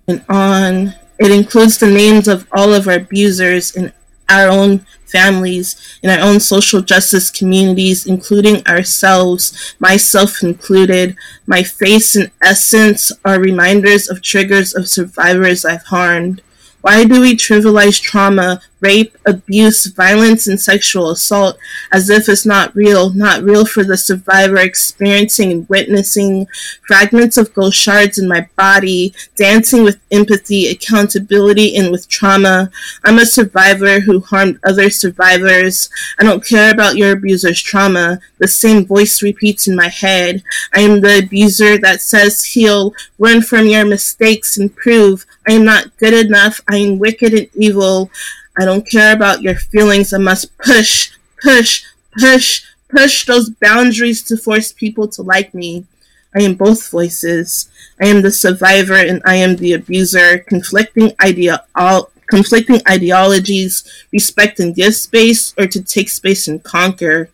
And 0.08 0.24
on. 0.26 0.94
It 1.18 1.30
includes 1.30 1.76
the 1.76 1.90
names 1.90 2.28
of 2.28 2.48
all 2.50 2.72
of 2.72 2.88
our 2.88 2.94
abusers 2.94 3.76
in 3.76 3.92
our 4.30 4.48
own 4.48 4.86
families, 5.12 5.76
in 6.02 6.10
our 6.10 6.20
own 6.20 6.40
social 6.40 6.80
justice 6.80 7.30
communities, 7.30 8.06
including 8.06 8.66
ourselves, 8.66 9.74
myself 9.78 10.42
included. 10.42 11.16
My 11.46 11.62
face 11.62 12.16
and 12.16 12.30
essence 12.42 13.12
are 13.24 13.38
reminders 13.38 14.08
of 14.08 14.22
triggers 14.22 14.74
of 14.74 14.88
survivors 14.88 15.64
I've 15.64 15.84
harmed. 15.84 16.42
Why 16.80 17.04
do 17.04 17.20
we 17.20 17.36
trivialize 17.36 18.00
trauma 18.00 18.60
rape, 18.82 19.16
abuse, 19.24 19.86
violence, 19.86 20.46
and 20.46 20.60
sexual 20.60 21.10
assault 21.10 21.56
as 21.92 22.10
if 22.10 22.28
it's 22.28 22.44
not 22.44 22.74
real, 22.74 23.10
not 23.14 23.42
real 23.42 23.64
for 23.64 23.84
the 23.84 23.96
survivor 23.96 24.58
experiencing 24.58 25.52
and 25.52 25.68
witnessing 25.68 26.46
fragments 26.86 27.36
of 27.36 27.54
ghost 27.54 27.78
shards 27.78 28.18
in 28.18 28.28
my 28.28 28.46
body, 28.56 29.14
dancing 29.36 29.84
with 29.84 30.00
empathy, 30.10 30.68
accountability, 30.68 31.76
and 31.76 31.90
with 31.90 32.08
trauma. 32.08 32.70
I'm 33.04 33.18
a 33.18 33.26
survivor 33.26 34.00
who 34.00 34.20
harmed 34.20 34.58
other 34.64 34.90
survivors. 34.90 35.88
I 36.18 36.24
don't 36.24 36.44
care 36.44 36.72
about 36.72 36.96
your 36.96 37.12
abuser's 37.12 37.62
trauma. 37.62 38.20
The 38.38 38.48
same 38.48 38.84
voice 38.84 39.22
repeats 39.22 39.68
in 39.68 39.76
my 39.76 39.88
head. 39.88 40.42
I 40.74 40.80
am 40.80 41.00
the 41.00 41.20
abuser 41.20 41.78
that 41.78 42.02
says 42.02 42.44
heal, 42.44 42.94
run 43.18 43.42
from 43.42 43.66
your 43.66 43.84
mistakes, 43.84 44.58
and 44.58 44.74
prove 44.74 45.24
I 45.48 45.52
am 45.52 45.64
not 45.64 45.96
good 45.96 46.14
enough. 46.14 46.60
I 46.68 46.76
am 46.76 46.98
wicked 46.98 47.34
and 47.34 47.48
evil. 47.54 48.10
I 48.58 48.64
don't 48.64 48.88
care 48.88 49.14
about 49.14 49.42
your 49.42 49.56
feelings. 49.56 50.12
I 50.12 50.18
must 50.18 50.56
push, 50.58 51.10
push, 51.42 51.84
push, 52.18 52.64
push 52.88 53.24
those 53.26 53.50
boundaries 53.50 54.22
to 54.24 54.36
force 54.36 54.72
people 54.72 55.08
to 55.08 55.22
like 55.22 55.54
me. 55.54 55.86
I 56.34 56.42
am 56.42 56.54
both 56.54 56.90
voices. 56.90 57.70
I 58.00 58.06
am 58.06 58.22
the 58.22 58.30
survivor 58.30 58.96
and 58.96 59.22
I 59.24 59.36
am 59.36 59.56
the 59.56 59.74
abuser, 59.74 60.38
conflicting 60.38 61.12
idea 61.20 61.64
all 61.74 62.12
conflicting 62.32 62.80
ideologies, 62.88 63.84
respect 64.10 64.58
and 64.58 64.74
give 64.74 64.94
space, 64.94 65.52
or 65.58 65.66
to 65.66 65.82
take 65.82 66.08
space 66.08 66.48
and 66.48 66.62
conquer. 66.62 67.28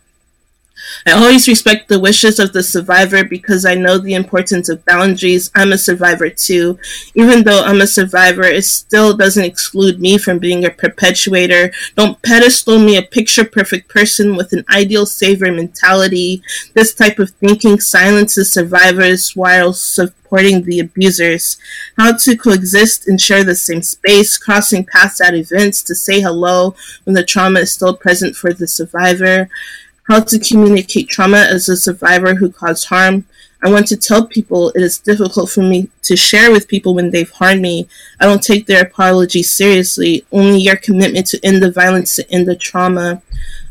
I 1.06 1.12
always 1.12 1.48
respect 1.48 1.88
the 1.88 2.00
wishes 2.00 2.38
of 2.38 2.52
the 2.52 2.62
survivor 2.62 3.24
because 3.24 3.64
I 3.64 3.74
know 3.74 3.98
the 3.98 4.14
importance 4.14 4.68
of 4.68 4.84
boundaries. 4.84 5.50
I'm 5.54 5.72
a 5.72 5.78
survivor 5.78 6.30
too. 6.30 6.78
Even 7.14 7.44
though 7.44 7.62
I'm 7.62 7.80
a 7.80 7.86
survivor, 7.86 8.42
it 8.42 8.64
still 8.64 9.16
doesn't 9.16 9.44
exclude 9.44 10.00
me 10.00 10.18
from 10.18 10.38
being 10.38 10.64
a 10.64 10.70
perpetuator. 10.70 11.72
Don't 11.96 12.20
pedestal 12.22 12.78
me 12.78 12.96
a 12.96 13.02
picture 13.02 13.44
perfect 13.44 13.88
person 13.88 14.36
with 14.36 14.52
an 14.52 14.64
ideal 14.70 15.06
savior 15.06 15.52
mentality. 15.52 16.42
This 16.74 16.94
type 16.94 17.18
of 17.18 17.30
thinking 17.30 17.80
silences 17.80 18.52
survivors 18.52 19.34
while 19.34 19.72
supporting 19.72 20.62
the 20.62 20.80
abusers. 20.80 21.56
How 21.96 22.16
to 22.16 22.36
coexist 22.36 23.08
and 23.08 23.20
share 23.20 23.44
the 23.44 23.54
same 23.54 23.82
space, 23.82 24.36
crossing 24.36 24.84
paths 24.84 25.20
at 25.20 25.34
events 25.34 25.82
to 25.84 25.94
say 25.94 26.20
hello 26.20 26.74
when 27.04 27.14
the 27.14 27.24
trauma 27.24 27.60
is 27.60 27.72
still 27.72 27.96
present 27.96 28.36
for 28.36 28.52
the 28.52 28.66
survivor 28.66 29.48
how 30.08 30.20
to 30.20 30.38
communicate 30.38 31.08
trauma 31.08 31.36
as 31.38 31.68
a 31.68 31.76
survivor 31.76 32.34
who 32.34 32.50
caused 32.50 32.88
harm. 32.88 33.24
I 33.62 33.70
want 33.70 33.86
to 33.88 33.96
tell 33.96 34.26
people 34.26 34.70
it 34.70 34.82
is 34.82 34.98
difficult 34.98 35.50
for 35.50 35.62
me 35.62 35.90
to 36.02 36.16
share 36.16 36.50
with 36.50 36.68
people 36.68 36.94
when 36.94 37.10
they've 37.10 37.30
harmed 37.30 37.60
me. 37.60 37.88
I 38.18 38.24
don't 38.24 38.42
take 38.42 38.66
their 38.66 38.84
apology 38.84 39.42
seriously, 39.42 40.24
only 40.32 40.60
your 40.60 40.76
commitment 40.76 41.26
to 41.28 41.40
end 41.44 41.62
the 41.62 41.70
violence, 41.70 42.16
to 42.16 42.30
end 42.30 42.46
the 42.46 42.56
trauma. 42.56 43.20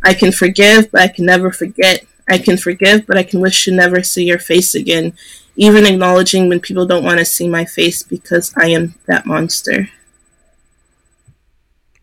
I 0.03 0.13
can 0.13 0.31
forgive, 0.31 0.91
but 0.91 1.01
I 1.01 1.07
can 1.07 1.25
never 1.25 1.51
forget. 1.51 2.05
I 2.29 2.37
can 2.37 2.57
forgive, 2.57 3.07
but 3.07 3.17
I 3.17 3.23
can 3.23 3.39
wish 3.39 3.65
to 3.65 3.71
never 3.71 4.03
see 4.03 4.25
your 4.25 4.39
face 4.39 4.75
again, 4.75 5.13
even 5.55 5.85
acknowledging 5.85 6.49
when 6.49 6.59
people 6.59 6.85
don't 6.85 7.05
want 7.05 7.19
to 7.19 7.25
see 7.25 7.47
my 7.47 7.65
face 7.65 8.03
because 8.03 8.53
I 8.57 8.67
am 8.67 8.95
that 9.05 9.25
monster. 9.25 9.89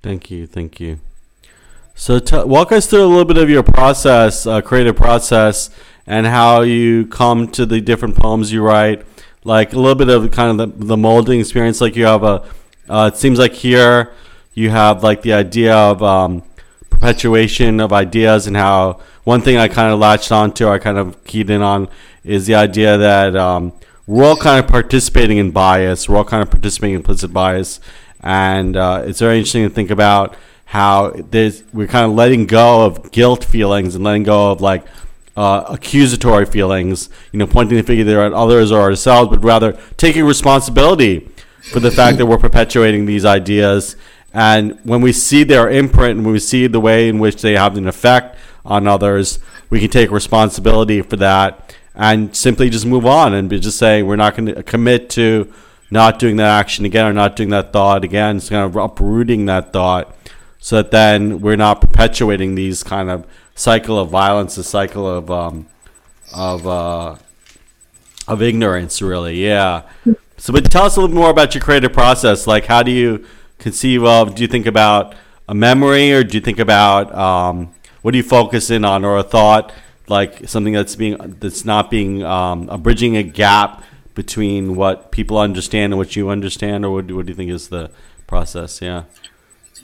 Thank 0.03 0.31
you. 0.31 0.47
Thank 0.47 0.81
you. 0.81 1.01
So, 1.97 2.19
t- 2.19 2.43
walk 2.43 2.73
us 2.73 2.87
through 2.87 3.05
a 3.05 3.07
little 3.07 3.25
bit 3.25 3.39
of 3.39 3.49
your 3.49 3.63
process, 3.63 4.47
uh, 4.47 4.61
creative 4.61 4.97
process, 4.97 5.71
and 6.07 6.27
how 6.27 6.63
you 6.63 7.07
come 7.07 7.49
to 7.53 7.65
the 7.65 7.81
different 7.81 8.17
poems 8.17 8.53
you 8.53 8.63
write. 8.63 9.07
Like 9.45 9.73
a 9.73 9.77
little 9.77 9.95
bit 9.95 10.09
of 10.09 10.31
kind 10.33 10.61
of 10.61 10.79
the, 10.79 10.87
the 10.87 10.97
molding 10.97 11.39
experience. 11.39 11.81
Like 11.81 11.95
you 11.97 12.07
have 12.07 12.25
a, 12.25 12.45
uh, 12.89 13.11
it 13.13 13.17
seems 13.17 13.39
like 13.39 13.53
here 13.53 14.13
you 14.55 14.71
have 14.71 15.03
like 15.03 15.23
the 15.23 15.35
idea 15.35 15.75
of 15.75 16.03
um, 16.03 16.43
perpetuation 16.91 17.81
of 17.81 17.93
ideas 17.93 18.47
and 18.47 18.57
how 18.57 19.01
one 19.25 19.41
thing 19.41 19.57
I 19.57 19.69
kind 19.69 19.93
of 19.93 19.99
latched 19.99 20.33
onto, 20.33 20.69
I 20.69 20.79
kind 20.79 20.99
of 20.99 21.23
keyed 21.25 21.51
in 21.51 21.63
on, 21.63 21.89
is 22.25 22.47
the 22.47 22.55
idea 22.55 22.97
that 22.99 23.37
um, 23.37 23.73
we're 24.07 24.25
all 24.25 24.37
kind 24.37 24.63
of 24.63 24.71
participating 24.71 25.39
in 25.39 25.51
bias. 25.51 26.09
We're 26.09 26.17
all 26.17 26.25
kind 26.25 26.43
of 26.43 26.51
participating 26.51 26.95
in 26.95 27.01
implicit 27.01 27.33
bias, 27.33 27.81
and 28.21 28.77
uh, 28.77 29.03
it's 29.07 29.21
very 29.21 29.39
interesting 29.39 29.69
to 29.69 29.75
think 29.75 29.91
about 29.91 30.37
how 30.75 31.13
there's 31.31 31.63
we're 31.73 31.87
kind 31.87 32.05
of 32.05 32.17
letting 32.17 32.47
go 32.47 32.85
of 32.85 33.13
guilt 33.13 33.45
feelings 33.45 33.95
and 33.95 34.03
letting 34.03 34.25
go 34.25 34.51
of 34.51 34.61
like 34.61 34.85
uh, 35.37 35.63
accusatory 35.69 36.45
feelings, 36.45 37.09
you 37.31 37.39
know, 37.39 37.47
pointing 37.47 37.77
the 37.77 37.83
finger 37.85 38.21
at 38.21 38.33
others 38.33 38.73
or 38.73 38.81
ourselves, 38.81 39.31
but 39.31 39.45
rather 39.45 39.79
taking 39.97 40.25
responsibility 40.25 41.29
for 41.71 41.79
the 41.79 41.93
fact 41.93 42.19
that 42.19 42.27
we're 42.27 42.39
perpetuating 42.39 43.07
these 43.07 43.25
ideas. 43.25 43.95
And 44.33 44.77
when 44.83 45.01
we 45.01 45.13
see 45.13 45.45
their 45.45 45.71
imprint 45.71 46.17
and 46.17 46.27
when 46.27 46.33
we 46.33 46.41
see 46.41 46.67
the 46.67 46.81
way 46.81 47.09
in 47.09 47.21
which 47.21 47.41
they 47.41 47.53
have 47.53 47.77
an 47.77 47.87
effect 47.87 48.37
on 48.65 48.89
others, 48.89 49.39
we 49.71 49.79
can 49.79 49.91
take 49.91 50.11
responsibility 50.11 51.03
for 51.03 51.15
that 51.19 51.73
and 51.95 52.35
simply 52.35 52.69
just 52.69 52.85
move 52.85 53.07
on 53.07 53.33
and 53.33 53.49
be 53.49 53.61
just 53.61 53.79
say 53.79 54.03
we're 54.03 54.17
not 54.17 54.37
going 54.37 54.53
to 54.53 54.61
commit 54.65 55.09
to 55.11 55.53
not 55.93 56.19
doing 56.19 56.35
that 56.39 56.59
action 56.59 56.85
again 56.85 57.07
or 57.07 57.13
not 57.13 57.37
doing 57.37 57.51
that 57.51 57.73
thought 57.73 58.03
again. 58.03 58.39
It's 58.39 58.49
kind 58.49 58.65
of 58.65 58.75
uprooting 58.75 59.47
that 59.47 59.73
thought 59.73 60.13
so 60.65 60.77
that 60.77 60.91
then 60.91 61.43
we're 61.43 61.57
not 61.57 61.83
perpetuating 61.83 62.55
these 62.55 62.83
kind 62.83 63.11
of 63.11 63.27
cycle 63.55 63.99
of 63.99 64.09
violence, 64.09 64.57
a 64.57 64.65
cycle 64.65 65.07
of 65.07 65.31
um, 65.31 65.67
of 66.35 66.67
uh, 66.67 67.17
of 68.27 68.41
ignorance, 68.41 69.03
really. 69.03 69.45
Yeah. 69.45 69.83
So, 70.39 70.55
but 70.55 70.71
tell 70.71 70.85
us 70.85 70.97
a 70.97 71.03
little 71.03 71.15
more 71.15 71.29
about 71.29 71.55
your 71.55 71.63
creative 71.63 71.93
process. 71.93 72.47
Like, 72.47 72.65
how 72.65 72.83
do 72.83 72.91
you 72.91 73.27
conceive 73.59 74.05
of? 74.05 74.35
Do 74.37 74.41
you 74.41 74.49
think 74.49 74.65
about 74.65 75.15
a 75.47 75.55
memory, 75.55 76.15
or 76.15 76.25
do 76.25 76.39
you 76.39 76.41
think 76.41 76.59
about 76.59 77.15
um, 77.15 77.75
what 78.01 78.13
do 78.13 78.17
you 78.17 78.25
focus 78.25 78.71
in 78.71 78.87
on, 78.87 79.05
or 79.05 79.19
a 79.19 79.23
thought, 79.23 79.71
like 80.09 80.49
something 80.49 80.73
that's 80.73 80.97
being 80.97 81.19
that's 81.41 81.67
not 81.67 81.91
being 81.91 82.23
um, 82.23 82.71
a 82.71 82.79
bridging 82.79 83.19
a 83.19 83.23
gap 83.23 83.83
between 84.15 84.77
what 84.77 85.13
people 85.13 85.37
understand 85.37 85.93
and 85.93 85.99
what 85.99 86.17
you 86.17 86.31
understand, 86.31 86.87
or 86.87 86.91
what, 86.95 87.13
what 87.13 87.27
do 87.27 87.33
you 87.33 87.37
think 87.37 87.51
is 87.51 87.69
the 87.69 87.91
process? 88.27 88.81
Yeah 88.81 89.03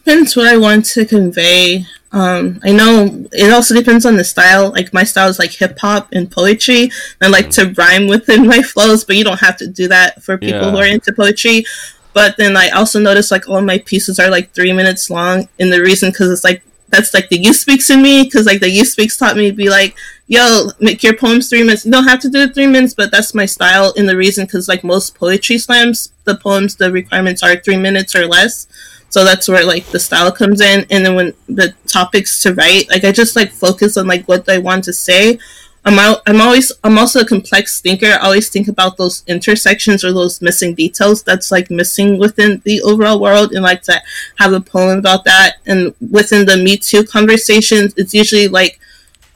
depends 0.05 0.36
what 0.36 0.46
I 0.46 0.57
want 0.57 0.84
to 0.86 1.05
convey. 1.05 1.84
Um, 2.12 2.61
I 2.64 2.72
know 2.72 3.26
it 3.32 3.53
also 3.53 3.74
depends 3.74 4.05
on 4.05 4.16
the 4.16 4.24
style. 4.24 4.70
Like 4.70 4.92
my 4.92 5.05
style 5.05 5.28
is 5.28 5.38
like 5.38 5.53
hip 5.53 5.78
hop 5.78 6.09
and 6.12 6.30
poetry. 6.30 6.90
I 7.20 7.28
like 7.28 7.46
mm. 7.46 7.55
to 7.55 7.74
rhyme 7.74 8.09
within 8.09 8.46
my 8.55 8.62
flows, 8.62 9.05
but 9.05 9.16
you 9.16 9.24
don't 9.24 9.40
have 9.40 9.57
to 9.59 9.66
do 9.66 9.88
that 9.88 10.22
for 10.22 10.38
people 10.38 10.61
yeah. 10.61 10.70
who 10.70 10.76
are 10.78 10.86
into 10.86 11.12
poetry. 11.12 11.64
But 12.12 12.36
then 12.36 12.57
I 12.57 12.70
also 12.70 12.98
notice 12.98 13.30
like 13.30 13.48
all 13.48 13.61
my 13.61 13.78
pieces 13.78 14.18
are 14.18 14.30
like 14.30 14.53
three 14.53 14.72
minutes 14.72 15.11
long, 15.11 15.48
and 15.61 15.72
the 15.72 15.80
reason 15.80 16.11
because 16.11 16.30
it's 16.30 16.44
like 16.44 16.62
that's 16.88 17.14
like 17.14 17.28
the 17.28 17.38
youth 17.38 17.57
speaks 17.57 17.88
in 17.88 18.03
me 18.03 18.24
because 18.24 18.46
like 18.46 18.61
the 18.61 18.68
youth 18.68 18.88
speaks 18.88 19.16
taught 19.16 19.36
me 19.36 19.48
to 19.48 19.57
be 19.57 19.70
like 19.70 19.96
yo 20.26 20.70
make 20.80 21.05
your 21.05 21.16
poems 21.16 21.48
three 21.48 21.62
minutes 21.62 21.86
you 21.86 21.92
don't 21.92 22.09
have 22.09 22.18
to 22.18 22.28
do 22.28 22.40
it 22.40 22.53
three 22.53 22.66
minutes 22.66 22.94
but 22.94 23.12
that's 23.12 23.32
my 23.32 23.46
style 23.46 23.94
and 23.96 24.09
the 24.09 24.16
reason 24.16 24.44
because 24.44 24.66
like 24.68 24.82
most 24.82 25.14
poetry 25.14 25.57
slams 25.57 26.12
the 26.24 26.34
poems 26.34 26.74
the 26.76 26.90
requirements 26.90 27.44
are 27.44 27.57
three 27.57 27.76
minutes 27.76 28.16
or 28.16 28.26
less 28.26 28.66
so 29.11 29.24
that's 29.24 29.48
where 29.48 29.66
like 29.66 29.84
the 29.86 30.00
style 30.00 30.32
comes 30.32 30.61
in. 30.61 30.86
And 30.90 31.04
then 31.04 31.14
when 31.16 31.34
the 31.48 31.74
topics 31.86 32.42
to 32.44 32.54
write 32.54 32.88
like 32.88 33.04
i 33.04 33.12
just 33.12 33.36
like 33.36 33.50
focus 33.50 33.96
on 33.96 34.06
like 34.06 34.24
what 34.26 34.48
i 34.48 34.58
want 34.58 34.84
to 34.84 34.92
say. 34.92 35.38
I'm 35.84 35.98
i'm 36.26 36.40
always 36.40 36.70
i'm 36.84 36.98
also 36.98 37.20
a 37.20 37.26
complex 37.26 37.80
thinker. 37.80 38.06
I 38.06 38.18
always 38.18 38.48
think 38.48 38.68
about 38.68 38.96
those 38.96 39.24
intersections 39.26 40.04
or 40.04 40.12
those 40.12 40.40
missing 40.40 40.74
details 40.74 41.22
that's 41.22 41.50
like 41.50 41.70
missing 41.70 42.18
within 42.18 42.62
the 42.64 42.80
overall 42.82 43.20
world. 43.20 43.52
And 43.52 43.64
like 43.64 43.82
to 43.82 44.00
have 44.38 44.52
a 44.52 44.61
poem 44.61 44.98
about 44.98 45.24
that 45.24 45.56
and 45.66 45.94
within 46.11 46.46
the 46.46 46.56
me 46.56 46.76
too 46.76 47.04
conversations 47.04 47.92
it's 47.96 48.14
usually 48.14 48.48
like 48.48 48.78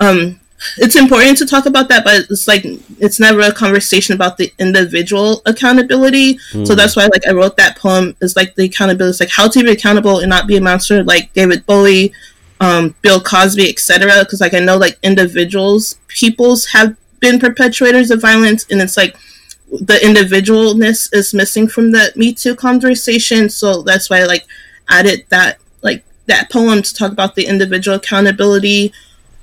um 0.01 0.39
it's 0.79 0.97
important 0.97 1.39
to 1.39 1.47
talk 1.47 1.67
about 1.67 1.89
that, 1.89 2.05
but 2.05 2.27
it's 2.31 2.49
like 2.49 2.65
it's 2.99 3.21
never 3.21 3.41
a 3.41 3.53
conversation 3.53 4.15
about 4.15 4.37
the 4.37 4.53
individual 4.59 5.43
accountability. 5.47 6.35
Mm. 6.35 6.67
So 6.67 6.75
hmm. 6.75 6.77
that's 6.77 6.97
why 6.97 7.07
like 7.07 7.27
I 7.27 7.33
wrote 7.33 7.57
that 7.57 7.79
poem 7.79 8.17
is 8.21 8.37
like 8.37 8.55
the 8.55 8.65
accountability 8.65 9.11
is 9.11 9.21
like 9.21 9.31
how 9.31 9.49
to 9.49 9.63
be 9.63 9.71
accountable 9.71 10.21
and 10.21 10.29
not 10.29 10.47
be 10.47 10.57
a 10.57 10.61
monster 10.61 11.03
like 11.05 11.33
David 11.33 11.67
Bowie, 11.67 12.13
um, 12.61 12.95
Bill 13.03 13.21
Cosby, 13.21 13.69
etc. 13.69 14.21
Because 14.21 14.41
like 14.41 14.55
I 14.55 14.61
know 14.61 14.77
like 14.77 14.99
individuals, 15.03 15.99
peoples 16.09 16.67
have 16.67 16.97
been 17.21 17.39
perpetrators 17.39 18.11
of 18.11 18.21
violence, 18.21 18.67
and 18.71 18.81
it's 18.81 18.97
like 18.97 19.17
the 19.71 19.95
individualness 19.95 21.09
is 21.13 21.35
missing 21.35 21.69
from 21.69 21.93
the 21.93 22.13
Me 22.17 22.33
Too 22.33 22.55
conversation. 22.55 23.49
So 23.49 23.83
that's 23.83 24.11
why 24.11 24.21
I 24.21 24.25
like 24.25 24.47
added 24.89 25.25
that 25.31 25.59
like 25.83 26.05
that 26.27 26.51
poem 26.51 26.83
to 26.83 26.95
talk 26.95 27.13
about 27.13 27.35
the 27.35 27.47
individual 27.47 27.97
accountability 27.97 28.93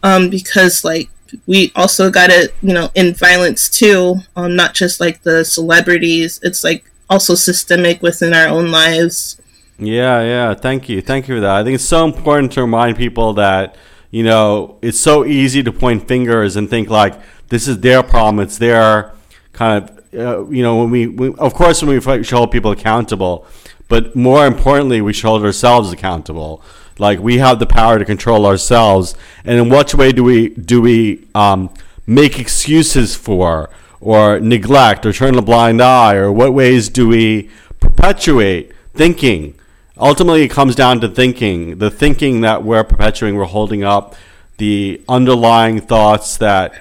um, 0.04 0.30
because 0.30 0.84
like 0.84 1.10
we 1.46 1.72
also 1.76 2.10
got 2.10 2.30
it, 2.30 2.54
you 2.62 2.74
know, 2.74 2.90
in 2.96 3.14
violence 3.14 3.70
too, 3.70 4.16
um, 4.36 4.56
not 4.56 4.74
just 4.74 5.00
like 5.00 5.24
the 5.24 5.46
celebrities. 5.46 6.40
It's 6.44 6.64
like 6.64 6.90
also 7.10 7.36
systemic 7.36 8.02
within 8.02 8.34
our 8.34 8.48
own 8.48 8.72
lives. 8.72 9.42
Yeah, 9.78 10.22
yeah. 10.22 10.54
Thank 10.54 10.90
you, 10.90 11.02
thank 11.02 11.28
you 11.28 11.36
for 11.36 11.42
that. 11.42 11.56
I 11.56 11.64
think 11.64 11.76
it's 11.76 11.84
so 11.84 12.06
important 12.06 12.52
to 12.54 12.62
remind 12.62 12.98
people 12.98 13.34
that 13.34 13.76
you 14.12 14.24
know 14.24 14.78
it's 14.82 15.00
so 15.00 15.26
easy 15.26 15.64
to 15.64 15.72
point 15.72 16.08
fingers 16.08 16.56
and 16.56 16.70
think 16.70 16.90
like 16.90 17.20
this 17.50 17.68
is 17.68 17.80
their 17.80 18.04
problem. 18.04 18.40
It's 18.40 18.58
their 18.58 19.14
kind 19.54 19.84
of 19.84 19.98
uh, 20.14 20.50
you 20.50 20.64
know 20.64 20.78
when 20.78 20.90
we, 20.90 21.08
we 21.08 21.34
of 21.36 21.54
course 21.54 21.82
when 21.82 21.96
we 21.96 22.02
should 22.24 22.38
hold 22.38 22.52
people 22.52 22.72
accountable, 22.72 23.46
but 23.88 24.16
more 24.16 24.46
importantly 24.46 25.02
we 25.02 25.14
should 25.14 25.28
hold 25.28 25.44
ourselves 25.44 25.92
accountable 25.92 26.64
like 27.02 27.20
we 27.20 27.40
have 27.40 27.58
the 27.58 27.66
power 27.66 27.98
to 27.98 28.06
control 28.06 28.46
ourselves, 28.46 29.16
and 29.44 29.60
in 29.60 29.70
what 29.70 29.92
way 29.96 30.12
do 30.12 30.24
we 30.24 30.50
do 30.50 30.80
we 30.80 31.28
um, 31.34 31.74
make 32.06 32.40
excuses 32.40 33.16
for, 33.16 33.72
or 34.00 34.40
neglect, 34.40 35.04
or 35.08 35.12
turn 35.12 35.36
a 35.36 35.42
blind 35.42 35.82
eye, 35.82 36.14
or 36.14 36.32
what 36.32 36.54
ways 36.54 36.90
do 36.90 37.08
we 37.08 37.50
perpetuate 37.80 38.72
thinking? 38.94 39.56
Ultimately, 39.98 40.44
it 40.44 40.52
comes 40.52 40.76
down 40.76 41.02
to 41.02 41.10
thinking. 41.10 41.80
The 41.80 41.90
thinking 41.90 42.42
that 42.42 42.64
we're 42.64 42.84
perpetuating, 42.84 43.36
we're 43.36 43.46
holding 43.46 43.84
up 43.84 44.16
the 44.58 45.02
underlying 45.10 45.82
thoughts 45.82 46.38
that 46.38 46.80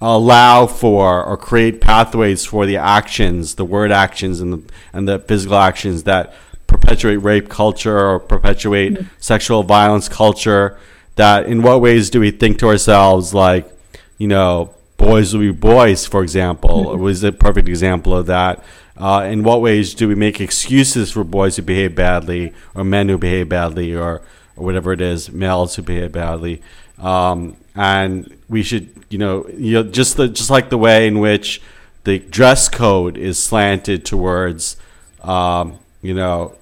allow 0.00 0.66
for 0.66 1.22
or 1.22 1.36
create 1.36 1.80
pathways 1.80 2.44
for 2.44 2.66
the 2.66 2.78
actions, 2.78 3.54
the 3.54 3.64
word 3.64 3.92
actions 3.92 4.40
and 4.40 4.52
the 4.52 4.72
and 4.92 5.08
the 5.08 5.20
physical 5.20 5.56
actions 5.56 6.02
that 6.02 6.34
perpetuate 6.72 7.16
rape 7.16 7.48
culture 7.48 7.98
or 7.98 8.18
perpetuate 8.18 8.94
mm-hmm. 8.94 9.08
sexual 9.18 9.62
violence 9.62 10.08
culture 10.08 10.78
that 11.16 11.46
in 11.46 11.62
what 11.62 11.80
ways 11.80 12.10
do 12.10 12.20
we 12.20 12.30
think 12.30 12.58
to 12.58 12.66
ourselves 12.66 13.34
like 13.34 13.70
you 14.18 14.26
know 14.26 14.74
boys 14.96 15.32
will 15.32 15.40
be 15.40 15.52
boys 15.52 16.06
for 16.06 16.22
example 16.22 16.86
mm-hmm. 16.86 17.02
was 17.02 17.22
a 17.22 17.32
perfect 17.32 17.68
example 17.68 18.16
of 18.16 18.26
that 18.26 18.62
uh, 18.96 19.26
in 19.28 19.42
what 19.42 19.60
ways 19.60 19.94
do 19.94 20.06
we 20.06 20.14
make 20.14 20.40
excuses 20.40 21.12
for 21.12 21.24
boys 21.24 21.56
who 21.56 21.62
behave 21.62 21.94
badly 21.94 22.52
or 22.74 22.84
men 22.84 23.08
who 23.08 23.18
behave 23.18 23.48
badly 23.48 23.94
or, 23.94 24.22
or 24.56 24.64
whatever 24.64 24.92
it 24.92 25.00
is 25.00 25.30
males 25.32 25.76
who 25.76 25.82
behave 25.82 26.12
badly 26.12 26.62
um, 26.98 27.56
and 27.74 28.36
we 28.48 28.62
should 28.62 28.88
you 29.08 29.18
know 29.18 29.46
you 29.48 29.72
know 29.74 29.82
just 29.82 30.16
the 30.16 30.28
just 30.28 30.50
like 30.50 30.70
the 30.70 30.78
way 30.78 31.06
in 31.06 31.18
which 31.18 31.60
the 32.04 32.18
dress 32.18 32.68
code 32.68 33.16
is 33.16 33.42
slanted 33.42 34.04
towards 34.04 34.76
um, 35.22 35.78
you 36.00 36.14
know 36.14 36.54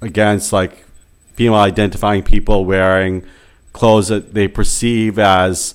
against 0.00 0.52
like 0.52 0.84
female 1.34 1.54
identifying 1.56 2.22
people 2.22 2.64
wearing 2.64 3.24
clothes 3.72 4.08
that 4.08 4.34
they 4.34 4.48
perceive 4.48 5.18
as 5.18 5.74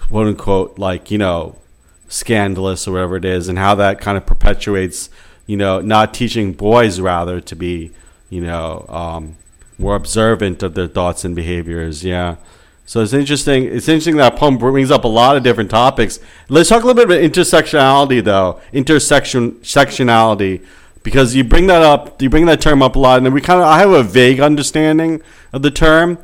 quote 0.00 0.26
unquote 0.26 0.78
like 0.78 1.10
you 1.10 1.18
know 1.18 1.56
scandalous 2.08 2.88
or 2.88 2.92
whatever 2.92 3.16
it 3.16 3.24
is 3.24 3.48
and 3.48 3.58
how 3.58 3.74
that 3.74 4.00
kind 4.00 4.16
of 4.16 4.24
perpetuates 4.26 5.10
you 5.46 5.56
know 5.56 5.80
not 5.80 6.14
teaching 6.14 6.52
boys 6.52 7.00
rather 7.00 7.40
to 7.40 7.54
be 7.54 7.90
you 8.30 8.40
know 8.40 8.84
um, 8.88 9.36
more 9.78 9.94
observant 9.94 10.62
of 10.62 10.74
their 10.74 10.88
thoughts 10.88 11.24
and 11.24 11.36
behaviors 11.36 12.04
yeah 12.04 12.36
So 12.86 13.02
it's 13.02 13.12
interesting. 13.12 13.64
It's 13.64 13.86
interesting 13.86 14.16
that 14.16 14.36
poem 14.36 14.56
brings 14.56 14.90
up 14.90 15.04
a 15.04 15.08
lot 15.08 15.36
of 15.36 15.42
different 15.42 15.68
topics. 15.70 16.20
Let's 16.48 16.70
talk 16.70 16.82
a 16.84 16.86
little 16.86 16.94
bit 16.94 17.04
about 17.04 17.20
intersectionality, 17.20 18.24
though. 18.24 18.62
Intersection 18.72 19.60
sectionality, 19.60 20.64
because 21.02 21.34
you 21.34 21.44
bring 21.44 21.66
that 21.68 21.82
up. 21.82 22.20
You 22.20 22.30
bring 22.30 22.46
that 22.46 22.60
term 22.60 22.82
up 22.82 22.96
a 22.96 22.98
lot, 22.98 23.22
and 23.22 23.32
we 23.32 23.40
kind 23.40 23.60
of 23.60 23.66
I 23.66 23.78
have 23.78 23.90
a 23.90 24.02
vague 24.02 24.40
understanding 24.40 25.22
of 25.52 25.62
the 25.62 25.70
term, 25.70 26.18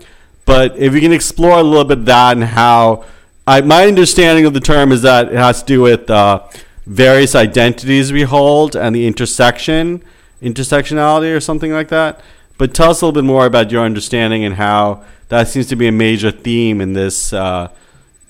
but 0.45 0.77
if 0.77 0.95
you 0.95 1.01
can 1.01 1.13
explore 1.13 1.59
a 1.59 1.63
little 1.63 1.85
bit 1.85 2.05
that 2.05 2.37
and 2.37 2.45
how 2.45 3.05
I, 3.47 3.61
my 3.61 3.87
understanding 3.87 4.47
of 4.47 4.55
the 4.55 4.61
term 4.61 4.91
is 4.91 5.03
that 5.03 5.29
it 5.29 5.35
has 5.35 5.61
to 5.61 5.67
do 5.67 5.83
with 5.83 6.09
uh, 6.09 6.47
various 6.87 7.35
identities 7.35 8.13
we 8.13 8.23
hold 8.23 8.75
and 8.75 8.95
the 8.95 9.07
intersection, 9.07 10.03
intersectionality, 10.41 11.35
or 11.35 11.41
something 11.41 11.73
like 11.73 11.89
that. 11.89 12.21
But 12.57 12.73
tell 12.73 12.91
us 12.91 13.03
a 13.03 13.07
little 13.07 13.21
bit 13.21 13.27
more 13.27 13.47
about 13.47 13.71
your 13.71 13.85
understanding 13.85 14.45
and 14.45 14.55
how 14.55 15.05
that 15.29 15.49
seems 15.49 15.67
to 15.67 15.77
be 15.77 15.89
a 15.89 15.93
major 15.93 16.31
theme 16.31 16.81
in 16.81 16.93
this 16.93 17.33
uh, 17.33 17.69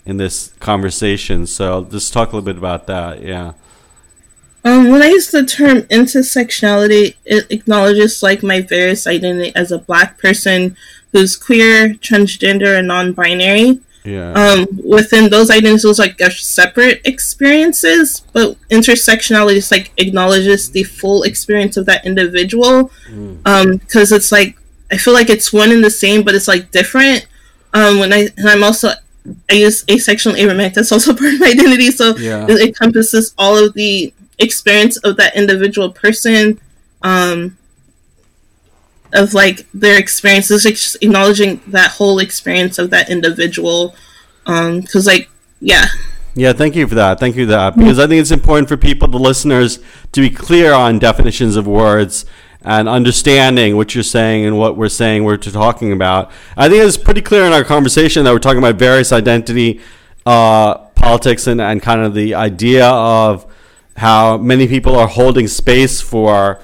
in 0.06 0.16
this 0.16 0.52
conversation. 0.60 1.46
So 1.46 1.84
just 1.84 2.12
talk 2.12 2.32
a 2.32 2.36
little 2.36 2.44
bit 2.44 2.58
about 2.58 2.86
that. 2.88 3.22
Yeah. 3.22 3.52
Um, 4.64 4.88
when 4.88 5.02
I 5.02 5.08
use 5.08 5.30
the 5.30 5.44
term 5.44 5.82
intersectionality, 5.82 7.16
it 7.24 7.46
acknowledges 7.50 8.22
like 8.22 8.42
my 8.42 8.62
various 8.62 9.06
identity 9.06 9.54
as 9.54 9.70
a 9.70 9.78
black 9.78 10.18
person 10.18 10.76
who's 11.12 11.36
queer, 11.36 11.90
transgender, 11.94 12.78
and 12.78 12.88
non-binary. 12.88 13.80
Yeah. 14.04 14.32
Um, 14.32 14.66
within 14.84 15.30
those 15.30 15.50
identities, 15.50 15.82
those 15.82 15.98
like 15.98 16.20
are 16.20 16.30
separate 16.30 17.00
experiences, 17.06 18.22
but 18.32 18.56
intersectionality 18.70 19.54
just 19.54 19.70
like 19.70 19.92
acknowledges 19.96 20.70
the 20.70 20.82
full 20.84 21.22
experience 21.22 21.76
of 21.76 21.86
that 21.86 22.04
individual. 22.04 22.90
Mm. 23.08 23.40
Um, 23.46 23.76
because 23.78 24.12
it's 24.12 24.30
like 24.32 24.58
I 24.90 24.98
feel 24.98 25.14
like 25.14 25.30
it's 25.30 25.52
one 25.52 25.72
and 25.72 25.82
the 25.82 25.90
same, 25.90 26.22
but 26.22 26.34
it's 26.34 26.48
like 26.48 26.70
different. 26.70 27.26
Um, 27.72 27.98
when 27.98 28.12
I 28.12 28.28
and 28.36 28.48
I'm 28.48 28.62
also 28.62 28.90
I 29.50 29.54
use 29.54 29.84
asexual 29.90 30.34
and 30.36 30.50
aromantic. 30.50 30.74
That's 30.74 30.92
also 30.92 31.14
part 31.14 31.34
of 31.34 31.40
my 31.40 31.46
identity, 31.46 31.90
so 31.90 32.14
yeah. 32.16 32.46
it 32.48 32.60
encompasses 32.60 33.34
all 33.38 33.56
of 33.56 33.72
the 33.72 34.12
experience 34.38 34.96
of 34.98 35.16
that 35.16 35.36
individual 35.36 35.90
person. 35.90 36.60
Um, 37.02 37.58
of 39.14 39.32
like 39.32 39.66
their 39.72 39.98
experiences, 39.98 40.66
acknowledging 41.00 41.60
that 41.68 41.92
whole 41.92 42.18
experience 42.18 42.78
of 42.78 42.90
that 42.90 43.08
individual. 43.08 43.94
Um, 44.46 44.80
because 44.80 45.06
like, 45.06 45.30
yeah. 45.60 45.86
Yeah, 46.34 46.52
thank 46.52 46.74
you 46.74 46.86
for 46.88 46.96
that. 46.96 47.20
Thank 47.20 47.36
you 47.36 47.46
for 47.46 47.52
that 47.52 47.76
because 47.76 47.98
I 48.00 48.08
think 48.08 48.20
it's 48.20 48.32
important 48.32 48.68
for 48.68 48.76
people, 48.76 49.06
the 49.06 49.18
listeners, 49.18 49.78
to 50.12 50.20
be 50.20 50.30
clear 50.30 50.72
on 50.72 50.98
definitions 50.98 51.54
of 51.54 51.66
words 51.66 52.26
and 52.62 52.88
understanding 52.88 53.76
what 53.76 53.94
you're 53.94 54.02
saying 54.02 54.44
and 54.44 54.58
what 54.58 54.76
we're 54.76 54.88
saying, 54.88 55.22
we're 55.22 55.36
talking 55.36 55.92
about. 55.92 56.32
I 56.56 56.68
think 56.68 56.82
it's 56.82 56.96
pretty 56.96 57.20
clear 57.20 57.44
in 57.44 57.52
our 57.52 57.62
conversation 57.62 58.24
that 58.24 58.32
we're 58.32 58.38
talking 58.40 58.58
about 58.58 58.76
various 58.76 59.12
identity 59.12 59.80
uh, 60.26 60.78
politics 60.96 61.46
and, 61.46 61.60
and 61.60 61.80
kind 61.80 62.00
of 62.00 62.14
the 62.14 62.34
idea 62.34 62.86
of 62.86 63.46
how 63.96 64.36
many 64.38 64.66
people 64.66 64.96
are 64.96 65.08
holding 65.08 65.48
space 65.48 66.00
for 66.00 66.60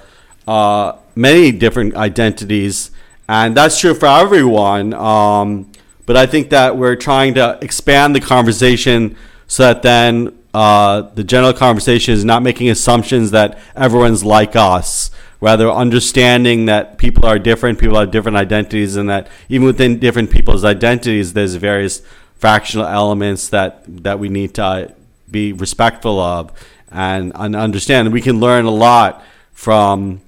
uh, 0.47 0.97
many 1.15 1.53
different 1.53 1.95
identities, 1.95 2.91
and 3.29 3.57
that's 3.57 3.79
true 3.79 3.95
for 3.95 4.07
everyone. 4.07 4.93
Um, 4.95 5.71
but 6.07 6.17
I 6.17 6.27
think 6.27 6.51
that 6.51 6.77
we're 6.77 6.97
trying 6.97 7.35
to 7.35 7.59
expand 7.63 8.17
the 8.17 8.21
conversation 8.21 9.17
so 9.47 9.63
that 9.63 9.83
then 9.83 10.37
uh, 10.53 11.03
the 11.03 11.23
general 11.23 11.53
conversation 11.53 12.15
is 12.15 12.25
not 12.25 12.43
making 12.43 12.69
assumptions 12.69 13.31
that 13.31 13.59
everyone's 13.77 14.25
like 14.25 14.57
us. 14.57 15.11
Rather, 15.41 15.71
understanding 15.71 16.67
that 16.67 16.99
people 16.99 17.25
are 17.25 17.39
different, 17.39 17.79
people 17.79 17.99
have 17.99 18.11
different 18.11 18.37
identities, 18.37 18.97
and 18.97 19.09
that 19.09 19.29
even 19.49 19.67
within 19.67 19.99
different 19.99 20.31
people's 20.31 20.65
identities, 20.65 21.33
there's 21.33 21.55
various 21.55 22.03
fractional 22.35 22.87
elements 22.87 23.49
that 23.49 23.85
that 23.87 24.19
we 24.19 24.29
need 24.29 24.55
to 24.55 24.95
be 25.31 25.53
respectful 25.53 26.19
of 26.19 26.53
and, 26.91 27.33
and 27.35 27.57
understand. 27.57 28.13
We 28.13 28.21
can 28.21 28.41
learn 28.41 28.65
a 28.65 28.71
lot 28.71 29.25
from 29.53 30.21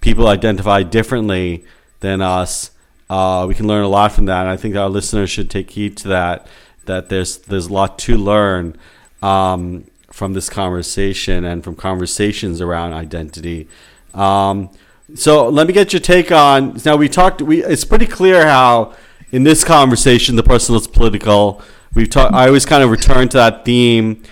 people 0.00 0.26
identify 0.28 0.82
differently 0.82 1.64
than 2.00 2.20
us. 2.20 2.70
Uh, 3.08 3.46
we 3.48 3.54
can 3.54 3.66
learn 3.66 3.84
a 3.84 3.88
lot 3.88 4.12
from 4.12 4.26
that. 4.26 4.42
And 4.42 4.50
I 4.50 4.56
think 4.56 4.76
our 4.76 4.88
listeners 4.88 5.30
should 5.30 5.50
take 5.50 5.70
heed 5.70 5.96
to 5.98 6.08
that. 6.08 6.46
That 6.84 7.08
there's 7.08 7.38
there's 7.38 7.66
a 7.66 7.72
lot 7.72 7.98
to 8.00 8.16
learn 8.16 8.76
um, 9.22 9.86
from 10.12 10.34
this 10.34 10.48
conversation 10.48 11.44
and 11.44 11.64
from 11.64 11.74
conversations 11.74 12.60
around 12.60 12.92
identity. 12.92 13.68
Um, 14.14 14.70
so 15.14 15.48
let 15.48 15.66
me 15.66 15.72
get 15.72 15.92
your 15.92 16.00
take 16.00 16.30
on. 16.30 16.80
Now 16.84 16.96
we 16.96 17.08
talked. 17.08 17.42
We 17.42 17.64
it's 17.64 17.84
pretty 17.84 18.06
clear 18.06 18.46
how 18.46 18.94
in 19.30 19.42
this 19.42 19.64
conversation 19.64 20.36
the 20.36 20.42
personal 20.42 20.80
is 20.80 20.86
political. 20.86 21.62
We've 21.94 22.10
talked. 22.10 22.34
I 22.34 22.46
always 22.46 22.66
kind 22.66 22.82
of 22.82 22.90
return 22.90 23.28
to 23.30 23.36
that 23.36 23.64
theme. 23.64 24.22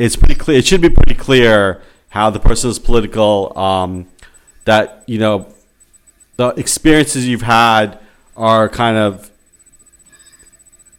It's 0.00 0.16
pretty 0.16 0.34
clear. 0.34 0.58
It 0.58 0.66
should 0.66 0.80
be 0.80 0.88
pretty 0.88 1.14
clear 1.14 1.82
how 2.08 2.30
the 2.30 2.40
person 2.40 2.70
is 2.70 2.78
political. 2.78 3.56
Um, 3.56 4.06
that 4.64 5.04
you 5.06 5.18
know 5.18 5.52
the 6.36 6.48
experiences 6.56 7.28
you've 7.28 7.42
had 7.42 7.98
are 8.34 8.68
kind 8.70 8.96
of 8.96 9.30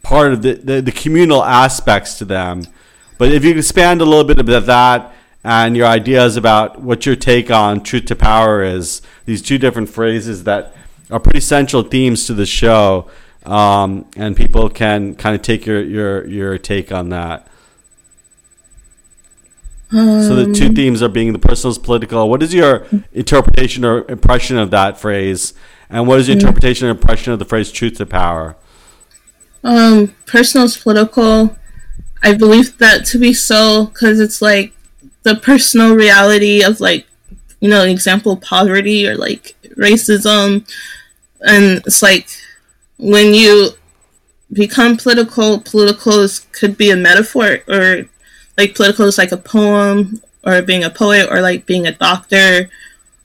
part 0.04 0.32
of 0.32 0.42
the, 0.42 0.54
the, 0.54 0.80
the 0.80 0.92
communal 0.92 1.42
aspects 1.42 2.16
to 2.18 2.24
them. 2.24 2.64
But 3.18 3.32
if 3.32 3.44
you 3.44 3.56
expand 3.56 4.00
a 4.00 4.04
little 4.04 4.24
bit 4.24 4.38
about 4.38 4.66
that 4.66 5.12
and 5.42 5.76
your 5.76 5.86
ideas 5.86 6.36
about 6.36 6.80
what 6.80 7.04
your 7.04 7.16
take 7.16 7.50
on 7.50 7.82
truth 7.82 8.04
to 8.06 8.14
power 8.14 8.62
is, 8.62 9.02
these 9.24 9.42
two 9.42 9.58
different 9.58 9.88
phrases 9.88 10.44
that 10.44 10.76
are 11.10 11.18
pretty 11.18 11.40
central 11.40 11.82
themes 11.82 12.26
to 12.26 12.34
the 12.34 12.46
show, 12.46 13.10
um, 13.46 14.06
and 14.16 14.36
people 14.36 14.68
can 14.68 15.16
kind 15.16 15.34
of 15.34 15.42
take 15.42 15.66
your, 15.66 15.82
your, 15.82 16.24
your 16.26 16.58
take 16.58 16.92
on 16.92 17.08
that. 17.08 17.48
Um, 19.92 20.22
so 20.22 20.34
the 20.34 20.52
two 20.52 20.66
um, 20.66 20.74
themes 20.74 21.02
are 21.02 21.08
being 21.08 21.32
the 21.32 21.38
personal 21.38 21.70
is 21.70 21.78
political. 21.78 22.28
What 22.28 22.42
is 22.42 22.54
your 22.54 22.86
interpretation 23.12 23.84
or 23.84 24.10
impression 24.10 24.56
of 24.56 24.70
that 24.70 24.98
phrase? 24.98 25.52
And 25.90 26.08
what 26.08 26.18
is 26.18 26.28
your 26.28 26.36
mm. 26.36 26.40
interpretation 26.40 26.88
or 26.88 26.90
impression 26.90 27.32
of 27.32 27.38
the 27.38 27.44
phrase 27.44 27.70
truth 27.70 27.98
to 27.98 28.06
power? 28.06 28.56
Um, 29.62 30.14
personal 30.26 30.66
is 30.66 30.76
political. 30.76 31.56
I 32.22 32.34
believe 32.34 32.78
that 32.78 33.04
to 33.06 33.18
be 33.18 33.34
so 33.34 33.86
because 33.86 34.18
it's 34.18 34.40
like 34.40 34.72
the 35.24 35.34
personal 35.36 35.94
reality 35.94 36.62
of 36.64 36.80
like, 36.80 37.06
you 37.60 37.68
know, 37.68 37.84
example 37.84 38.36
poverty 38.36 39.06
or 39.06 39.16
like 39.16 39.54
racism. 39.76 40.66
And 41.42 41.82
it's 41.86 42.02
like 42.02 42.28
when 42.96 43.34
you 43.34 43.70
become 44.52 44.96
political, 44.96 45.60
political 45.60 46.20
is, 46.20 46.40
could 46.52 46.76
be 46.76 46.90
a 46.90 46.96
metaphor 46.96 47.58
or 47.68 48.08
like 48.62 48.76
political 48.76 49.06
is 49.06 49.18
like 49.18 49.32
a 49.32 49.36
poem 49.36 50.22
or 50.44 50.62
being 50.62 50.84
a 50.84 50.90
poet 50.90 51.28
or 51.30 51.40
like 51.40 51.66
being 51.66 51.86
a 51.86 51.92
doctor 51.92 52.70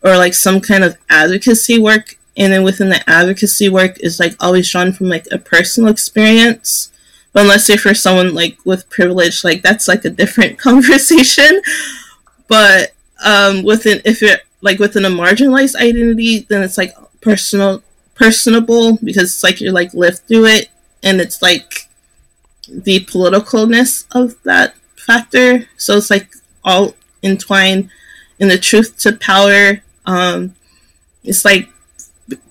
or 0.03 0.17
like 0.17 0.33
some 0.33 0.59
kind 0.59 0.83
of 0.83 0.97
advocacy 1.09 1.79
work. 1.79 2.17
And 2.35 2.51
then 2.53 2.63
within 2.63 2.89
the 2.89 3.07
advocacy 3.07 3.69
work 3.69 3.99
is 3.99 4.19
like 4.19 4.35
always 4.39 4.69
drawn 4.69 4.93
from 4.93 5.09
like 5.09 5.27
a 5.31 5.37
personal 5.37 5.89
experience. 5.89 6.91
But 7.33 7.41
unless 7.43 7.67
say 7.67 7.77
for 7.77 7.93
someone 7.93 8.33
like 8.33 8.57
with 8.65 8.89
privilege 8.89 9.43
like 9.43 9.61
that's 9.61 9.87
like 9.87 10.05
a 10.05 10.09
different 10.09 10.57
conversation. 10.67 11.61
But 12.47 12.93
um 13.23 13.63
within 13.63 14.01
if 14.05 14.21
you're 14.21 14.37
like 14.61 14.79
within 14.79 15.05
a 15.05 15.09
marginalized 15.09 15.75
identity 15.75 16.39
then 16.49 16.63
it's 16.63 16.77
like 16.79 16.95
personal 17.21 17.83
personable 18.15 18.97
because 19.03 19.25
it's 19.25 19.43
like 19.43 19.61
you're 19.61 19.71
like 19.71 19.93
lived 19.93 20.19
through 20.27 20.45
it. 20.45 20.69
And 21.03 21.21
it's 21.21 21.43
like 21.43 21.87
the 22.67 23.01
politicalness 23.01 24.05
of 24.11 24.35
that 24.43 24.73
factor. 25.07 25.67
So 25.77 25.97
it's 25.97 26.11
like 26.11 26.29
all 26.63 26.93
entwined 27.23 27.89
in 28.39 28.49
the 28.49 28.57
truth 28.57 28.97
to 28.99 29.13
power. 29.13 29.81
Um, 30.05 30.55
it's 31.23 31.43
like 31.45 31.69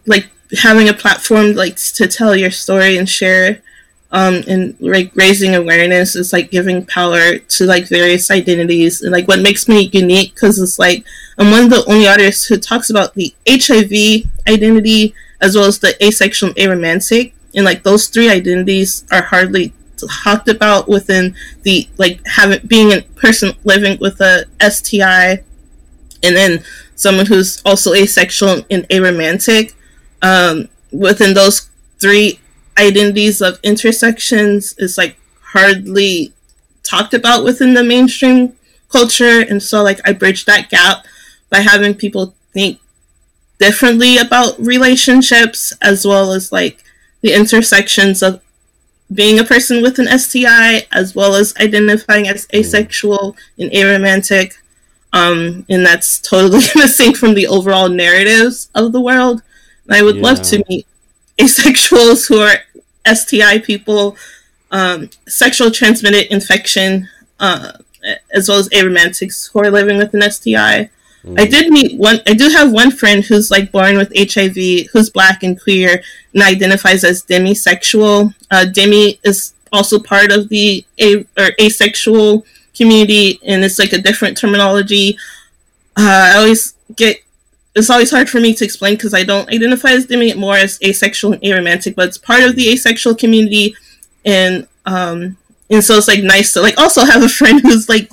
like 0.06 0.26
having 0.58 0.88
a 0.88 0.94
platform 0.94 1.54
like 1.54 1.76
to 1.76 2.06
tell 2.06 2.34
your 2.34 2.50
story 2.50 2.96
and 2.96 3.08
share 3.08 3.62
um, 4.12 4.42
and 4.48 4.76
like 4.80 5.10
raising 5.14 5.54
awareness 5.54 6.14
is 6.14 6.32
like 6.32 6.50
giving 6.50 6.86
power 6.86 7.38
to 7.38 7.66
like 7.66 7.88
various 7.88 8.30
identities 8.30 9.02
and 9.02 9.12
like 9.12 9.26
what 9.26 9.40
makes 9.40 9.68
me 9.68 9.90
unique 9.92 10.34
because 10.34 10.58
it's 10.58 10.78
like 10.78 11.04
I'm 11.38 11.50
one 11.50 11.64
of 11.64 11.70
the 11.70 11.84
only 11.86 12.06
artists 12.06 12.46
who 12.46 12.56
talks 12.56 12.88
about 12.88 13.14
the 13.14 13.34
HIV 13.48 14.30
identity 14.48 15.14
as 15.40 15.56
well 15.56 15.66
as 15.66 15.80
the 15.80 16.02
asexual 16.04 16.50
and 16.50 16.58
aromantic 16.58 17.32
and 17.54 17.64
like 17.64 17.82
those 17.82 18.08
three 18.08 18.30
identities 18.30 19.04
are 19.10 19.22
hardly 19.22 19.72
talked 19.96 20.48
about 20.48 20.88
within 20.88 21.34
the 21.62 21.88
like 21.98 22.20
having 22.26 22.66
being 22.66 22.92
a 22.92 23.02
person 23.16 23.52
living 23.64 23.98
with 24.00 24.20
a 24.20 24.44
STI, 24.60 25.42
and 26.22 26.36
then 26.36 26.64
someone 26.94 27.26
who's 27.26 27.62
also 27.64 27.94
asexual 27.94 28.64
and 28.70 28.88
aromantic. 28.88 29.74
Um, 30.22 30.68
within 30.92 31.34
those 31.34 31.70
three 32.00 32.40
identities 32.78 33.42
of 33.42 33.58
intersections 33.62 34.74
is 34.78 34.96
like 34.96 35.16
hardly 35.42 36.32
talked 36.82 37.14
about 37.14 37.44
within 37.44 37.74
the 37.74 37.84
mainstream 37.84 38.54
culture, 38.90 39.40
and 39.40 39.62
so 39.62 39.82
like 39.82 40.00
I 40.08 40.12
bridge 40.12 40.44
that 40.46 40.70
gap 40.70 41.04
by 41.50 41.60
having 41.60 41.94
people 41.94 42.34
think 42.52 42.80
differently 43.58 44.18
about 44.18 44.58
relationships 44.58 45.72
as 45.80 46.06
well 46.06 46.32
as 46.32 46.52
like 46.52 46.82
the 47.22 47.34
intersections 47.34 48.22
of 48.22 48.40
being 49.12 49.38
a 49.38 49.44
person 49.44 49.82
with 49.82 49.98
an 49.98 50.18
STI, 50.18 50.86
as 50.92 51.14
well 51.14 51.34
as 51.34 51.54
identifying 51.56 52.28
as 52.28 52.46
mm. 52.46 52.58
asexual 52.58 53.36
and 53.58 53.70
aromantic. 53.70 54.54
Um, 55.12 55.64
and 55.68 55.86
that's 55.86 56.18
totally 56.18 56.64
missing 56.74 57.14
from 57.14 57.34
the 57.34 57.46
overall 57.46 57.88
narratives 57.88 58.70
of 58.74 58.92
the 58.92 59.00
world. 59.00 59.42
And 59.86 59.96
I 59.96 60.02
would 60.02 60.16
yeah. 60.16 60.22
love 60.22 60.42
to 60.42 60.64
meet 60.68 60.86
asexuals 61.38 62.28
who 62.28 62.40
are 62.40 62.56
STI 63.14 63.58
people, 63.60 64.16
um, 64.70 65.10
sexual 65.28 65.70
transmitted 65.70 66.32
infection, 66.32 67.08
uh, 67.38 67.72
as 68.32 68.48
well 68.48 68.58
as 68.58 68.68
aromantics 68.70 69.50
who 69.52 69.60
are 69.60 69.70
living 69.70 69.96
with 69.98 70.14
an 70.14 70.28
STI. 70.30 70.90
Mm. 71.26 71.40
I 71.40 71.46
did 71.46 71.72
meet 71.72 71.98
one. 71.98 72.20
I 72.26 72.34
do 72.34 72.48
have 72.48 72.72
one 72.72 72.90
friend 72.90 73.24
who's 73.24 73.50
like 73.50 73.72
born 73.72 73.96
with 73.96 74.12
HIV, 74.16 74.90
who's 74.92 75.10
black 75.10 75.42
and 75.42 75.60
queer, 75.60 76.02
and 76.32 76.42
identifies 76.42 77.02
as 77.02 77.24
demisexual. 77.24 78.34
Uh, 78.50 78.64
demi 78.66 79.18
is 79.24 79.52
also 79.72 79.98
part 79.98 80.30
of 80.30 80.48
the 80.48 80.84
a 81.00 81.24
or 81.36 81.50
asexual 81.60 82.46
community, 82.76 83.40
and 83.44 83.64
it's 83.64 83.78
like 83.78 83.92
a 83.92 83.98
different 83.98 84.36
terminology. 84.36 85.18
Uh, 85.96 86.32
I 86.32 86.36
always 86.38 86.74
get. 86.94 87.18
It's 87.74 87.90
always 87.90 88.10
hard 88.10 88.30
for 88.30 88.40
me 88.40 88.54
to 88.54 88.64
explain 88.64 88.94
because 88.94 89.12
I 89.12 89.22
don't 89.24 89.50
identify 89.50 89.90
as 89.90 90.06
demi 90.06 90.32
more 90.34 90.56
as 90.56 90.78
asexual 90.82 91.32
and 91.32 91.42
aromantic, 91.42 91.94
but 91.94 92.08
it's 92.08 92.18
part 92.18 92.42
of 92.44 92.54
the 92.54 92.70
asexual 92.70 93.16
community, 93.16 93.74
and 94.24 94.68
um, 94.86 95.36
and 95.70 95.82
so 95.82 95.96
it's 95.96 96.08
like 96.08 96.22
nice 96.22 96.52
to 96.52 96.62
like 96.62 96.78
also 96.78 97.04
have 97.04 97.24
a 97.24 97.28
friend 97.28 97.60
who's 97.60 97.88
like, 97.88 98.10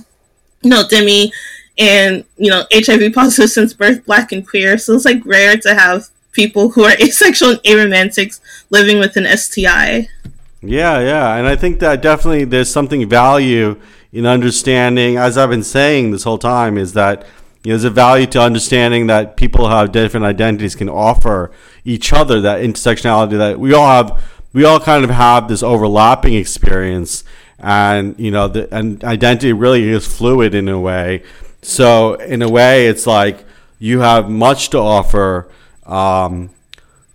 know, 0.64 0.88
demi 0.88 1.32
and 1.78 2.24
you 2.38 2.50
know 2.50 2.66
HIV 2.72 3.14
positive 3.14 3.50
since 3.50 3.74
birth, 3.74 4.06
black 4.06 4.32
and 4.32 4.48
queer. 4.48 4.78
So 4.78 4.94
it's 4.94 5.06
like 5.06 5.26
rare 5.26 5.58
to 5.58 5.74
have 5.74 6.10
people 6.32 6.70
who 6.70 6.84
are 6.84 6.96
asexual 7.02 7.52
and 7.52 7.60
aromantics 7.64 8.40
living 8.70 9.00
with 9.00 9.16
an 9.18 9.26
STI. 9.38 10.10
Yeah, 10.62 11.00
yeah, 11.00 11.36
and 11.36 11.48
I 11.48 11.56
think 11.56 11.80
that 11.80 12.02
definitely 12.02 12.46
there's 12.46 12.70
something 12.70 13.08
value 13.10 13.80
in 14.14 14.26
understanding, 14.26 15.18
as 15.18 15.38
I've 15.38 15.50
been 15.50 15.64
saying 15.64 16.12
this 16.12 16.24
whole 16.24 16.38
time, 16.38 16.78
is 16.78 16.94
that 16.94 17.26
you 17.64 17.72
know, 17.72 17.78
there's 17.78 17.84
a 17.84 17.90
value 17.90 18.28
to 18.28 18.42
understanding 18.42 19.08
that 19.08 19.36
people 19.36 19.66
who 19.66 19.72
have 19.74 19.92
different 19.92 20.26
identities 20.26 20.76
can 20.76 20.88
offer 20.88 21.52
each 21.84 22.14
other 22.14 22.40
that 22.42 22.62
intersectionality 22.62 23.38
that 23.38 23.60
we 23.60 23.74
all 23.74 23.88
have. 23.88 24.24
We 24.54 24.66
all 24.66 24.80
kind 24.80 25.04
of 25.04 25.10
have 25.10 25.48
this 25.48 25.64
overlapping 25.64 26.36
experience, 26.36 27.24
and 27.58 28.18
you 28.20 28.30
know, 28.30 28.48
the, 28.48 28.74
and 28.74 29.04
identity 29.04 29.52
really 29.52 29.90
is 29.90 30.06
fluid 30.06 30.54
in 30.54 30.70
a 30.70 30.80
way 30.80 31.24
so 31.64 32.16
in 32.16 32.42
a 32.42 32.50
way, 32.50 32.88
it's 32.88 33.08
like 33.08 33.46
you 33.80 34.00
have 34.00 34.30
much 34.30 34.70
to 34.70 34.78
offer. 34.78 35.50
Um, 35.86 36.52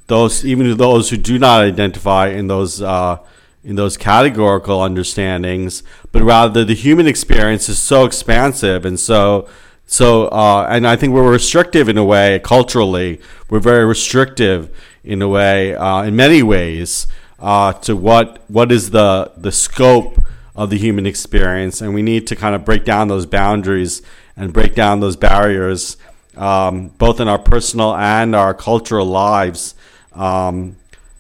those 0.09 0.45
even 0.45 0.77
those 0.77 1.11
who 1.11 1.17
do 1.17 1.39
not 1.39 1.63
identify 1.63 2.29
in 2.29 2.49
those 2.49 2.83
uh, 2.83 3.19
in 3.63 3.77
those 3.77 3.97
categorical 3.97 4.81
understandings, 4.81 5.83
but 6.13 6.23
rather 6.23 6.65
the 6.65 6.75
human 6.75 7.07
experience 7.07 7.69
is 7.69 7.79
so 7.79 8.05
expansive 8.05 8.85
and 8.85 8.99
so 8.99 9.49
so 9.87 10.29
uh, 10.29 10.67
and 10.69 10.87
I 10.87 10.97
think 10.97 11.13
we're 11.13 11.31
restrictive 11.31 11.89
in 11.89 11.99
a 11.99 12.05
way 12.05 12.41
culturally. 12.43 13.21
We're 13.51 13.61
very 13.61 13.85
restrictive 13.85 14.75
in 15.05 15.23
a 15.23 15.29
way 15.29 15.75
uh, 15.75 16.03
in 16.03 16.17
many 16.17 16.43
ways 16.43 17.07
uh, 17.39 17.73
to 17.75 17.97
what 17.97 18.43
what 18.49 18.73
is 18.73 18.91
the 18.91 19.33
the 19.37 19.53
scope 19.53 20.21
of 20.55 20.71
the 20.71 20.79
human 20.79 21.07
experience, 21.07 21.81
and 21.81 21.95
we 21.95 22.03
need 22.03 22.27
to 22.27 22.37
kind 22.37 22.55
of 22.55 22.65
break 22.65 22.85
down 22.85 23.09
those 23.09 23.27
boundaries 23.27 24.03
and 24.39 24.53
break 24.53 24.75
down 24.75 25.01
those 25.01 25.17
barriers, 25.17 25.99
um, 26.37 26.89
both 26.97 27.21
in 27.21 27.29
our 27.29 27.39
personal 27.39 27.95
and 27.95 28.35
our 28.35 28.55
cultural 28.55 29.05
lives. 29.05 29.75
Um, 30.15 30.77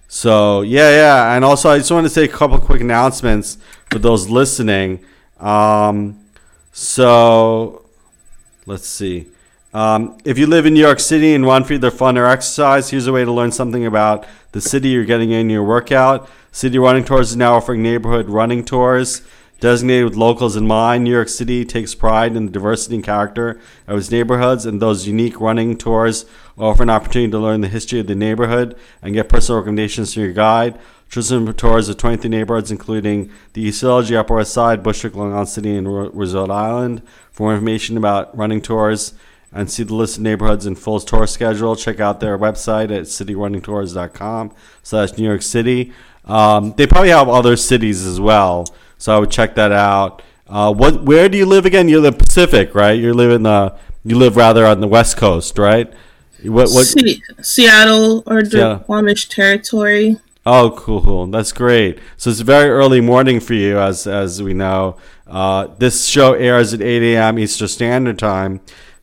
so 0.06 0.62
yeah, 0.62 0.90
yeah, 0.90 1.36
and 1.36 1.44
also 1.44 1.68
I 1.68 1.78
just 1.78 1.90
want 1.90 2.06
to 2.06 2.10
say 2.10 2.24
a 2.24 2.28
couple 2.28 2.58
quick 2.58 2.80
announcements 2.80 3.58
for 3.90 3.98
those 3.98 4.28
listening. 4.28 5.04
Um, 5.38 6.18
so 6.72 7.84
let's 8.64 8.86
see. 8.86 9.26
Um, 9.74 10.16
if 10.24 10.38
you 10.38 10.46
live 10.46 10.64
in 10.64 10.72
New 10.72 10.80
York 10.80 10.98
City 10.98 11.34
and 11.34 11.44
want 11.44 11.66
for 11.66 11.74
either 11.74 11.90
fun 11.90 12.16
or 12.16 12.24
exercise, 12.26 12.88
here's 12.88 13.06
a 13.06 13.12
way 13.12 13.24
to 13.24 13.30
learn 13.30 13.52
something 13.52 13.84
about 13.84 14.26
the 14.52 14.60
city 14.60 14.88
you're 14.88 15.04
getting 15.04 15.30
in 15.30 15.50
your 15.50 15.62
workout. 15.62 16.28
City 16.52 16.78
Running 16.78 17.04
Tours 17.04 17.30
is 17.30 17.36
now 17.36 17.54
offering 17.54 17.82
neighborhood 17.82 18.30
running 18.30 18.64
tours. 18.64 19.22
Designated 19.60 20.04
with 20.04 20.14
locals 20.14 20.54
in 20.54 20.68
mind, 20.68 21.02
New 21.02 21.10
York 21.10 21.28
City 21.28 21.64
takes 21.64 21.92
pride 21.92 22.36
in 22.36 22.46
the 22.46 22.52
diversity 22.52 22.94
and 22.94 23.04
character 23.04 23.60
of 23.88 23.98
its 23.98 24.10
neighborhoods, 24.10 24.64
and 24.64 24.80
those 24.80 25.08
unique 25.08 25.40
running 25.40 25.76
tours 25.76 26.26
offer 26.56 26.84
an 26.84 26.90
opportunity 26.90 27.32
to 27.32 27.40
learn 27.40 27.60
the 27.60 27.68
history 27.68 27.98
of 27.98 28.06
the 28.06 28.14
neighborhood 28.14 28.76
and 29.02 29.14
get 29.14 29.28
personal 29.28 29.58
recommendations 29.58 30.14
from 30.14 30.22
your 30.22 30.32
guide. 30.32 30.78
Tourism 31.10 31.52
tours 31.54 31.88
of 31.88 31.96
23 31.96 32.30
neighborhoods, 32.30 32.70
including 32.70 33.32
the 33.54 33.62
East 33.62 33.80
Village, 33.80 34.12
Upper 34.12 34.36
West 34.36 34.52
Side, 34.52 34.82
Bushwick, 34.82 35.16
Long 35.16 35.32
Island 35.32 35.48
City, 35.48 35.74
and 35.74 35.92
Rhode 35.92 36.50
Island. 36.50 37.02
For 37.32 37.44
more 37.44 37.54
information 37.54 37.96
about 37.96 38.36
running 38.36 38.60
tours 38.60 39.14
and 39.50 39.68
see 39.68 39.82
the 39.82 39.94
list 39.94 40.18
of 40.18 40.22
neighborhoods 40.22 40.66
and 40.66 40.78
full 40.78 41.00
tour 41.00 41.26
schedule, 41.26 41.74
check 41.74 41.98
out 41.98 42.20
their 42.20 42.38
website 42.38 42.92
at 42.96 43.06
cityrunningtours.com 43.06 44.52
slash 44.84 45.16
New 45.18 45.24
York 45.24 45.42
City. 45.42 45.92
Um, 46.26 46.74
they 46.76 46.86
probably 46.86 47.08
have 47.08 47.28
other 47.28 47.56
cities 47.56 48.06
as 48.06 48.20
well. 48.20 48.66
So 48.98 49.14
I 49.14 49.18
would 49.18 49.30
check 49.30 49.54
that 49.54 49.72
out. 49.72 50.22
Uh, 50.46 50.72
what? 50.72 51.04
Where 51.04 51.28
do 51.28 51.38
you 51.38 51.46
live 51.46 51.66
again? 51.66 51.88
You 51.88 52.00
live 52.00 52.14
in 52.14 52.18
the 52.18 52.24
Pacific, 52.24 52.74
right? 52.74 52.98
You 52.98 53.14
live 53.14 53.30
in 53.30 53.42
the. 53.44 53.76
You 54.04 54.16
live 54.16 54.36
rather 54.36 54.64
on 54.66 54.80
the 54.80 54.88
West 54.88 55.16
Coast, 55.16 55.58
right? 55.58 55.92
What? 56.42 56.70
what? 56.70 56.86
Se- 56.86 57.22
Seattle 57.42 58.22
or 58.26 58.42
the 58.42 58.84
Duwamish 58.88 59.28
territory. 59.28 60.16
Oh, 60.46 60.70
cool, 60.70 61.02
cool. 61.02 61.26
That's 61.26 61.52
great. 61.52 61.98
So 62.16 62.30
it's 62.30 62.40
very 62.40 62.70
early 62.70 63.02
morning 63.02 63.38
for 63.40 63.54
you, 63.54 63.78
as 63.78 64.06
as 64.06 64.42
we 64.42 64.54
know. 64.54 64.96
Uh, 65.26 65.66
this 65.78 66.06
show 66.06 66.32
airs 66.32 66.72
at 66.72 66.80
8 66.80 67.14
a.m. 67.14 67.38
Eastern 67.38 67.68
Standard 67.68 68.18
Time, 68.18 68.60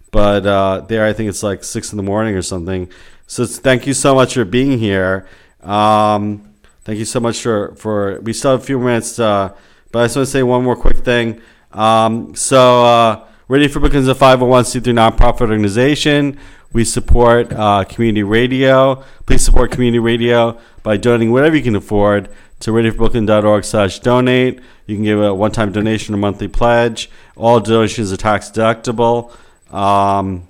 but 0.10 0.46
uh, 0.48 0.82
there 0.88 1.06
I 1.06 1.14
think 1.14 1.30
it's 1.30 1.44
like 1.44 1.64
six 1.64 1.94
in 1.94 1.98
the 1.98 2.04
morning 2.04 2.36
or 2.36 2.42
something. 2.42 2.90
So 3.28 3.46
thank 3.46 3.86
you 3.86 3.94
so 3.94 4.16
much 4.16 4.34
for 4.34 4.46
being 4.46 4.80
here. 4.80 5.28
Um, 5.62 6.54
thank 6.84 6.98
you 6.98 7.06
so 7.06 7.20
much 7.20 7.42
for 7.42 7.76
for. 7.76 8.20
We 8.22 8.34
still 8.34 8.52
have 8.52 8.62
a 8.62 8.66
few 8.66 8.80
minutes. 8.80 9.20
Uh, 9.20 9.54
but 9.96 10.02
I 10.02 10.06
just 10.08 10.18
want 10.18 10.26
to 10.26 10.32
say 10.34 10.44
one 10.44 10.62
more 10.66 10.76
quick 10.76 10.98
thing. 11.06 11.40
Um, 11.72 12.36
so, 12.36 12.84
uh, 12.84 13.26
Radio 13.48 13.70
Free 13.70 13.80
Brooklyn 13.80 14.02
is 14.02 14.10
a 14.10 14.14
501c3 14.14 14.82
nonprofit 14.82 15.40
organization. 15.40 16.38
We 16.74 16.84
support 16.84 17.54
uh, 17.54 17.86
community 17.86 18.22
radio. 18.22 19.06
Please 19.26 19.42
support 19.42 19.72
community 19.72 20.00
radio 20.00 20.60
by 20.84 20.98
donating 20.98 21.32
whatever 21.32 21.56
you 21.56 21.64
can 21.64 21.78
afford 21.78 22.28
to 22.60 22.72
radiofreebrooklyn.org 22.72 23.64
slash 23.64 24.00
donate. 24.00 24.60
You 24.86 24.98
can 24.98 25.06
give 25.06 25.22
a 25.22 25.34
one-time 25.34 25.72
donation 25.72 26.14
or 26.14 26.18
monthly 26.18 26.50
pledge. 26.50 27.10
All 27.38 27.62
donations 27.62 28.12
are 28.12 28.18
tax 28.18 28.52
deductible. 28.52 29.32
Um, 29.74 30.46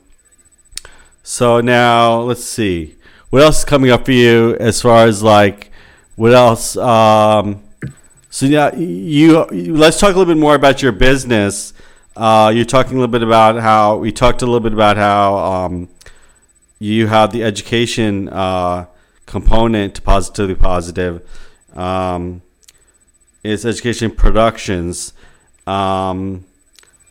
so 1.22 1.62
now 1.62 2.18
let's 2.22 2.44
see. 2.44 2.96
What 3.30 3.44
else 3.44 3.60
is 3.60 3.66
coming 3.66 3.92
up 3.92 4.06
for 4.06 4.12
you 4.12 4.56
as 4.60 4.82
far 4.82 5.06
as 5.06 5.22
like 5.22 5.72
what 6.16 6.34
else? 6.34 6.76
Um, 6.78 7.62
so 8.36 8.46
yeah, 8.48 8.76
you, 8.76 9.50
you, 9.54 9.78
let's 9.78 9.98
talk 9.98 10.14
a 10.14 10.18
little 10.18 10.26
bit 10.26 10.38
more 10.38 10.56
about 10.56 10.82
your 10.82 10.92
business. 10.92 11.72
Uh, 12.18 12.52
you're 12.54 12.66
talking 12.66 12.98
a 12.98 13.00
little 13.00 13.10
bit 13.10 13.24
about 13.24 13.62
how 13.62 13.96
we 13.96 14.12
talked 14.12 14.42
a 14.42 14.46
little 14.46 14.60
bit 14.60 14.74
about 14.74 14.98
how 14.98 15.38
um, 15.38 15.88
you 16.78 17.08
have 17.08 17.32
the 17.32 17.46
education 17.46 18.28
uh, 18.28 18.88
component 19.26 19.96
to 19.96 20.02
positively 20.02 20.54
positive. 20.54 21.26
Um, 21.78 22.42
it's 23.42 23.64
education 23.64 24.12
productions. 24.12 25.14
Um, 25.66 26.44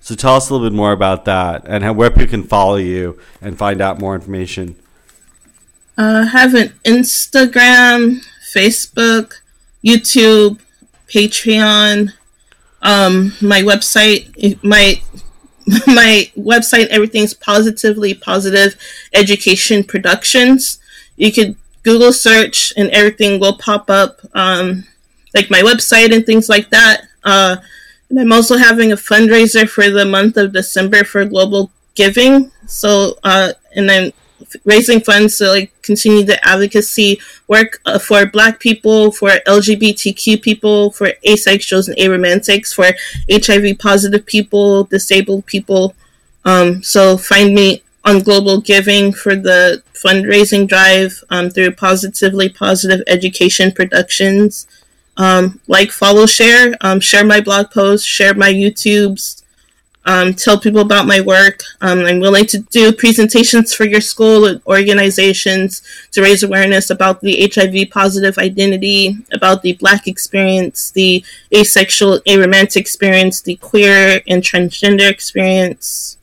so 0.03 0.15
tell 0.15 0.35
us 0.35 0.51
a 0.51 0.53
little 0.53 0.69
bit 0.69 0.77
more 0.77 0.93
about 0.93 1.25
that 1.25 1.63
and 1.67 1.83
how, 1.83 1.95
where 1.95 2.11
people 2.11 2.27
can 2.27 2.43
follow 2.43 2.77
you 2.77 3.19
and 3.41 3.57
find 3.57 3.81
out 3.81 3.99
more 3.99 4.15
information. 4.15 4.77
Uh, 5.97 6.27
I 6.27 6.39
have 6.39 6.53
an 6.53 6.75
Instagram, 6.85 8.23
Facebook, 8.55 9.37
YouTube, 9.83 10.61
Patreon, 11.15 12.13
um, 12.83 13.33
my 13.41 13.63
website, 13.63 14.63
my 14.65 15.01
my 15.87 16.31
website, 16.37 16.89
everything's 16.89 17.33
positively 17.33 18.13
positive 18.15 18.77
education 19.15 19.85
productions. 19.85 20.79
You 21.17 21.33
could 21.33 21.57
Google 21.85 22.13
search 22.13 22.73
and 22.77 22.91
everything 22.91 23.39
will 23.39 23.57
pop 23.57 23.89
up, 23.89 24.21
um, 24.35 24.85
like 25.35 25.51
my 25.51 25.61
website 25.61 26.13
and 26.13 26.27
things 26.27 26.49
like 26.49 26.71
that. 26.71 27.03
Uh, 27.23 27.57
and 28.11 28.21
I'm 28.21 28.33
also 28.33 28.57
having 28.57 28.93
a 28.93 28.97
fundraiser 28.97 29.69
for 29.69 29.89
the 29.89 30.05
month 30.05 30.37
of 30.37 30.53
December 30.53 31.05
for 31.05 31.25
global 31.25 31.71
giving. 31.95 32.51
So, 32.67 33.19
uh, 33.23 33.53
and 33.75 33.89
then 33.89 34.13
raising 34.65 35.01
funds 35.01 35.39
to 35.39 35.49
like 35.49 35.71
continue 35.83 36.25
the 36.25 36.43
advocacy 36.47 37.21
work 37.49 37.81
uh, 37.87 37.99
for 37.99 38.27
Black 38.27 38.61
people, 38.61 39.13
for 39.13 39.31
LGBTQ 39.47 40.43
people, 40.43 40.91
for 40.91 41.09
asexuals 41.27 41.89
and 41.89 41.97
aromantics, 41.99 42.75
for 42.75 42.87
HIV 43.31 43.79
positive 43.79 44.25
people, 44.27 44.85
disabled 44.85 45.47
people. 45.47 45.95
Um, 46.45 46.83
so 46.83 47.17
find 47.17 47.55
me 47.55 47.83
on 48.05 48.21
Global 48.21 48.61
Giving 48.61 49.13
for 49.13 49.35
the 49.35 49.83
fundraising 49.95 50.69
drive 50.69 51.25
um, 51.31 51.51
through 51.51 51.73
Positively 51.73 52.49
Positive 52.49 53.03
Education 53.07 53.73
Productions. 53.73 54.67
Um, 55.17 55.61
like, 55.69 55.91
follow, 55.91 56.27
share, 56.27 56.75
um, 56.81 57.01
share 57.01 57.25
my 57.25 57.41
blog 57.41 57.71
posts, 57.71 58.07
share 58.07 58.35
my 58.35 58.53
YouTubes, 58.53 59.44
um, 60.07 60.35
tell 60.35 60.59
people 60.59 60.81
about 60.81 61.07
my 61.07 61.21
work. 61.21 61.61
Um, 61.81 62.01
I'm 62.01 62.21
willing 62.21 62.47
to 62.47 62.59
do 62.59 62.93
presentations 62.93 63.73
for 63.73 63.85
your 63.85 64.01
school 64.01 64.45
and 64.45 64.61
organizations 64.67 65.83
to 66.13 66.23
raise 66.23 66.43
awareness 66.43 66.91
about 66.91 67.21
the 67.21 67.51
HIV 67.55 67.91
positive 67.91 68.37
identity, 68.39 69.17
about 69.33 69.63
the 69.63 69.75
Black 69.75 70.07
experience, 70.07 70.91
the 70.91 71.25
asexual, 71.55 72.21
aromantic 72.27 72.77
experience, 72.77 73.41
the 73.41 73.57
queer 73.57 74.21
and 74.29 74.43
transgender 74.43 75.11
experience. 75.11 76.19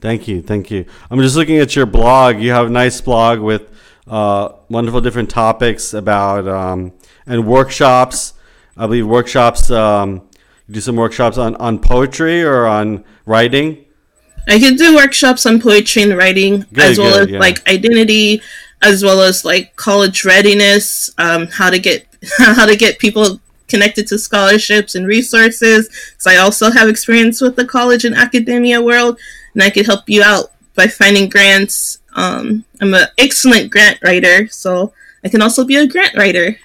Thank 0.00 0.26
you, 0.26 0.42
thank 0.42 0.70
you. 0.70 0.86
I'm 1.10 1.20
just 1.20 1.36
looking 1.36 1.58
at 1.58 1.76
your 1.76 1.86
blog. 1.86 2.40
You 2.40 2.50
have 2.50 2.66
a 2.66 2.70
nice 2.70 3.00
blog 3.00 3.40
with 3.40 3.68
uh, 4.08 4.52
wonderful 4.68 5.00
different 5.00 5.30
topics 5.30 5.94
about 5.94 6.48
um, 6.48 6.92
and 7.26 7.46
workshops. 7.46 8.34
I 8.76 8.86
believe 8.86 9.06
workshops. 9.06 9.70
Um, 9.70 10.22
do 10.72 10.80
some 10.80 10.96
workshops 10.96 11.38
on, 11.38 11.54
on 11.56 11.78
poetry 11.78 12.42
or 12.42 12.66
on 12.66 13.04
writing? 13.26 13.84
I 14.48 14.58
can 14.58 14.76
do 14.76 14.96
workshops 14.96 15.46
on 15.46 15.60
poetry 15.60 16.02
and 16.02 16.16
writing, 16.16 16.66
good, 16.72 16.84
as 16.84 16.98
well 16.98 17.12
good, 17.12 17.28
as 17.28 17.30
yeah. 17.30 17.38
like 17.38 17.68
identity, 17.68 18.42
as 18.82 19.04
well 19.04 19.20
as 19.20 19.44
like 19.44 19.76
college 19.76 20.24
readiness, 20.24 21.10
um, 21.18 21.46
how 21.46 21.70
to 21.70 21.78
get 21.78 22.06
how 22.38 22.66
to 22.66 22.76
get 22.76 22.98
people 22.98 23.40
connected 23.68 24.06
to 24.08 24.18
scholarships 24.18 24.94
and 24.94 25.06
resources. 25.06 25.88
So 26.18 26.30
I 26.30 26.36
also 26.36 26.70
have 26.70 26.88
experience 26.88 27.40
with 27.40 27.56
the 27.56 27.64
college 27.64 28.04
and 28.04 28.14
academia 28.14 28.82
world, 28.82 29.18
and 29.54 29.62
I 29.62 29.70
can 29.70 29.84
help 29.84 30.08
you 30.08 30.22
out 30.22 30.52
by 30.74 30.88
finding 30.88 31.28
grants. 31.28 31.98
Um, 32.14 32.64
I'm 32.80 32.92
an 32.94 33.06
excellent 33.18 33.70
grant 33.70 33.98
writer, 34.02 34.48
so 34.48 34.92
I 35.24 35.28
can 35.28 35.40
also 35.40 35.64
be 35.64 35.76
a 35.76 35.86
grant 35.86 36.16
writer 36.16 36.56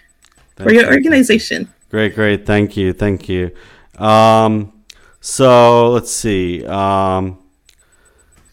for 0.55 0.73
your 0.73 0.83
you. 0.83 0.89
organization. 0.89 1.71
Great, 1.89 2.15
great. 2.15 2.45
Thank 2.45 2.75
you. 2.75 2.91
Thank 2.91 3.29
you. 3.29 3.51
Um, 3.97 4.73
so 5.19 5.91
let's 5.91 6.11
see. 6.11 6.65
Um, 6.65 7.39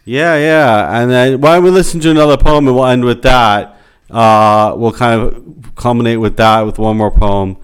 yeah, 0.04 0.36
yeah. 0.36 1.00
And 1.00 1.10
then 1.10 1.40
why 1.40 1.54
don't 1.54 1.64
we 1.64 1.70
listen 1.70 2.00
to 2.00 2.10
another 2.10 2.36
poem 2.36 2.66
and 2.66 2.76
we'll 2.76 2.86
end 2.86 3.04
with 3.04 3.22
that. 3.22 3.78
Uh, 4.10 4.74
we'll 4.76 4.92
kind 4.92 5.20
of 5.20 5.74
culminate 5.76 6.20
with 6.20 6.36
that 6.36 6.62
with 6.62 6.78
one 6.78 6.96
more 6.96 7.10
poem. 7.10 7.56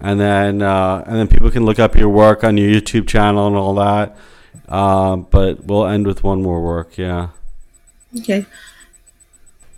And 0.00 0.18
then, 0.18 0.62
uh, 0.62 1.04
and 1.06 1.16
then 1.16 1.28
people 1.28 1.50
can 1.50 1.64
look 1.64 1.78
up 1.78 1.94
your 1.94 2.08
work 2.08 2.42
on 2.44 2.56
your 2.56 2.68
YouTube 2.68 3.06
channel 3.06 3.46
and 3.46 3.56
all 3.56 3.74
that. 3.74 4.16
Uh, 4.68 5.16
but 5.16 5.64
we'll 5.64 5.86
end 5.86 6.06
with 6.06 6.24
one 6.24 6.42
more 6.42 6.62
work. 6.62 6.98
Yeah. 6.98 7.28
Okay. 8.18 8.46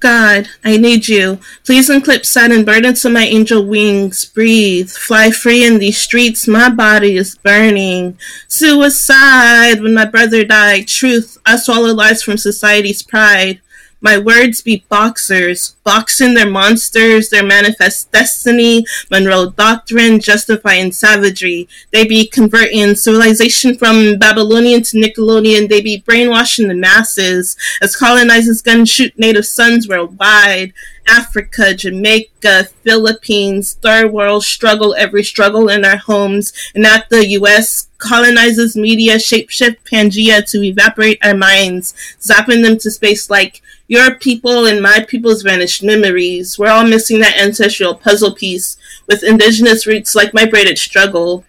God, 0.05 0.51
I 0.63 0.77
need 0.77 1.09
you. 1.09 1.39
Please 1.65 1.89
unclip 1.89 2.27
satin 2.27 2.63
burdens 2.63 3.07
on 3.07 3.15
my 3.15 3.25
angel 3.25 3.65
wings. 3.65 4.27
Breathe. 4.27 4.91
Fly 4.91 5.31
free 5.31 5.65
in 5.65 5.79
these 5.79 5.97
streets. 5.97 6.47
My 6.47 6.69
body 6.69 7.17
is 7.17 7.39
burning. 7.39 8.19
Suicide 8.47 9.81
when 9.81 9.95
my 9.95 10.05
brother 10.05 10.45
died. 10.45 10.89
Truth. 10.89 11.39
I 11.47 11.57
swallow 11.57 11.95
lies 11.95 12.23
from 12.23 12.37
society's 12.37 13.03
pride. 13.03 13.63
My 14.05 14.19
words 14.19 14.61
be 14.61 14.85
boxers, 14.91 15.77
boxing 15.83 16.35
their 16.35 16.51
monsters, 16.51 17.31
their 17.31 17.43
manifest 17.43 18.13
destiny, 18.13 18.85
Monroe 19.11 19.49
Doctrine, 19.49 20.21
justifying 20.21 20.93
savagery. 20.93 21.71
They 21.91 22.07
be 22.07 22.27
converting 22.27 22.97
civilization 22.97 23.79
from 23.79 24.19
Babylonian 24.19 24.83
to 24.83 24.99
Nickelodeon. 24.99 25.71
They 25.71 25.81
be 25.81 26.03
brainwashing 26.03 26.69
the 26.69 26.75
masses 26.75 27.57
as 27.81 27.97
colonizers 27.97 28.61
gun 28.61 28.85
shoot 28.85 29.19
native 29.19 29.47
sons 29.47 29.89
worldwide. 29.89 30.75
Africa, 31.09 31.75
Jamaica, 31.75 32.65
Philippines, 32.83 33.75
third 33.81 34.13
world 34.13 34.45
struggle, 34.45 34.95
every 34.95 35.23
struggle 35.23 35.69
in 35.69 35.85
our 35.85 35.97
homes, 35.97 36.53
and 36.75 36.83
not 36.83 37.09
the 37.11 37.27
US 37.29 37.89
colonizes 37.99 38.77
media 38.77 39.17
shapeshift 39.17 39.77
Pangea 39.91 40.49
to 40.51 40.63
evaporate 40.63 41.19
our 41.25 41.35
minds, 41.35 41.95
zapping 42.21 42.63
them 42.63 42.79
to 42.79 42.91
space 42.91 43.31
like 43.31 43.63
your 43.87 44.14
people 44.14 44.66
and 44.66 44.80
my 44.80 45.05
people's 45.07 45.43
vanished 45.43 45.82
memories. 45.82 46.59
We're 46.59 46.70
all 46.70 46.87
missing 46.87 47.20
that 47.20 47.39
ancestral 47.39 47.95
puzzle 47.95 48.35
piece 48.35 48.76
with 49.07 49.22
indigenous 49.22 49.87
roots 49.87 50.14
like 50.14 50.32
my 50.32 50.47
braided 50.47 50.78
struggle. 50.78 51.45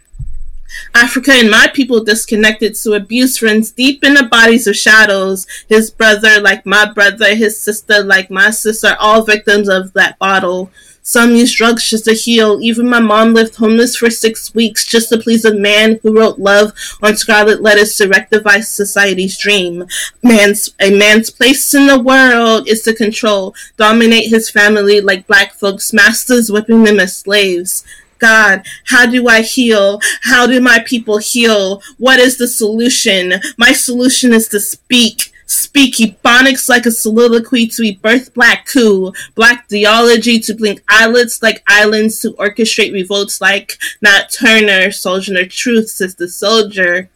Africa 0.94 1.32
and 1.34 1.50
my 1.50 1.68
people 1.74 2.04
disconnected, 2.04 2.76
so 2.76 2.94
abuse 2.94 3.42
runs 3.42 3.72
deep 3.72 4.04
in 4.04 4.14
the 4.14 4.24
bodies 4.24 4.68
of 4.68 4.76
shadows. 4.76 5.48
His 5.70 5.90
brother, 5.90 6.42
like 6.42 6.66
my 6.66 6.92
brother, 6.92 7.34
his 7.34 7.60
sister, 7.60 8.04
like 8.04 8.30
my 8.30 8.50
sister, 8.50 8.98
all 9.00 9.24
victims 9.24 9.70
of 9.70 9.94
that 9.94 10.20
bottle. 10.20 10.72
Some 11.08 11.36
use 11.36 11.54
drugs 11.54 11.88
just 11.88 12.06
to 12.06 12.14
heal. 12.14 12.58
Even 12.64 12.90
my 12.90 13.00
mom 13.00 13.36
lived 13.36 13.58
homeless 13.58 13.96
for 13.96 14.10
six 14.10 14.56
weeks 14.56 14.88
just 14.88 15.10
to 15.10 15.20
please 15.20 15.46
a 15.46 15.54
man 15.54 16.00
who 16.02 16.18
wrote 16.18 16.40
love 16.40 16.74
on 17.04 17.16
scarlet 17.16 17.62
letters 17.62 17.96
to 17.98 18.08
rectify 18.08 18.62
society's 18.62 19.38
dream. 19.38 19.86
Man's 20.24 20.72
a 20.80 20.98
man's 20.98 21.30
place 21.30 21.76
in 21.76 21.86
the 21.86 22.00
world 22.00 22.68
is 22.68 22.82
to 22.82 22.94
control, 22.96 23.54
dominate 23.78 24.32
his 24.32 24.50
family 24.50 25.00
like 25.00 25.28
black 25.28 25.54
folks, 25.54 25.94
masters 25.94 26.52
whipping 26.52 26.84
them 26.84 27.00
as 27.00 27.16
slaves. 27.16 27.86
God, 28.18 28.66
how 28.86 29.06
do 29.06 29.28
I 29.28 29.44
heal? 29.44 30.00
How 30.24 30.48
do 30.48 30.60
my 30.60 30.80
people 30.88 31.20
heal? 31.20 31.84
What 32.00 32.20
is 32.20 32.40
the 32.40 32.48
solution? 32.48 33.34
My 33.60 33.74
solution 33.74 34.34
is 34.34 34.48
to 34.48 34.60
speak 34.60 35.32
Speak 35.48 35.96
ebonics 35.96 36.68
like 36.68 36.88
a 36.88 36.92
soliloquy 36.92 37.68
to 37.68 37.82
be 37.82 37.92
birth 37.96 38.34
black 38.34 38.66
coup, 38.66 39.14
black 39.36 39.70
theology 39.70 40.40
to 40.40 40.56
blink 40.56 40.82
eyelids 40.90 41.42
like 41.44 41.64
islands 41.68 42.20
to 42.22 42.32
orchestrate 42.34 42.94
revolts 42.94 43.40
like 43.40 43.78
Nat 44.02 44.32
Turner, 44.32 44.90
Sojourner 44.92 45.46
Truth, 45.46 45.90
Sister 45.90 46.26
Souljah. 46.26 47.10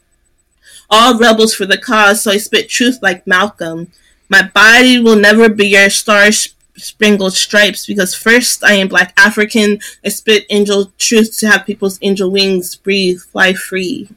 All 0.91 1.17
rebels 1.17 1.55
for 1.55 1.65
the 1.65 1.77
cause, 1.77 2.21
so 2.21 2.31
I 2.31 2.37
spit 2.37 2.69
truth 2.69 2.99
like 3.01 3.25
Malcolm. 3.25 3.91
My 4.29 4.43
body 4.43 4.99
will 4.99 5.15
never 5.15 5.49
be 5.49 5.67
your 5.67 5.89
star 5.89 6.29
spangled 6.31 7.33
stripes 7.33 7.85
because 7.85 8.13
first 8.13 8.63
I 8.63 8.73
am 8.73 8.87
black 8.87 9.13
African. 9.17 9.79
I 10.05 10.09
spit 10.09 10.45
angel 10.49 10.91
truth 10.97 11.37
to 11.39 11.47
have 11.47 11.65
people's 11.65 11.99
angel 12.01 12.31
wings 12.31 12.75
breathe, 12.75 13.21
fly 13.21 13.53
free. 13.53 14.09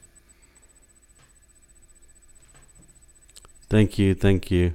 Thank 3.73 3.99
you, 3.99 4.15
thank 4.15 4.51
you. 4.51 4.75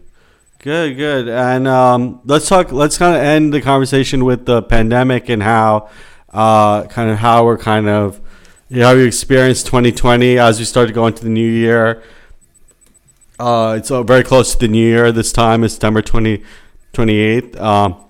Good, 0.57 0.97
good. 0.97 1.29
And 1.29 1.67
um, 1.67 2.19
let's 2.25 2.49
talk. 2.49 2.71
Let's 2.71 2.97
kind 2.97 3.15
of 3.15 3.21
end 3.21 3.53
the 3.53 3.61
conversation 3.61 4.25
with 4.25 4.47
the 4.47 4.63
pandemic 4.63 5.29
and 5.29 5.43
how, 5.43 5.91
uh, 6.33 6.87
kind 6.87 7.11
of 7.11 7.19
how 7.19 7.45
we're 7.45 7.59
kind 7.59 7.87
of, 7.87 8.19
you 8.69 8.79
know, 8.79 8.87
how 8.87 8.93
you 8.93 9.05
experienced 9.05 9.67
2020 9.67 10.39
as 10.39 10.57
we 10.57 10.65
start 10.65 10.87
to 10.87 10.95
go 10.95 11.05
into 11.05 11.23
the 11.23 11.29
new 11.29 11.47
year. 11.47 12.01
Uh, 13.37 13.75
it's 13.77 13.91
uh, 13.91 14.01
very 14.01 14.23
close 14.23 14.53
to 14.53 14.57
the 14.61 14.67
new 14.67 14.83
year 14.83 15.11
this 15.11 15.31
time. 15.31 15.63
It's 15.63 15.75
September 15.75 16.01
20, 16.01 16.43
28th. 16.93 17.61
Um, 17.61 18.03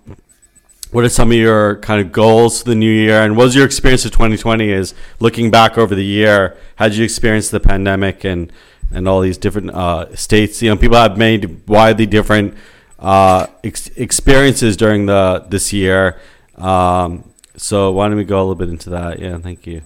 what 0.91 1.03
are 1.03 1.09
some 1.09 1.31
of 1.31 1.37
your 1.37 1.79
kind 1.79 1.99
of 1.99 2.13
goals 2.13 2.63
for 2.63 2.69
the 2.69 2.75
new 2.75 2.89
year 2.89 3.21
and 3.23 3.35
what 3.35 3.43
was 3.43 3.55
your 3.55 3.65
experience 3.65 4.05
of 4.05 4.11
2020 4.11 4.69
is 4.69 4.93
looking 5.19 5.51
back 5.51 5.77
over 5.77 5.93
the 5.93 6.05
year 6.05 6.57
how 6.77 6.87
did 6.87 6.97
you 6.97 7.03
experience 7.03 7.49
the 7.49 7.59
pandemic 7.59 8.23
and 8.23 8.53
and 8.91 9.07
all 9.07 9.21
these 9.21 9.37
different 9.37 9.71
uh, 9.71 10.15
states. 10.15 10.61
You 10.61 10.69
know, 10.69 10.77
people 10.77 10.97
have 10.97 11.17
made 11.17 11.67
widely 11.67 12.05
different 12.05 12.55
uh, 12.99 13.47
ex- 13.63 13.89
experiences 13.95 14.77
during 14.77 15.05
the 15.05 15.45
this 15.49 15.73
year. 15.73 16.19
Um, 16.55 17.23
so 17.55 17.91
why 17.91 18.07
don't 18.07 18.17
we 18.17 18.23
go 18.23 18.37
a 18.37 18.41
little 18.41 18.55
bit 18.55 18.69
into 18.69 18.89
that? 18.91 19.19
Yeah, 19.19 19.37
thank 19.37 19.67
you. 19.67 19.81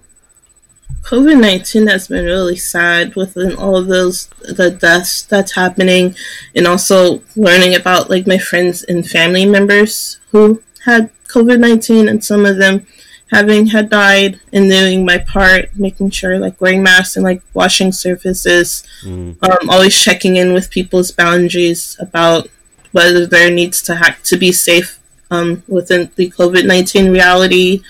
COVID 1.04 1.40
nineteen 1.40 1.88
has 1.88 2.08
been 2.08 2.26
really 2.26 2.58
sad 2.58 3.16
within 3.16 3.56
all 3.56 3.76
of 3.76 3.88
those 3.88 4.28
the 4.42 4.70
deaths 4.70 5.24
that's 5.24 5.54
happening, 5.54 6.16
and 6.54 6.68
also 6.68 7.24
learning 7.36 7.74
about 7.76 8.10
like 8.10 8.28
my 8.28 8.38
friends 8.38 8.84
and 8.84 9.08
family 9.08 9.46
members 9.46 10.20
who 10.32 10.62
had 10.86 11.10
COVID 11.28 11.60
nineteen, 11.60 12.08
and 12.08 12.24
some 12.24 12.46
of 12.46 12.58
them 12.58 12.86
having 13.32 13.68
had 13.68 13.90
died 13.90 14.40
and 14.52 14.70
doing 14.70 15.06
my 15.06 15.18
part, 15.18 15.76
making 15.76 16.10
sure 16.10 16.38
like 16.38 16.60
wearing 16.60 16.84
masks 16.84 17.16
and 17.16 17.24
like 17.24 17.42
washing 17.54 17.92
surfaces, 17.92 18.84
mm. 19.04 19.36
um, 19.42 19.70
always 19.70 19.98
checking 19.98 20.36
in 20.36 20.54
with 20.54 20.70
people's 20.70 21.12
boundaries 21.12 21.96
about 22.00 22.50
whether 22.92 23.26
there 23.26 23.50
needs 23.50 23.82
to 23.82 23.96
have 23.96 24.22
to 24.24 24.38
be 24.38 24.52
safe 24.52 25.00
um, 25.32 25.64
within 25.68 26.12
the 26.16 26.30
COVID 26.30 26.66
nineteen 26.68 27.12
reality. 27.12 27.82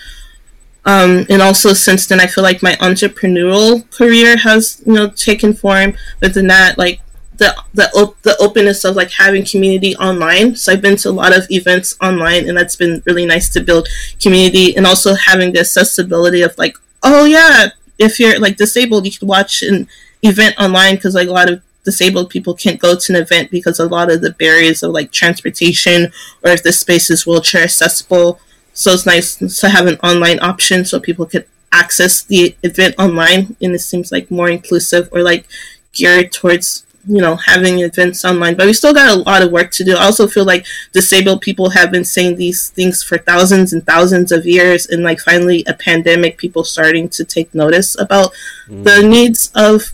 Um, 0.85 1.25
and 1.29 1.41
also 1.41 1.73
since 1.73 2.07
then, 2.07 2.19
I 2.19 2.27
feel 2.27 2.43
like 2.43 2.63
my 2.63 2.73
entrepreneurial 2.75 3.89
career 3.91 4.37
has 4.37 4.81
you 4.85 4.93
know 4.93 5.09
taken 5.09 5.53
form. 5.53 5.95
Within 6.21 6.47
that, 6.47 6.77
like 6.77 7.01
the 7.41 7.55
the 7.73 7.89
op- 8.01 8.21
the 8.21 8.37
openness 8.39 8.85
of 8.85 8.95
like 8.95 9.11
having 9.11 9.43
community 9.43 9.95
online. 9.97 10.55
So 10.55 10.71
I've 10.71 10.81
been 10.81 10.97
to 10.97 11.09
a 11.09 11.19
lot 11.23 11.35
of 11.35 11.49
events 11.49 11.97
online, 12.01 12.47
and 12.47 12.55
that's 12.57 12.75
been 12.75 13.01
really 13.05 13.25
nice 13.25 13.49
to 13.53 13.61
build 13.61 13.87
community, 14.21 14.75
and 14.77 14.85
also 14.85 15.15
having 15.15 15.51
the 15.51 15.61
accessibility 15.61 16.41
of 16.43 16.57
like, 16.57 16.75
oh 17.03 17.25
yeah, 17.25 17.69
if 17.97 18.19
you're 18.19 18.39
like 18.39 18.57
disabled, 18.57 19.05
you 19.05 19.11
can 19.11 19.27
watch 19.27 19.63
an 19.63 19.87
event 20.21 20.55
online 20.59 20.95
because 20.95 21.15
like 21.15 21.27
a 21.27 21.31
lot 21.31 21.49
of 21.51 21.61
disabled 21.83 22.29
people 22.29 22.53
can't 22.53 22.79
go 22.79 22.95
to 22.95 23.13
an 23.13 23.19
event 23.19 23.49
because 23.49 23.79
a 23.79 23.87
lot 23.87 24.11
of 24.11 24.21
the 24.21 24.29
barriers 24.31 24.83
of 24.83 24.91
like 24.91 25.11
transportation 25.11 26.11
or 26.43 26.51
if 26.51 26.61
the 26.61 26.71
space 26.71 27.09
is 27.09 27.25
wheelchair 27.25 27.63
accessible 27.63 28.39
so 28.71 28.91
it's 28.91 29.07
nice 29.07 29.37
to 29.59 29.67
have 29.67 29.87
an 29.87 29.97
online 30.03 30.39
option 30.41 30.85
so 30.85 30.99
people 30.99 31.25
could 31.25 31.47
access 31.71 32.21
the 32.21 32.55
event 32.63 32.95
online, 32.99 33.55
and 33.61 33.73
it 33.73 33.79
seems 33.79 34.11
like 34.11 34.29
more 34.29 34.49
inclusive 34.49 35.09
or 35.11 35.23
like 35.23 35.45
geared 35.93 36.31
towards 36.31 36.85
you 37.07 37.21
know 37.21 37.35
having 37.35 37.79
events 37.79 38.23
online 38.23 38.55
but 38.55 38.65
we 38.65 38.73
still 38.73 38.93
got 38.93 39.09
a 39.09 39.21
lot 39.21 39.41
of 39.41 39.51
work 39.51 39.71
to 39.71 39.83
do 39.83 39.95
i 39.95 40.03
also 40.03 40.27
feel 40.27 40.45
like 40.45 40.65
disabled 40.91 41.41
people 41.41 41.69
have 41.69 41.91
been 41.91 42.05
saying 42.05 42.35
these 42.35 42.69
things 42.69 43.01
for 43.01 43.17
thousands 43.17 43.73
and 43.73 43.85
thousands 43.85 44.31
of 44.31 44.45
years 44.45 44.85
and 44.87 45.03
like 45.03 45.19
finally 45.19 45.63
a 45.67 45.73
pandemic 45.73 46.37
people 46.37 46.63
starting 46.63 47.09
to 47.09 47.23
take 47.23 47.53
notice 47.55 47.99
about 47.99 48.31
mm. 48.67 48.83
the 48.83 49.01
needs 49.01 49.51
of 49.55 49.93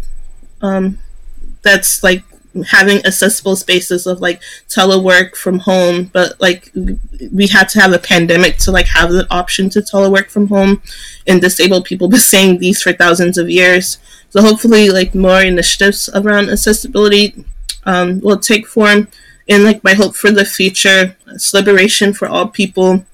um 0.61 0.97
that's 1.61 2.03
like 2.03 2.23
having 2.63 2.97
accessible 3.05 3.55
spaces 3.55 4.07
of 4.07 4.21
like 4.21 4.41
telework 4.67 5.35
from 5.35 5.59
home 5.59 6.05
but 6.13 6.39
like 6.39 6.71
we 7.33 7.47
had 7.47 7.67
to 7.69 7.79
have 7.79 7.93
a 7.93 7.99
pandemic 7.99 8.57
to 8.57 8.71
like 8.71 8.87
have 8.87 9.11
the 9.11 9.27
option 9.31 9.69
to 9.69 9.79
telework 9.79 10.29
from 10.29 10.47
home 10.47 10.81
and 11.25 11.41
disabled 11.41 11.85
people 11.85 12.07
been 12.07 12.19
saying 12.19 12.57
these 12.59 12.81
for 12.81 12.93
thousands 12.93 13.37
of 13.37 13.49
years 13.49 13.97
so 14.29 14.41
hopefully, 14.41 14.89
like 14.89 15.15
more 15.15 15.41
initiatives 15.41 16.09
around 16.13 16.49
accessibility 16.49 17.45
um, 17.85 18.19
will 18.21 18.37
take 18.37 18.67
form. 18.67 19.07
And 19.49 19.63
like 19.63 19.83
my 19.83 19.93
hope 19.93 20.15
for 20.15 20.31
the 20.31 20.43
future, 20.43 21.15
it's 21.27 21.53
liberation 21.53 22.13
for 22.13 22.27
all 22.27 22.47
people. 22.47 23.05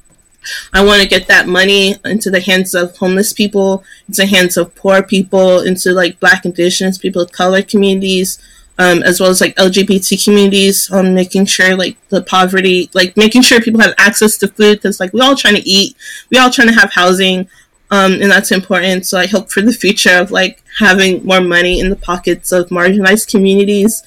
I 0.74 0.84
want 0.84 1.02
to 1.02 1.08
get 1.08 1.28
that 1.28 1.48
money 1.48 1.96
into 2.04 2.30
the 2.30 2.42
hands 2.42 2.74
of 2.74 2.98
homeless 2.98 3.32
people, 3.32 3.84
into 4.08 4.22
the 4.22 4.28
hands 4.28 4.58
of 4.58 4.76
poor 4.76 5.04
people, 5.04 5.62
into 5.62 5.94
like 5.94 6.20
Black, 6.20 6.44
Indigenous 6.46 6.98
people 6.98 7.22
of 7.22 7.32
color 7.32 7.62
communities, 7.62 8.40
um, 8.80 9.04
as 9.04 9.20
well 9.20 9.30
as 9.30 9.42
like 9.42 9.56
LGBT 9.56 10.24
communities. 10.24 10.92
Um, 10.92 11.14
making 11.14 11.46
sure 11.46 11.76
like 11.76 11.98
the 12.10 12.22
poverty, 12.22 12.90
like 12.94 13.16
making 13.18 13.42
sure 13.42 13.62
people 13.62 13.82
have 13.82 13.94
access 13.98 14.38
to 14.40 14.48
food 14.48 14.78
because 14.78 15.00
like 15.00 15.14
we 15.14 15.22
all 15.22 15.36
trying 15.36 15.56
to 15.56 15.70
eat, 15.70 15.96
we 16.30 16.38
all 16.38 16.50
trying 16.50 16.70
to 16.70 16.74
have 16.74 16.92
housing 16.94 17.48
um, 17.94 18.14
and 18.14 18.32
that's 18.32 18.52
important. 18.52 19.06
So 19.06 19.20
I 19.20 19.28
hope 19.28 19.52
for 19.52 19.62
the 19.62 19.72
future 19.72 20.18
of 20.18 20.32
like 20.32 20.64
having 20.80 21.24
more 21.24 21.42
money 21.42 21.80
in 21.80 21.92
the 21.92 21.96
pockets 21.96 22.52
of 22.52 22.70
marginalized 22.70 23.30
communities. 23.30 24.02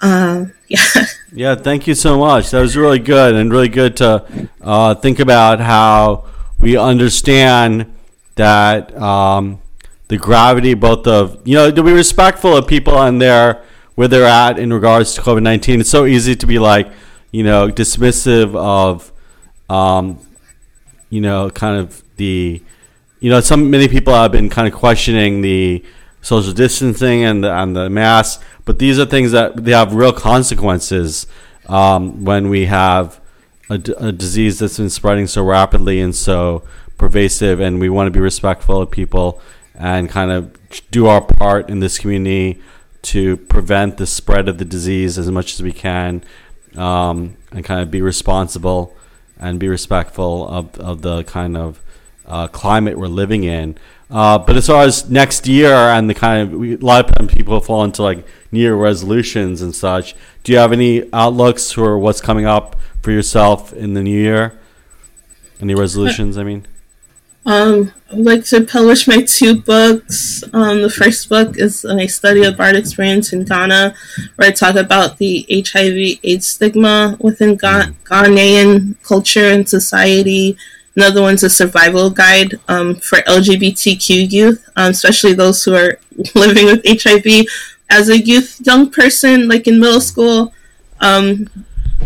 Uh, 0.00 0.46
yeah. 0.68 1.04
Yeah. 1.32 1.54
Thank 1.54 1.86
you 1.86 1.94
so 1.94 2.18
much. 2.18 2.50
That 2.52 2.60
was 2.60 2.74
really 2.74 2.98
good 2.98 3.34
and 3.34 3.52
really 3.52 3.68
good 3.68 3.98
to 3.98 4.48
uh, 4.62 4.94
think 4.94 5.18
about 5.18 5.60
how 5.60 6.24
we 6.58 6.78
understand 6.78 7.94
that 8.36 8.96
um, 8.96 9.60
the 10.08 10.16
gravity 10.16 10.72
both 10.72 11.06
of 11.06 11.46
you 11.46 11.54
know 11.54 11.70
to 11.70 11.82
be 11.82 11.92
respectful 11.92 12.56
of 12.56 12.66
people 12.66 12.96
and 13.02 13.20
their 13.20 13.62
where 13.98 14.08
they're 14.08 14.24
at 14.24 14.58
in 14.58 14.72
regards 14.72 15.14
to 15.14 15.20
COVID 15.20 15.42
nineteen. 15.42 15.80
It's 15.80 15.90
so 15.90 16.06
easy 16.06 16.36
to 16.36 16.46
be 16.46 16.58
like 16.58 16.86
you 17.32 17.42
know 17.42 17.68
dismissive 17.68 18.54
of 18.54 19.12
um, 19.68 20.18
you 21.10 21.20
know 21.20 21.50
kind 21.50 21.76
of 21.80 22.02
the 22.16 22.62
you 23.20 23.30
know, 23.30 23.40
some 23.40 23.70
many 23.70 23.88
people 23.88 24.14
have 24.14 24.32
been 24.32 24.48
kind 24.48 24.68
of 24.68 24.74
questioning 24.74 25.40
the 25.40 25.84
social 26.20 26.52
distancing 26.52 27.24
and 27.24 27.42
the, 27.42 27.52
and 27.52 27.74
the 27.74 27.90
mask, 27.90 28.42
but 28.64 28.78
these 28.78 28.98
are 28.98 29.06
things 29.06 29.32
that 29.32 29.64
they 29.64 29.72
have 29.72 29.94
real 29.94 30.12
consequences 30.12 31.26
um, 31.66 32.24
when 32.24 32.48
we 32.48 32.66
have 32.66 33.20
a, 33.70 33.80
a 33.98 34.12
disease 34.12 34.58
that's 34.58 34.78
been 34.78 34.90
spreading 34.90 35.26
so 35.26 35.42
rapidly 35.42 36.00
and 36.00 36.14
so 36.14 36.62
pervasive, 36.96 37.60
and 37.60 37.80
we 37.80 37.88
want 37.88 38.06
to 38.06 38.10
be 38.10 38.20
respectful 38.20 38.80
of 38.80 38.90
people 38.90 39.40
and 39.74 40.08
kind 40.08 40.30
of 40.30 40.56
do 40.90 41.06
our 41.06 41.20
part 41.20 41.68
in 41.68 41.80
this 41.80 41.98
community 41.98 42.60
to 43.02 43.36
prevent 43.36 43.96
the 43.96 44.06
spread 44.06 44.48
of 44.48 44.58
the 44.58 44.64
disease 44.64 45.18
as 45.18 45.30
much 45.30 45.54
as 45.54 45.62
we 45.62 45.72
can, 45.72 46.22
um, 46.76 47.36
and 47.52 47.64
kind 47.64 47.80
of 47.80 47.90
be 47.90 48.02
responsible 48.02 48.96
and 49.38 49.60
be 49.60 49.68
respectful 49.68 50.48
of, 50.48 50.78
of 50.78 51.02
the 51.02 51.24
kind 51.24 51.56
of 51.56 51.80
uh, 52.26 52.48
climate 52.48 52.98
we're 52.98 53.06
living 53.06 53.44
in. 53.44 53.76
Uh, 54.10 54.38
but 54.38 54.56
as 54.56 54.66
far 54.66 54.84
as 54.84 55.08
next 55.10 55.46
year 55.46 55.72
and 55.72 56.08
the 56.08 56.14
kind 56.14 56.42
of 56.42 56.58
we, 56.58 56.74
a 56.74 56.78
lot 56.78 57.08
of 57.08 57.14
times 57.14 57.32
people 57.32 57.60
fall 57.60 57.84
into 57.84 58.02
like 58.02 58.26
New 58.50 58.60
Year 58.60 58.74
resolutions 58.74 59.60
and 59.60 59.74
such. 59.74 60.14
Do 60.44 60.52
you 60.52 60.58
have 60.58 60.72
any 60.72 61.12
outlooks 61.12 61.70
for 61.70 61.98
what's 61.98 62.20
coming 62.20 62.46
up 62.46 62.76
for 63.02 63.10
yourself 63.12 63.72
in 63.72 63.94
the 63.94 64.02
new 64.02 64.18
year? 64.18 64.58
Any 65.60 65.74
resolutions? 65.74 66.38
I 66.38 66.44
mean. 66.44 66.66
Um, 67.46 67.92
I'd 68.12 68.18
like 68.18 68.44
to 68.46 68.64
publish 68.64 69.08
my 69.08 69.22
two 69.22 69.60
books. 69.60 70.44
Um, 70.52 70.82
the 70.82 70.90
first 70.90 71.28
book 71.28 71.56
is 71.56 71.84
a 71.84 72.06
study 72.06 72.44
of 72.44 72.60
art 72.60 72.76
experience 72.76 73.32
in 73.32 73.44
Ghana, 73.44 73.94
where 74.36 74.48
I 74.48 74.52
talk 74.52 74.76
about 74.76 75.18
the 75.18 75.46
HIV/AIDS 75.50 76.46
stigma 76.46 77.16
within 77.20 77.56
Ga-. 77.56 77.92
Ghanaian 78.04 79.02
culture 79.02 79.48
and 79.48 79.68
society, 79.68 80.58
Another 80.98 81.22
one's 81.22 81.44
a 81.44 81.48
survival 81.48 82.10
guide 82.10 82.58
um, 82.66 82.96
for 82.96 83.18
LGBTQ 83.18 84.32
youth, 84.32 84.68
um, 84.74 84.90
especially 84.90 85.32
those 85.32 85.62
who 85.62 85.76
are 85.76 86.00
living 86.34 86.66
with 86.66 86.82
HIV 86.84 87.46
as 87.88 88.08
a 88.08 88.18
youth, 88.18 88.60
young 88.64 88.90
person, 88.90 89.46
like 89.46 89.68
in 89.68 89.78
middle 89.78 90.00
school, 90.00 90.52
um, 91.00 91.48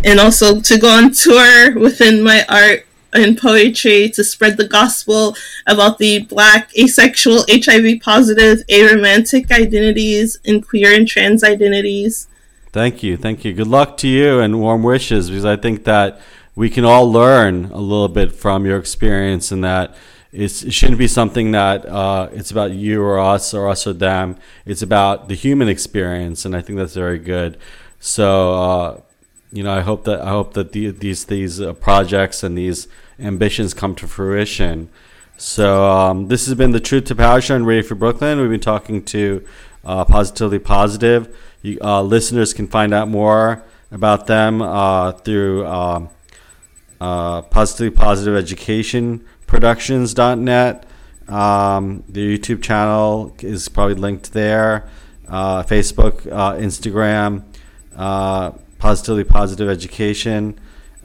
and 0.05 0.21
also 0.21 0.61
to 0.61 0.79
go 0.79 0.91
on 0.91 1.11
tour 1.11 1.79
within 1.79 2.23
my 2.23 2.45
art 2.51 2.87
and 3.13 3.39
poetry 3.39 4.09
to 4.11 4.25
spread 4.25 4.57
the 4.57 4.67
gospel 4.67 5.37
about 5.67 5.99
the 5.99 6.21
black, 6.21 6.77
asexual, 6.79 7.45
HIV 7.49 8.01
positive, 8.01 8.67
aromantic 8.69 9.51
identities 9.51 10.39
and 10.45 10.67
queer 10.67 10.93
and 10.93 11.07
trans 11.07 11.45
identities. 11.45 12.29
Thank 12.73 13.03
you. 13.03 13.17
Thank 13.17 13.45
you. 13.45 13.53
Good 13.53 13.67
luck 13.67 13.97
to 13.99 14.09
you 14.09 14.41
and 14.41 14.61
warm 14.61 14.83
wishes 14.83 15.29
because 15.29 15.45
I 15.45 15.57
think 15.57 15.85
that 15.85 16.21
we 16.55 16.71
can 16.71 16.85
all 16.85 17.11
learn 17.11 17.67
a 17.67 17.79
little 17.79 18.09
bit 18.09 18.33
from 18.33 18.65
your 18.65 18.79
experience 18.79 19.53
and 19.53 19.63
that 19.65 19.95
it 20.33 20.49
shouldn't 20.49 20.99
be 20.99 21.09
something 21.09 21.53
that 21.53 21.85
uh, 21.85 22.31
it's 22.33 22.51
about 22.51 22.71
you 22.71 23.03
or 23.03 23.19
us 23.19 23.53
or 23.53 23.69
us 23.69 23.87
or 23.87 23.93
them. 23.93 24.37
It's 24.65 24.81
about 24.81 25.29
the 25.29 25.35
human 25.35 25.69
experience, 25.69 26.47
and 26.47 26.57
I 26.57 26.63
think 26.63 26.79
that's 26.79 26.95
very 26.95 27.19
good. 27.19 27.59
So, 28.01 28.55
uh, 28.55 29.01
you 29.53 29.63
know, 29.63 29.73
I 29.73 29.81
hope 29.81 30.05
that 30.05 30.21
I 30.23 30.31
hope 30.31 30.55
that 30.55 30.73
the, 30.73 30.91
these 30.91 31.27
these 31.27 31.61
uh, 31.61 31.75
projects 31.75 32.43
and 32.43 32.57
these 32.57 32.89
ambitions 33.19 33.75
come 33.75 33.95
to 33.97 34.09
fruition. 34.09 34.89
So, 35.37 35.91
um, 35.91 36.29
this 36.29 36.47
has 36.47 36.55
been 36.55 36.73
the 36.73 36.81
Truth 36.81 37.05
to 37.07 37.15
Power 37.15 37.41
Show 37.41 37.57
and 37.57 37.67
Radio 37.67 37.87
Free 37.87 37.97
Brooklyn. 37.97 38.41
We've 38.41 38.51
been 38.51 38.61
talking 38.61 39.05
to 39.05 39.45
uh, 39.85 40.05
Positively 40.05 40.59
Positive. 40.59 41.37
You, 41.63 41.79
uh, 41.81 42.03
listeners 42.03 42.55
can 42.55 42.67
find 42.69 42.95
out 42.95 43.09
more 43.09 43.65
about 43.91 44.27
them 44.27 44.63
uh, 44.63 45.13
through. 45.13 45.67
Um, 45.67 46.11
uh, 47.03 47.43
positively 47.43 47.91
positive 47.91 48.37
education 48.37 49.25
productions.net. 49.49 50.87
Um, 51.29 52.05
the 52.09 52.39
YouTube 52.39 52.63
channel 52.63 53.35
is 53.41 53.69
probably 53.69 53.97
linked 53.97 54.33
there. 54.33 54.89
Uh, 55.27 55.65
Facebook, 55.65 56.31
uh, 56.31 56.55
Instagram, 56.55 57.43
uh, 57.97 58.53
positively 58.83 59.23
positive 59.23 59.69
education. 59.69 60.59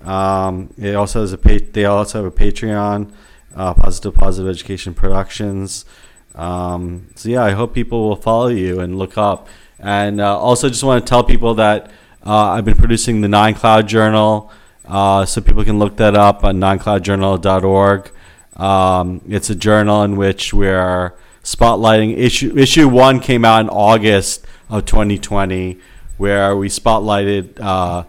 Um, 0.03 0.73
it 0.79 0.95
also 0.95 1.21
has 1.21 1.31
a 1.31 1.37
pa- 1.37 1.65
they 1.73 1.85
also 1.85 2.23
have 2.23 2.33
a 2.33 2.35
Patreon, 2.35 3.11
uh, 3.55 3.75
positive 3.75 4.15
positive 4.15 4.49
education 4.49 4.95
productions. 4.95 5.85
Um, 6.33 7.09
so 7.13 7.29
yeah, 7.29 7.43
I 7.43 7.51
hope 7.51 7.75
people 7.75 8.09
will 8.09 8.15
follow 8.15 8.47
you 8.47 8.79
and 8.79 8.97
look 8.97 9.15
up. 9.15 9.47
And 9.77 10.19
uh, 10.19 10.39
also, 10.39 10.69
just 10.69 10.83
want 10.83 11.05
to 11.05 11.07
tell 11.07 11.23
people 11.23 11.53
that 11.55 11.91
uh, 12.25 12.53
I've 12.53 12.65
been 12.65 12.77
producing 12.77 13.21
the 13.21 13.27
Nine 13.27 13.53
Cloud 13.53 13.87
Journal. 13.87 14.51
Uh, 14.83 15.25
so 15.25 15.39
people 15.39 15.63
can 15.63 15.77
look 15.77 15.97
that 15.97 16.15
up 16.15 16.43
on 16.43 16.57
ninecloudjournal.org. 16.57 18.11
Um, 18.55 19.21
it's 19.27 19.51
a 19.51 19.55
journal 19.55 20.01
in 20.01 20.15
which 20.15 20.51
we're 20.51 21.13
spotlighting 21.43 22.17
issue 22.17 22.57
issue 22.57 22.87
one 22.87 23.19
came 23.19 23.45
out 23.45 23.61
in 23.61 23.69
August 23.69 24.47
of 24.67 24.85
2020, 24.85 25.79
where 26.17 26.55
we 26.55 26.67
spotlighted 26.67 27.59
uh, 27.59 28.03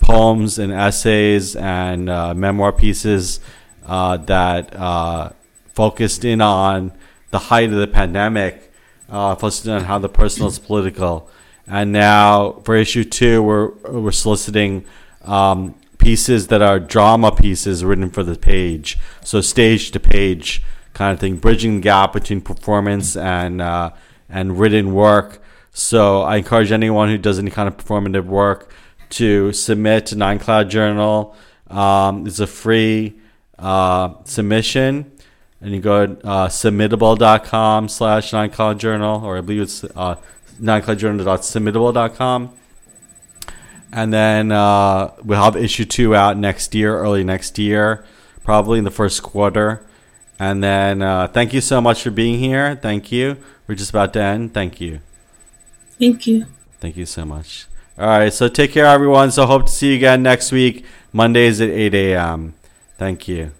poems 0.00 0.58
and 0.58 0.72
essays 0.72 1.56
and 1.56 2.08
uh, 2.08 2.34
memoir 2.34 2.72
pieces 2.72 3.40
uh, 3.86 4.16
that 4.16 4.74
uh, 4.76 5.30
focused 5.74 6.24
in 6.24 6.40
on 6.40 6.92
the 7.30 7.38
height 7.38 7.70
of 7.70 7.78
the 7.78 7.86
pandemic, 7.86 8.72
uh, 9.08 9.34
focused 9.34 9.68
on 9.68 9.84
how 9.84 9.98
the 9.98 10.08
personal 10.08 10.48
is 10.48 10.58
political. 10.58 11.28
And 11.66 11.92
now 11.92 12.60
for 12.64 12.74
issue 12.74 13.04
two, 13.04 13.42
we're 13.42 13.68
we're 13.88 14.10
soliciting 14.12 14.84
um, 15.22 15.74
pieces 15.98 16.48
that 16.48 16.62
are 16.62 16.80
drama 16.80 17.30
pieces 17.30 17.84
written 17.84 18.10
for 18.10 18.24
the 18.24 18.36
page. 18.36 18.98
So 19.22 19.40
stage 19.40 19.92
to 19.92 20.00
page 20.00 20.62
kind 20.94 21.12
of 21.14 21.20
thing, 21.20 21.36
bridging 21.36 21.76
the 21.76 21.82
gap 21.82 22.12
between 22.12 22.40
performance 22.40 23.16
and 23.16 23.60
uh, 23.60 23.90
and 24.28 24.58
written 24.58 24.92
work. 24.94 25.39
So 25.72 26.22
I 26.22 26.36
encourage 26.36 26.72
anyone 26.72 27.08
who 27.08 27.18
does 27.18 27.38
any 27.38 27.50
kind 27.50 27.68
of 27.68 27.76
performative 27.76 28.24
work 28.24 28.72
to 29.10 29.52
submit 29.52 30.06
to 30.06 30.16
Nine 30.16 30.38
Cloud 30.38 30.70
Journal. 30.70 31.36
Um, 31.68 32.26
it's 32.26 32.40
a 32.40 32.46
free 32.46 33.18
uh, 33.58 34.14
submission. 34.24 35.12
And 35.60 35.74
you 35.74 35.80
go 35.80 36.06
to 36.06 36.26
uh, 36.26 36.48
submittable.com 36.48 37.88
slash 37.88 38.32
Nine 38.32 38.50
Cloud 38.50 38.80
Journal, 38.80 39.24
or 39.24 39.38
I 39.38 39.40
believe 39.42 39.62
it's 39.62 39.84
uh, 39.84 40.16
ninecloudjournal.submittable.com 40.60 42.54
and 43.92 44.12
then 44.12 44.52
uh, 44.52 45.12
we'll 45.24 45.42
have 45.42 45.56
issue 45.56 45.84
two 45.84 46.14
out 46.14 46.36
next 46.36 46.74
year, 46.74 46.96
early 46.96 47.24
next 47.24 47.58
year, 47.58 48.04
probably 48.44 48.78
in 48.78 48.84
the 48.84 48.90
first 48.90 49.22
quarter. 49.22 49.84
And 50.38 50.62
then 50.62 51.02
uh, 51.02 51.28
thank 51.28 51.52
you 51.52 51.60
so 51.60 51.80
much 51.80 52.02
for 52.02 52.10
being 52.10 52.38
here. 52.38 52.76
Thank 52.76 53.12
you. 53.12 53.36
We're 53.66 53.74
just 53.74 53.90
about 53.90 54.12
to 54.14 54.22
end. 54.22 54.54
Thank 54.54 54.80
you. 54.80 55.00
Thank 56.00 56.26
you. 56.26 56.46
Thank 56.80 56.96
you 56.96 57.06
so 57.06 57.24
much. 57.24 57.66
All 57.98 58.08
right. 58.08 58.32
So 58.32 58.48
take 58.48 58.72
care, 58.72 58.86
everyone. 58.86 59.30
So 59.30 59.46
hope 59.46 59.66
to 59.66 59.72
see 59.72 59.90
you 59.90 59.96
again 59.96 60.22
next 60.22 60.50
week, 60.50 60.84
Mondays 61.12 61.60
at 61.60 61.68
8 61.68 61.94
a.m. 61.94 62.54
Thank 62.96 63.28
you. 63.28 63.52